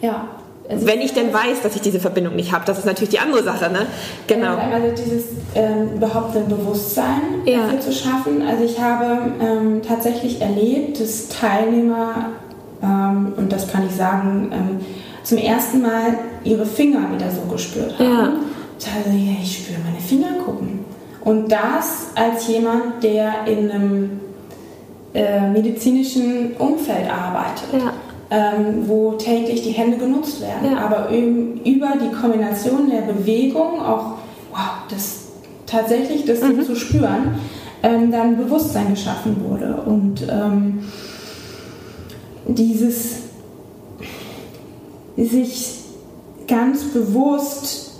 Ja. 0.01 0.27
Also 0.69 0.85
Wenn 0.85 0.99
ich 0.99 1.13
denn 1.13 1.33
weiß, 1.33 1.61
dass 1.63 1.75
ich 1.75 1.81
diese 1.81 1.99
Verbindung 1.99 2.35
nicht 2.35 2.51
habe, 2.51 2.65
das 2.65 2.77
ist 2.77 2.85
natürlich 2.85 3.11
die 3.11 3.19
andere 3.19 3.41
Sache, 3.41 3.71
ne? 3.71 3.85
Genau. 4.27 4.57
Also 4.57 5.01
dieses 5.01 5.27
ähm, 5.55 5.93
überhaupt 5.95 6.35
ein 6.35 6.49
Bewusstsein 6.49 7.21
ja. 7.45 7.59
dafür 7.59 7.79
zu 7.79 7.93
schaffen. 7.93 8.41
Also 8.45 8.65
ich 8.65 8.77
habe 8.77 9.31
ähm, 9.39 9.81
tatsächlich 9.81 10.41
erlebt, 10.41 10.99
dass 10.99 11.29
Teilnehmer, 11.29 12.31
ähm, 12.83 13.33
und 13.37 13.49
das 13.53 13.71
kann 13.71 13.85
ich 13.87 13.95
sagen, 13.95 14.51
ähm, 14.51 14.85
zum 15.27 15.37
ersten 15.37 15.81
Mal 15.81 16.17
ihre 16.45 16.65
Finger 16.65 17.11
wieder 17.13 17.29
so 17.29 17.41
gespürt 17.51 17.99
haben. 17.99 18.09
Ja. 18.09 18.33
Also, 18.95 19.09
ja, 19.17 19.33
ich 19.41 19.57
spüre 19.57 19.79
meine 19.83 19.99
Finger 19.99 20.41
gucken. 20.45 20.79
Und 21.21 21.51
das 21.51 22.07
als 22.15 22.47
jemand, 22.47 23.03
der 23.03 23.45
in 23.45 23.69
einem 23.69 24.19
äh, 25.13 25.49
medizinischen 25.49 26.53
Umfeld 26.57 27.09
arbeitet. 27.11 27.73
Ja. 27.73 27.93
ähm, 28.29 28.83
wo 28.87 29.13
täglich 29.13 29.61
die 29.61 29.71
Hände 29.71 29.97
genutzt 29.97 30.41
werden. 30.41 30.73
Ja. 30.75 30.79
Aber 30.85 31.09
eben 31.11 31.61
über 31.63 31.93
die 31.95 32.13
Kombination 32.13 32.89
der 32.89 33.01
Bewegung 33.13 33.81
auch, 33.81 34.15
wow, 34.51 34.83
das 34.89 35.27
tatsächlich 35.65 36.25
das 36.25 36.41
Mhm. 36.41 36.61
zu 36.61 36.75
spüren, 36.75 37.39
ähm, 37.83 38.11
dann 38.11 38.35
Bewusstsein 38.37 38.89
geschaffen 38.89 39.37
wurde. 39.47 39.81
Und 39.85 40.27
ähm, 40.29 40.83
dieses 42.47 43.21
sich 45.17 45.79
ganz 46.47 46.83
bewusst 46.85 47.91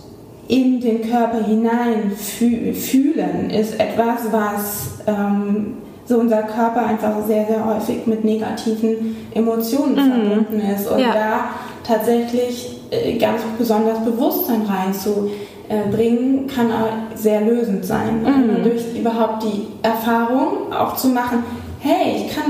in 0.48 0.80
den 0.80 1.02
Körper 1.10 1.44
hinein 1.44 2.14
fü- 2.18 2.74
fühlen, 2.74 3.50
ist 3.50 3.80
etwas, 3.80 4.32
was 4.32 4.92
ähm, 5.08 5.74
so 6.06 6.20
unser 6.20 6.44
Körper 6.44 6.86
einfach 6.86 7.26
sehr, 7.28 7.46
sehr 7.48 7.66
häufig 7.66 8.08
mit 8.08 8.24
negativen 8.24 9.18
Emotionen 9.34 9.96
verbunden 9.96 10.62
ist. 10.74 10.90
Und 10.90 11.00
Ja. 11.00 11.14
da 11.14 11.40
tatsächlich 11.86 12.80
äh, 12.92 13.18
ganz 13.18 13.42
besonders 13.58 14.00
Bewusstsein 14.06 14.62
reinzubringen, 14.62 16.48
kann 16.48 16.72
auch 16.72 17.16
sehr 17.16 17.42
lösend 17.42 17.84
sein. 17.86 18.26
Und 18.26 18.64
Durch 18.64 18.98
überhaupt 18.98 19.44
die 19.44 19.68
Erfahrung 19.84 20.72
auch 20.72 20.96
zu 20.96 21.10
machen, 21.10 21.44
hey, 21.80 22.24
ich 22.26 22.34
kann 22.36 22.46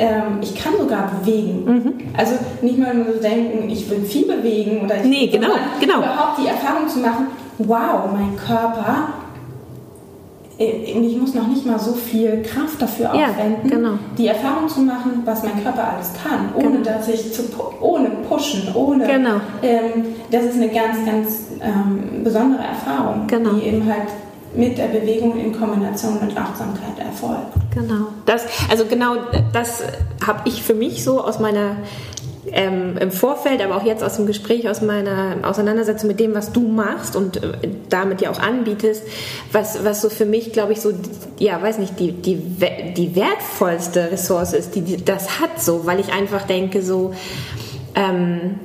ähm, 0.00 0.38
ich 0.40 0.54
kann 0.54 0.72
sogar 0.78 1.10
bewegen. 1.20 2.00
Also 2.16 2.32
nicht 2.62 2.78
mal 2.78 2.94
nur 2.94 3.12
so 3.14 3.20
denken, 3.20 3.68
ich 3.68 3.88
will 3.90 4.00
viel 4.00 4.26
bewegen 4.26 4.80
oder 4.84 4.96
ich 4.96 5.04
Nee, 5.04 5.26
genau, 5.26 5.48
genau. 5.78 5.98
überhaupt 5.98 6.38
die 6.42 6.46
Erfahrung 6.48 6.88
zu 6.88 7.00
machen, 7.00 7.26
wow, 7.58 8.08
mein 8.10 8.34
Körper, 8.36 9.08
äh, 10.58 10.64
ich 10.64 11.16
muss 11.18 11.34
noch 11.34 11.46
nicht 11.48 11.66
mal 11.66 11.78
so 11.78 11.92
viel 11.92 12.42
Kraft 12.42 12.80
dafür 12.80 13.10
Ja, 13.14 13.26
aufwenden, 13.28 13.68
genau. 13.70 13.90
die 14.16 14.26
Erfahrung 14.28 14.66
zu 14.68 14.80
machen, 14.80 15.20
was 15.26 15.42
mein 15.42 15.62
Körper 15.62 15.92
alles 15.94 16.12
kann, 16.22 16.48
ohne 16.54 16.78
Genau. 16.78 16.84
dass 16.84 17.06
ich 17.08 17.32
zu, 17.34 17.42
ohne 17.82 18.08
pushen, 18.28 18.74
ohne 18.74 19.04
Genau. 19.06 19.36
ähm, 19.62 20.06
das 20.30 20.44
ist 20.44 20.54
eine 20.56 20.68
ganz, 20.68 21.04
ganz 21.04 21.40
ähm, 21.60 22.24
besondere 22.24 22.62
Erfahrung, 22.62 23.26
Genau. 23.26 23.50
die 23.50 23.66
eben 23.66 23.84
halt 23.84 24.08
mit 24.56 24.78
der 24.78 24.86
Bewegung 24.88 25.38
in 25.38 25.52
Kombination 25.56 26.14
mit 26.26 26.36
Achtsamkeit 26.36 26.98
erfolgt. 26.98 27.52
Genau. 27.74 28.08
Das, 28.26 28.44
also 28.68 28.84
genau 28.84 29.16
das 29.52 29.82
habe 30.26 30.48
ich 30.48 30.62
für 30.62 30.74
mich 30.74 31.04
so 31.04 31.22
aus 31.22 31.38
meiner 31.38 31.76
ähm, 32.52 32.96
im 32.98 33.10
Vorfeld, 33.10 33.60
aber 33.62 33.76
auch 33.76 33.84
jetzt 33.84 34.02
aus 34.02 34.16
dem 34.16 34.26
Gespräch, 34.26 34.68
aus 34.68 34.80
meiner 34.80 35.36
Auseinandersetzung 35.42 36.08
mit 36.08 36.20
dem, 36.20 36.34
was 36.34 36.52
du 36.52 36.62
machst 36.66 37.14
und 37.14 37.42
äh, 37.42 37.68
damit 37.88 38.20
ja 38.20 38.30
auch 38.30 38.38
anbietest, 38.38 39.04
was, 39.52 39.84
was 39.84 40.00
so 40.00 40.10
für 40.10 40.24
mich, 40.24 40.52
glaube 40.52 40.72
ich, 40.72 40.80
so, 40.80 40.92
ja, 41.38 41.60
weiß 41.60 41.78
nicht, 41.78 42.00
die, 42.00 42.12
die, 42.12 42.36
die 42.36 43.14
wertvollste 43.14 44.10
Ressource 44.10 44.54
ist, 44.54 44.74
die, 44.74 44.82
die 44.82 45.04
das 45.04 45.40
hat 45.40 45.60
so, 45.60 45.86
weil 45.86 46.00
ich 46.00 46.12
einfach 46.12 46.46
denke, 46.46 46.82
so, 46.82 47.14
ähm, 47.94 48.58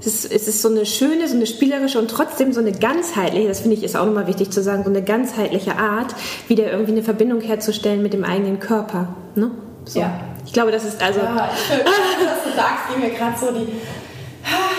es 0.00 0.06
ist, 0.06 0.32
es 0.32 0.48
ist 0.48 0.62
so 0.62 0.68
eine 0.68 0.84
schöne, 0.84 1.26
so 1.26 1.34
eine 1.34 1.46
spielerische 1.46 1.98
und 1.98 2.10
trotzdem 2.10 2.52
so 2.52 2.60
eine 2.60 2.72
ganzheitliche, 2.72 3.48
das 3.48 3.60
finde 3.60 3.76
ich 3.76 3.82
ist 3.82 3.96
auch 3.96 4.04
nochmal 4.04 4.26
wichtig 4.26 4.50
zu 4.50 4.62
sagen, 4.62 4.84
so 4.84 4.90
eine 4.90 5.02
ganzheitliche 5.02 5.76
Art, 5.76 6.14
wieder 6.48 6.70
irgendwie 6.70 6.92
eine 6.92 7.02
Verbindung 7.02 7.40
herzustellen 7.40 8.02
mit 8.02 8.12
dem 8.12 8.24
eigenen 8.24 8.60
Körper. 8.60 9.08
Ne? 9.34 9.50
So. 9.84 10.00
Ja. 10.00 10.20
Ich 10.44 10.52
glaube, 10.52 10.70
das 10.70 10.84
ist 10.84 11.02
also. 11.02 11.20
Ja, 11.20 11.50
ich 11.52 11.74
höre, 11.74 11.84
dass 11.84 12.44
du 12.44 12.50
sagst, 12.54 12.88
gehen 12.90 13.00
mir 13.00 13.10
gerade 13.10 13.38
so 13.38 13.50
die. 13.50 13.66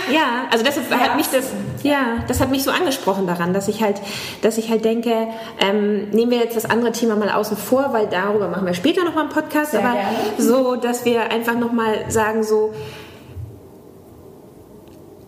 Ja, 0.09 0.45
also 0.49 0.63
das 0.63 0.78
ist, 0.78 0.89
hat 0.89 1.18
mich 1.18 1.28
das, 1.28 1.51
ja, 1.84 2.24
das 2.30 2.39
hat 2.39 2.49
mich 2.49 2.63
so 2.63 2.72
angesprochen 2.72 3.28
daran, 3.28 3.53
dass 3.53 3.68
ich 3.68 3.84
halt, 3.84 3.99
dass 4.41 4.57
ich 4.57 4.70
halt 4.70 4.86
denke, 4.86 5.28
ähm, 5.59 6.09
nehmen 6.11 6.32
wir 6.32 6.38
jetzt 6.38 6.55
das 6.55 6.63
andere 6.63 6.93
Thema 6.93 7.18
mal 7.18 7.30
außen 7.30 7.57
vor, 7.57 7.91
weil 7.91 8.07
darüber 8.07 8.47
machen 8.47 8.65
wir 8.65 8.74
später 8.74 9.03
noch 9.03 9.13
mal 9.13 9.22
einen 9.22 9.30
Podcast, 9.30 9.72
Sehr 9.72 9.82
aber 9.82 9.93
gerne. 9.93 10.18
so, 10.38 10.78
dass 10.78 11.03
wir 11.03 11.32
einfach 11.32 11.55
noch 11.55 11.74
mal 11.74 12.09
sagen 12.09 12.43
so, 12.43 12.74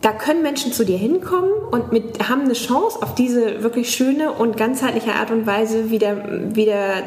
da 0.02 0.14
können 0.14 0.42
Menschen 0.42 0.72
zu 0.72 0.86
dir 0.86 0.98
hinkommen 0.98 1.52
und 1.72 1.92
mit, 1.92 2.30
haben 2.30 2.44
eine 2.44 2.54
Chance, 2.54 3.02
auf 3.02 3.16
diese 3.16 3.64
wirklich 3.64 3.94
schöne 3.94 4.32
und 4.32 4.56
ganzheitliche 4.56 5.14
Art 5.14 5.30
und 5.32 5.46
Weise 5.46 5.92
wieder, 5.92 6.56
wieder 6.56 7.04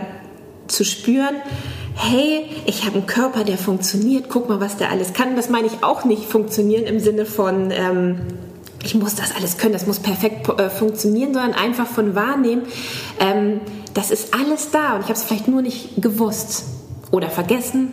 zu 0.67 0.85
spüren, 0.85 1.37
hey, 1.95 2.47
ich 2.67 2.85
habe 2.85 2.97
einen 2.97 3.07
Körper, 3.07 3.45
der 3.45 3.57
funktioniert, 3.57 4.29
guck 4.29 4.49
mal, 4.49 4.61
was 4.61 4.77
der 4.77 4.91
alles 4.91 5.15
kann. 5.15 5.37
Das 5.37 5.49
meine 5.49 5.67
ich 5.67 5.83
auch 5.83 6.05
nicht 6.05 6.25
funktionieren 6.25 6.85
im 6.85 7.01
Sinne 7.01 7.25
von, 7.25 7.71
ähm, 7.71 8.21
ich 8.85 8.95
muss 8.95 9.15
das 9.15 9.35
alles 9.37 9.59
können, 9.59 9.73
das 9.73 9.87
muss 9.87 10.01
perfekt 10.01 10.49
äh, 10.49 10.69
funktionieren, 10.69 11.33
sondern 11.33 11.55
einfach 11.55 11.87
von 11.87 12.15
wahrnehmen, 12.15 12.63
ähm, 13.21 13.61
das 13.95 14.11
ist 14.11 14.35
alles 14.35 14.71
da. 14.71 14.95
Und 14.95 15.01
ich 15.01 15.07
habe 15.07 15.15
es 15.15 15.23
vielleicht 15.23 15.49
nur 15.49 15.63
nicht 15.63 16.03
gewusst 16.03 16.65
oder 17.11 17.31
vergessen 17.31 17.93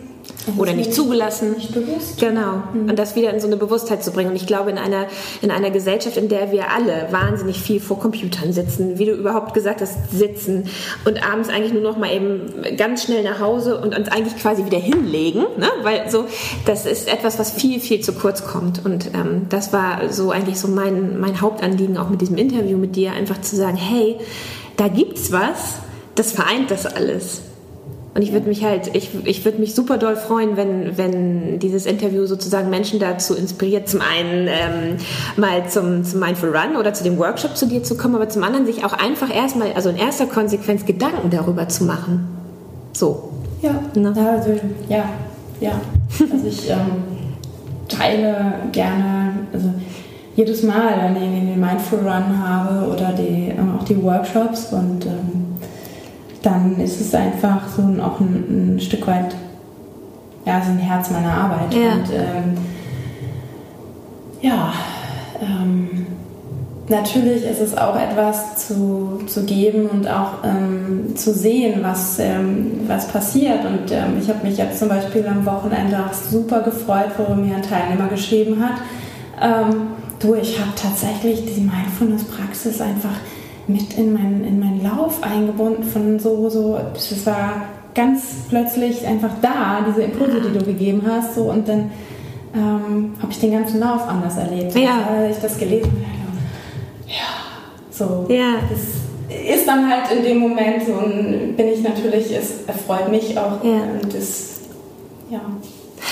oder 0.56 0.72
nicht 0.72 0.94
zugelassen. 0.94 1.52
Nicht 1.52 1.72
bewusst. 1.72 2.18
Genau. 2.18 2.62
Und 2.72 2.98
das 2.98 3.16
wieder 3.16 3.32
in 3.32 3.40
so 3.40 3.46
eine 3.46 3.56
Bewusstheit 3.56 4.02
zu 4.02 4.12
bringen. 4.12 4.30
Und 4.30 4.36
ich 4.36 4.46
glaube, 4.46 4.70
in 4.70 4.78
einer, 4.78 5.06
in 5.42 5.50
einer 5.50 5.70
Gesellschaft, 5.70 6.16
in 6.16 6.28
der 6.28 6.52
wir 6.52 6.70
alle 6.70 7.08
wahnsinnig 7.10 7.60
viel 7.60 7.80
vor 7.80 7.98
Computern 7.98 8.52
sitzen, 8.52 8.98
wie 8.98 9.06
du 9.06 9.12
überhaupt 9.12 9.54
gesagt 9.54 9.80
hast, 9.80 10.10
sitzen 10.10 10.68
und 11.04 11.22
abends 11.26 11.48
eigentlich 11.48 11.72
nur 11.72 11.82
noch 11.82 11.96
mal 11.96 12.12
eben 12.12 12.76
ganz 12.76 13.04
schnell 13.04 13.22
nach 13.22 13.40
Hause 13.40 13.80
und 13.80 13.96
uns 13.96 14.08
eigentlich 14.08 14.36
quasi 14.36 14.64
wieder 14.64 14.78
hinlegen, 14.78 15.40
ne? 15.56 15.68
weil 15.82 16.10
so, 16.10 16.24
das 16.66 16.86
ist 16.86 17.12
etwas, 17.12 17.38
was 17.38 17.50
viel, 17.52 17.80
viel 17.80 18.00
zu 18.00 18.12
kurz 18.12 18.44
kommt. 18.44 18.84
Und 18.84 19.10
ähm, 19.14 19.46
das 19.48 19.72
war 19.72 20.10
so 20.10 20.30
eigentlich 20.30 20.58
so 20.58 20.68
mein, 20.68 21.20
mein 21.20 21.40
Hauptanliegen 21.40 21.98
auch 21.98 22.08
mit 22.08 22.20
diesem 22.20 22.36
Interview 22.36 22.78
mit 22.78 22.96
dir, 22.96 23.12
einfach 23.12 23.40
zu 23.40 23.56
sagen, 23.56 23.76
hey, 23.76 24.16
da 24.76 24.88
gibt's 24.88 25.32
was, 25.32 25.76
das 26.14 26.32
vereint 26.32 26.70
das 26.70 26.86
alles. 26.86 27.42
Und 28.12 28.22
ich 28.22 28.32
würde 28.32 28.48
mich 28.48 28.64
halt, 28.64 28.94
ich, 28.94 29.10
ich 29.24 29.44
würde 29.44 29.58
mich 29.58 29.74
super 29.74 29.96
doll 29.96 30.16
freuen, 30.16 30.56
wenn, 30.56 30.98
wenn 30.98 31.58
dieses 31.60 31.86
Interview 31.86 32.26
sozusagen 32.26 32.68
Menschen 32.68 32.98
dazu 32.98 33.34
inspiriert, 33.34 33.88
zum 33.88 34.00
einen 34.00 34.48
ähm, 34.48 34.96
mal 35.36 35.68
zum, 35.68 36.02
zum 36.02 36.18
Mindful 36.18 36.48
Run 36.56 36.76
oder 36.76 36.92
zu 36.92 37.04
dem 37.04 37.18
Workshop 37.18 37.56
zu 37.56 37.66
dir 37.66 37.84
zu 37.84 37.96
kommen, 37.96 38.16
aber 38.16 38.28
zum 38.28 38.42
anderen 38.42 38.66
sich 38.66 38.84
auch 38.84 38.92
einfach 38.92 39.32
erstmal, 39.34 39.72
also 39.74 39.90
in 39.90 39.96
erster 39.96 40.26
Konsequenz 40.26 40.84
Gedanken 40.86 41.30
darüber 41.30 41.68
zu 41.68 41.84
machen. 41.84 42.26
So. 42.92 43.30
Ja, 43.62 43.74
Ne? 43.94 44.12
ja, 44.16 44.30
also, 44.30 44.50
ja, 44.88 45.04
ja. 45.60 45.80
Also 46.32 46.46
ich 46.46 46.68
ähm, 46.70 47.02
teile 47.88 48.54
gerne, 48.72 49.34
also 49.52 49.72
jedes 50.34 50.62
Mal, 50.62 50.94
wenn 51.02 51.16
ich 51.16 51.52
den 51.52 51.60
Mindful 51.60 51.98
Run 52.00 52.38
habe 52.38 52.88
oder 52.88 53.12
die, 53.12 53.52
ähm, 53.56 53.76
auch 53.78 53.84
die 53.84 54.02
Workshops 54.02 54.72
und 54.72 55.04
ähm, 55.06 55.29
dann 56.42 56.78
ist 56.80 57.00
es 57.00 57.14
einfach 57.14 57.68
so 57.68 57.82
ein, 57.82 58.00
auch 58.00 58.20
ein, 58.20 58.76
ein 58.76 58.80
Stück 58.80 59.06
weit, 59.06 59.34
ja, 60.46 60.62
so 60.64 60.70
ein 60.70 60.78
Herz 60.78 61.10
meiner 61.10 61.32
Arbeit. 61.32 61.74
Ja. 61.74 61.92
Und 61.92 62.10
ähm, 62.12 62.56
ja, 64.40 64.72
ähm, 65.42 66.06
natürlich 66.88 67.44
ist 67.44 67.60
es 67.60 67.76
auch 67.76 67.96
etwas 67.96 68.66
zu, 68.66 69.20
zu 69.26 69.44
geben 69.44 69.86
und 69.86 70.08
auch 70.08 70.44
ähm, 70.44 71.14
zu 71.14 71.32
sehen, 71.32 71.80
was, 71.82 72.18
ähm, 72.18 72.80
was 72.86 73.08
passiert. 73.08 73.64
Und 73.64 73.92
ähm, 73.92 74.18
ich 74.20 74.28
habe 74.28 74.46
mich 74.46 74.56
jetzt 74.58 74.78
zum 74.78 74.88
Beispiel 74.88 75.26
am 75.26 75.44
Wochenende 75.46 75.98
auch 75.98 76.12
super 76.12 76.60
gefreut, 76.60 77.10
wo 77.18 77.34
mir 77.34 77.56
ein 77.56 77.62
Teilnehmer 77.62 78.08
geschrieben 78.08 78.62
hat. 78.62 78.80
Ähm, 79.40 79.88
du, 80.18 80.34
ich 80.34 80.58
habe 80.58 80.70
tatsächlich 80.74 81.44
die 81.44 81.60
Mindfulness-Praxis 81.60 82.80
einfach 82.80 83.16
mit 83.72 83.96
in 83.98 84.12
meinen, 84.12 84.44
in 84.44 84.58
meinen 84.60 84.82
Lauf 84.82 85.22
eingebunden 85.22 85.82
von 85.84 86.18
so, 86.18 86.48
so, 86.48 86.78
es 86.94 87.24
war 87.26 87.62
ganz 87.94 88.22
plötzlich 88.48 89.06
einfach 89.06 89.30
da, 89.42 89.84
diese 89.88 90.02
Impulse, 90.02 90.40
die 90.40 90.58
du 90.58 90.64
gegeben 90.64 91.02
hast, 91.08 91.34
so 91.34 91.42
und 91.50 91.68
dann 91.68 91.90
ähm, 92.54 93.14
habe 93.20 93.30
ich 93.32 93.38
den 93.40 93.52
ganzen 93.52 93.80
Lauf 93.80 94.06
anders 94.08 94.36
erlebt. 94.36 94.74
Ja. 94.76 95.06
Als 95.08 95.36
ich 95.36 95.42
das 95.42 95.58
gelesen 95.58 95.90
habe, 95.92 97.08
ja, 97.08 97.90
so. 97.90 98.26
Ja. 98.32 98.54
Das 98.70 98.80
ist 99.58 99.66
dann 99.68 99.88
halt 99.90 100.10
in 100.16 100.24
dem 100.24 100.38
Moment 100.38 100.84
so, 100.86 100.92
ein- 100.98 101.54
bin 101.56 101.68
ich 101.68 101.82
natürlich, 101.82 102.34
es 102.36 102.62
erfreut 102.66 103.08
mich 103.10 103.36
auch 103.38 103.62
Ja. 103.64 103.82
und 104.02 104.14
es, 104.14 104.60
ja. 105.30 105.40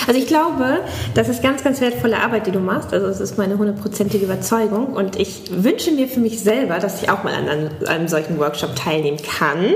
Also 0.06 0.20
ich 0.20 0.26
glaube, 0.26 0.80
das 1.14 1.28
ist 1.28 1.42
ganz, 1.42 1.64
ganz 1.64 1.80
wertvolle 1.80 2.18
Arbeit, 2.18 2.46
die 2.46 2.50
du 2.50 2.60
machst. 2.60 2.92
Also 2.92 3.06
es 3.06 3.20
ist 3.20 3.38
meine 3.38 3.58
hundertprozentige 3.58 4.24
Überzeugung. 4.24 4.88
Und 4.88 5.16
ich 5.16 5.50
wünsche 5.50 5.90
mir 5.92 6.08
für 6.08 6.20
mich 6.20 6.40
selber, 6.40 6.78
dass 6.78 7.02
ich 7.02 7.10
auch 7.10 7.24
mal 7.24 7.34
an 7.34 7.48
einem, 7.48 7.70
einem 7.86 8.08
solchen 8.08 8.38
Workshop 8.38 8.76
teilnehmen 8.76 9.18
kann. 9.38 9.74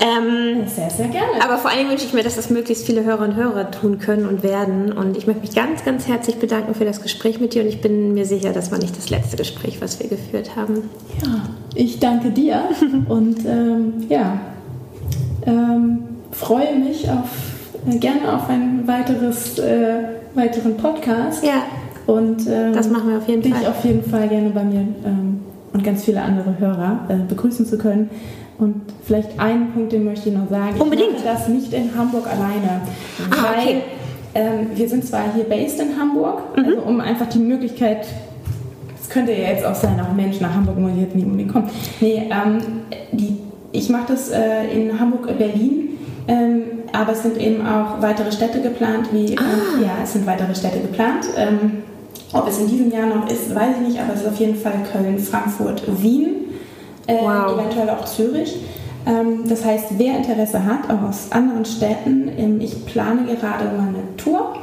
Ähm, 0.00 0.66
Sehr, 0.66 0.90
sehr 0.90 1.08
gerne. 1.08 1.42
aber 1.42 1.58
vor 1.58 1.70
allen 1.70 1.80
Dingen 1.80 1.90
wünsche 1.90 2.06
ich 2.06 2.12
mir, 2.12 2.22
dass 2.22 2.36
das 2.36 2.50
möglichst 2.50 2.86
viele 2.86 3.04
Hörer 3.04 3.24
und 3.24 3.36
Hörer 3.36 3.70
tun 3.70 3.98
können 3.98 4.26
und 4.26 4.42
werden. 4.42 4.92
Und 4.92 5.16
ich 5.16 5.26
möchte 5.26 5.42
mich 5.42 5.54
ganz, 5.54 5.84
ganz 5.84 6.06
herzlich 6.08 6.36
bedanken 6.36 6.74
für 6.74 6.84
das 6.84 7.02
Gespräch 7.02 7.40
mit 7.40 7.54
dir. 7.54 7.62
Und 7.62 7.68
ich 7.68 7.80
bin 7.80 8.14
mir 8.14 8.24
sicher, 8.24 8.52
das 8.52 8.70
war 8.70 8.78
nicht 8.78 8.96
das 8.96 9.10
letzte 9.10 9.36
Gespräch, 9.36 9.80
was 9.80 10.00
wir 10.00 10.08
geführt 10.08 10.56
haben. 10.56 10.90
Ja, 11.24 11.42
ich 11.74 11.98
danke 12.00 12.30
dir 12.30 12.62
und 13.08 13.44
ähm, 13.44 14.06
ja, 14.08 14.40
ähm, 15.46 16.00
freue 16.32 16.76
mich 16.76 17.08
auf, 17.08 17.28
gerne 17.98 18.34
auf 18.34 18.48
ein 18.48 18.86
weiteres, 18.86 19.58
äh, 19.58 20.02
weiteren 20.34 20.76
Podcast. 20.76 21.44
Ja, 21.44 21.62
Und 22.06 22.46
ähm, 22.48 22.72
das 22.72 22.90
machen 22.90 23.10
wir 23.10 23.18
auf 23.18 23.28
jeden 23.28 23.42
dich 23.42 23.54
Fall. 23.54 23.66
auf 23.66 23.84
jeden 23.84 24.02
Fall 24.08 24.28
gerne 24.28 24.50
bei 24.50 24.64
mir 24.64 24.80
ähm, 25.04 25.40
und 25.72 25.84
ganz 25.84 26.04
viele 26.04 26.22
andere 26.22 26.58
Hörer 26.58 27.06
äh, 27.08 27.14
begrüßen 27.28 27.64
zu 27.66 27.78
können. 27.78 28.10
Und 28.58 28.74
vielleicht 29.04 29.40
einen 29.40 29.72
Punkt, 29.72 29.92
den 29.92 30.04
möchte 30.04 30.28
ich 30.28 30.34
noch 30.34 30.50
sagen. 30.50 30.78
Unbedingt. 30.80 31.12
Ich 31.16 31.24
mache 31.24 31.34
das 31.34 31.48
nicht 31.48 31.72
in 31.72 31.96
Hamburg 31.96 32.26
alleine, 32.26 32.82
Ah, 33.30 33.54
weil 33.54 33.62
okay. 33.62 33.82
Ähm, 34.32 34.66
wir 34.76 34.88
sind 34.88 35.04
zwar 35.04 35.24
hier 35.34 35.42
based 35.44 35.80
in 35.80 35.98
Hamburg, 35.98 36.56
mhm. 36.56 36.64
also 36.64 36.78
um 36.82 37.00
einfach 37.00 37.26
die 37.28 37.40
Möglichkeit, 37.40 38.06
es 39.02 39.08
könnte 39.08 39.32
ja 39.32 39.48
jetzt 39.48 39.64
auch 39.64 39.74
sein, 39.74 39.98
auch 40.00 40.14
Mensch 40.14 40.40
nach 40.40 40.54
Hamburg 40.54 40.78
muss 40.78 40.92
ich 40.94 41.00
jetzt 41.00 41.16
nicht 41.16 41.24
unbedingt 41.24 41.52
kommen. 41.52 41.68
Nee, 42.00 42.30
ähm, 42.30 42.58
die, 43.10 43.38
ich 43.72 43.88
mache 43.88 44.04
das 44.12 44.28
äh, 44.30 44.66
in 44.72 45.00
Hamburg, 45.00 45.36
Berlin. 45.36 45.88
Ähm, 46.92 47.00
aber 47.00 47.12
es 47.12 47.22
sind 47.22 47.36
eben 47.38 47.66
auch 47.66 48.00
weitere 48.00 48.32
Städte 48.32 48.60
geplant, 48.60 49.08
wie 49.12 49.36
ah. 49.38 49.42
äh, 49.42 49.84
ja, 49.84 49.92
es 50.02 50.12
sind 50.12 50.26
weitere 50.26 50.54
Städte 50.54 50.80
geplant. 50.80 51.26
Ähm, 51.36 51.82
ob 52.32 52.48
es 52.48 52.58
in 52.58 52.68
diesem 52.68 52.90
Jahr 52.90 53.06
noch 53.06 53.28
ist, 53.28 53.54
weiß 53.54 53.76
ich 53.80 53.88
nicht, 53.88 54.00
aber 54.00 54.14
es 54.14 54.20
ist 54.20 54.28
auf 54.28 54.38
jeden 54.38 54.56
Fall 54.56 54.74
Köln, 54.92 55.18
Frankfurt, 55.18 55.82
Wien, 56.02 56.44
äh, 57.06 57.16
wow. 57.20 57.58
eventuell 57.58 57.90
auch 57.90 58.04
Zürich. 58.04 58.56
Ähm, 59.06 59.48
das 59.48 59.64
heißt, 59.64 59.86
wer 59.98 60.16
Interesse 60.16 60.64
hat, 60.64 60.90
auch 60.90 61.08
aus 61.08 61.32
anderen 61.32 61.64
Städten, 61.64 62.30
ähm, 62.36 62.60
ich 62.60 62.86
plane 62.86 63.24
gerade 63.24 63.64
mal 63.76 63.88
eine 63.88 64.16
Tour 64.16 64.54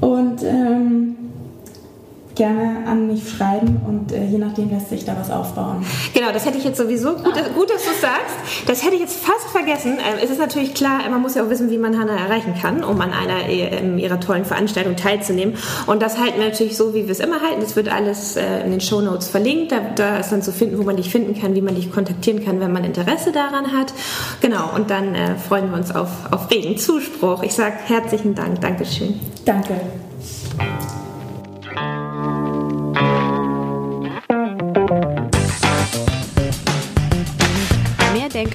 und 0.00 0.42
ähm, 0.42 1.05
gerne 2.36 2.86
an 2.86 3.06
mich 3.06 3.28
schreiben 3.28 3.80
und 3.86 4.12
äh, 4.12 4.24
je 4.26 4.38
nachdem 4.38 4.70
lässt 4.70 4.90
sich 4.90 5.04
da 5.04 5.16
was 5.18 5.30
aufbauen. 5.30 5.84
Genau, 6.14 6.32
das 6.32 6.46
hätte 6.46 6.58
ich 6.58 6.64
jetzt 6.64 6.78
sowieso, 6.78 7.14
gut, 7.14 7.34
dass, 7.34 7.52
gut 7.54 7.70
dass 7.70 7.84
du 7.84 7.90
es 7.90 8.00
sagst, 8.00 8.66
das 8.66 8.84
hätte 8.84 8.94
ich 8.94 9.00
jetzt 9.00 9.16
fast 9.16 9.48
vergessen. 9.50 9.98
Ähm, 9.98 10.18
es 10.22 10.30
ist 10.30 10.38
natürlich 10.38 10.74
klar, 10.74 11.00
man 11.10 11.20
muss 11.20 11.34
ja 11.34 11.44
auch 11.44 11.50
wissen, 11.50 11.70
wie 11.70 11.78
man 11.78 11.98
Hanna 11.98 12.16
erreichen 12.16 12.54
kann, 12.60 12.84
um 12.84 13.00
an 13.00 13.12
einer 13.12 13.48
äh, 13.48 13.96
ihrer 13.98 14.20
tollen 14.20 14.44
Veranstaltung 14.44 14.96
teilzunehmen. 14.96 15.56
Und 15.86 16.02
das 16.02 16.18
halten 16.18 16.38
wir 16.38 16.48
natürlich 16.48 16.76
so, 16.76 16.94
wie 16.94 17.04
wir 17.04 17.12
es 17.12 17.20
immer 17.20 17.40
halten. 17.40 17.60
Das 17.60 17.74
wird 17.74 17.88
alles 17.88 18.36
äh, 18.36 18.64
in 18.64 18.70
den 18.70 18.80
Show 18.80 19.00
Notes 19.00 19.28
verlinkt. 19.28 19.72
Da, 19.72 19.80
da, 19.94 20.18
ist 20.18 20.30
dann 20.30 20.42
zu 20.42 20.52
finden, 20.52 20.78
wo 20.78 20.82
man 20.82 20.96
dich 20.96 21.10
finden 21.10 21.38
kann, 21.40 21.54
wie 21.54 21.62
man 21.62 21.74
dich 21.74 21.90
kontaktieren 21.90 22.44
kann, 22.44 22.60
wenn 22.60 22.72
man 22.72 22.84
Interesse 22.84 23.32
daran 23.32 23.72
hat. 23.72 23.92
Genau, 24.40 24.74
und 24.74 24.90
dann 24.90 25.14
äh, 25.14 25.36
freuen 25.36 25.70
wir 25.70 25.78
uns 25.78 25.94
auf, 25.94 26.10
auf 26.30 26.50
regen 26.50 26.76
Zuspruch. 26.76 27.42
Ich 27.42 27.54
sage 27.54 27.76
herzlichen 27.86 28.34
Dank, 28.34 28.60
Dankeschön. 28.60 29.18
Danke. 29.44 29.80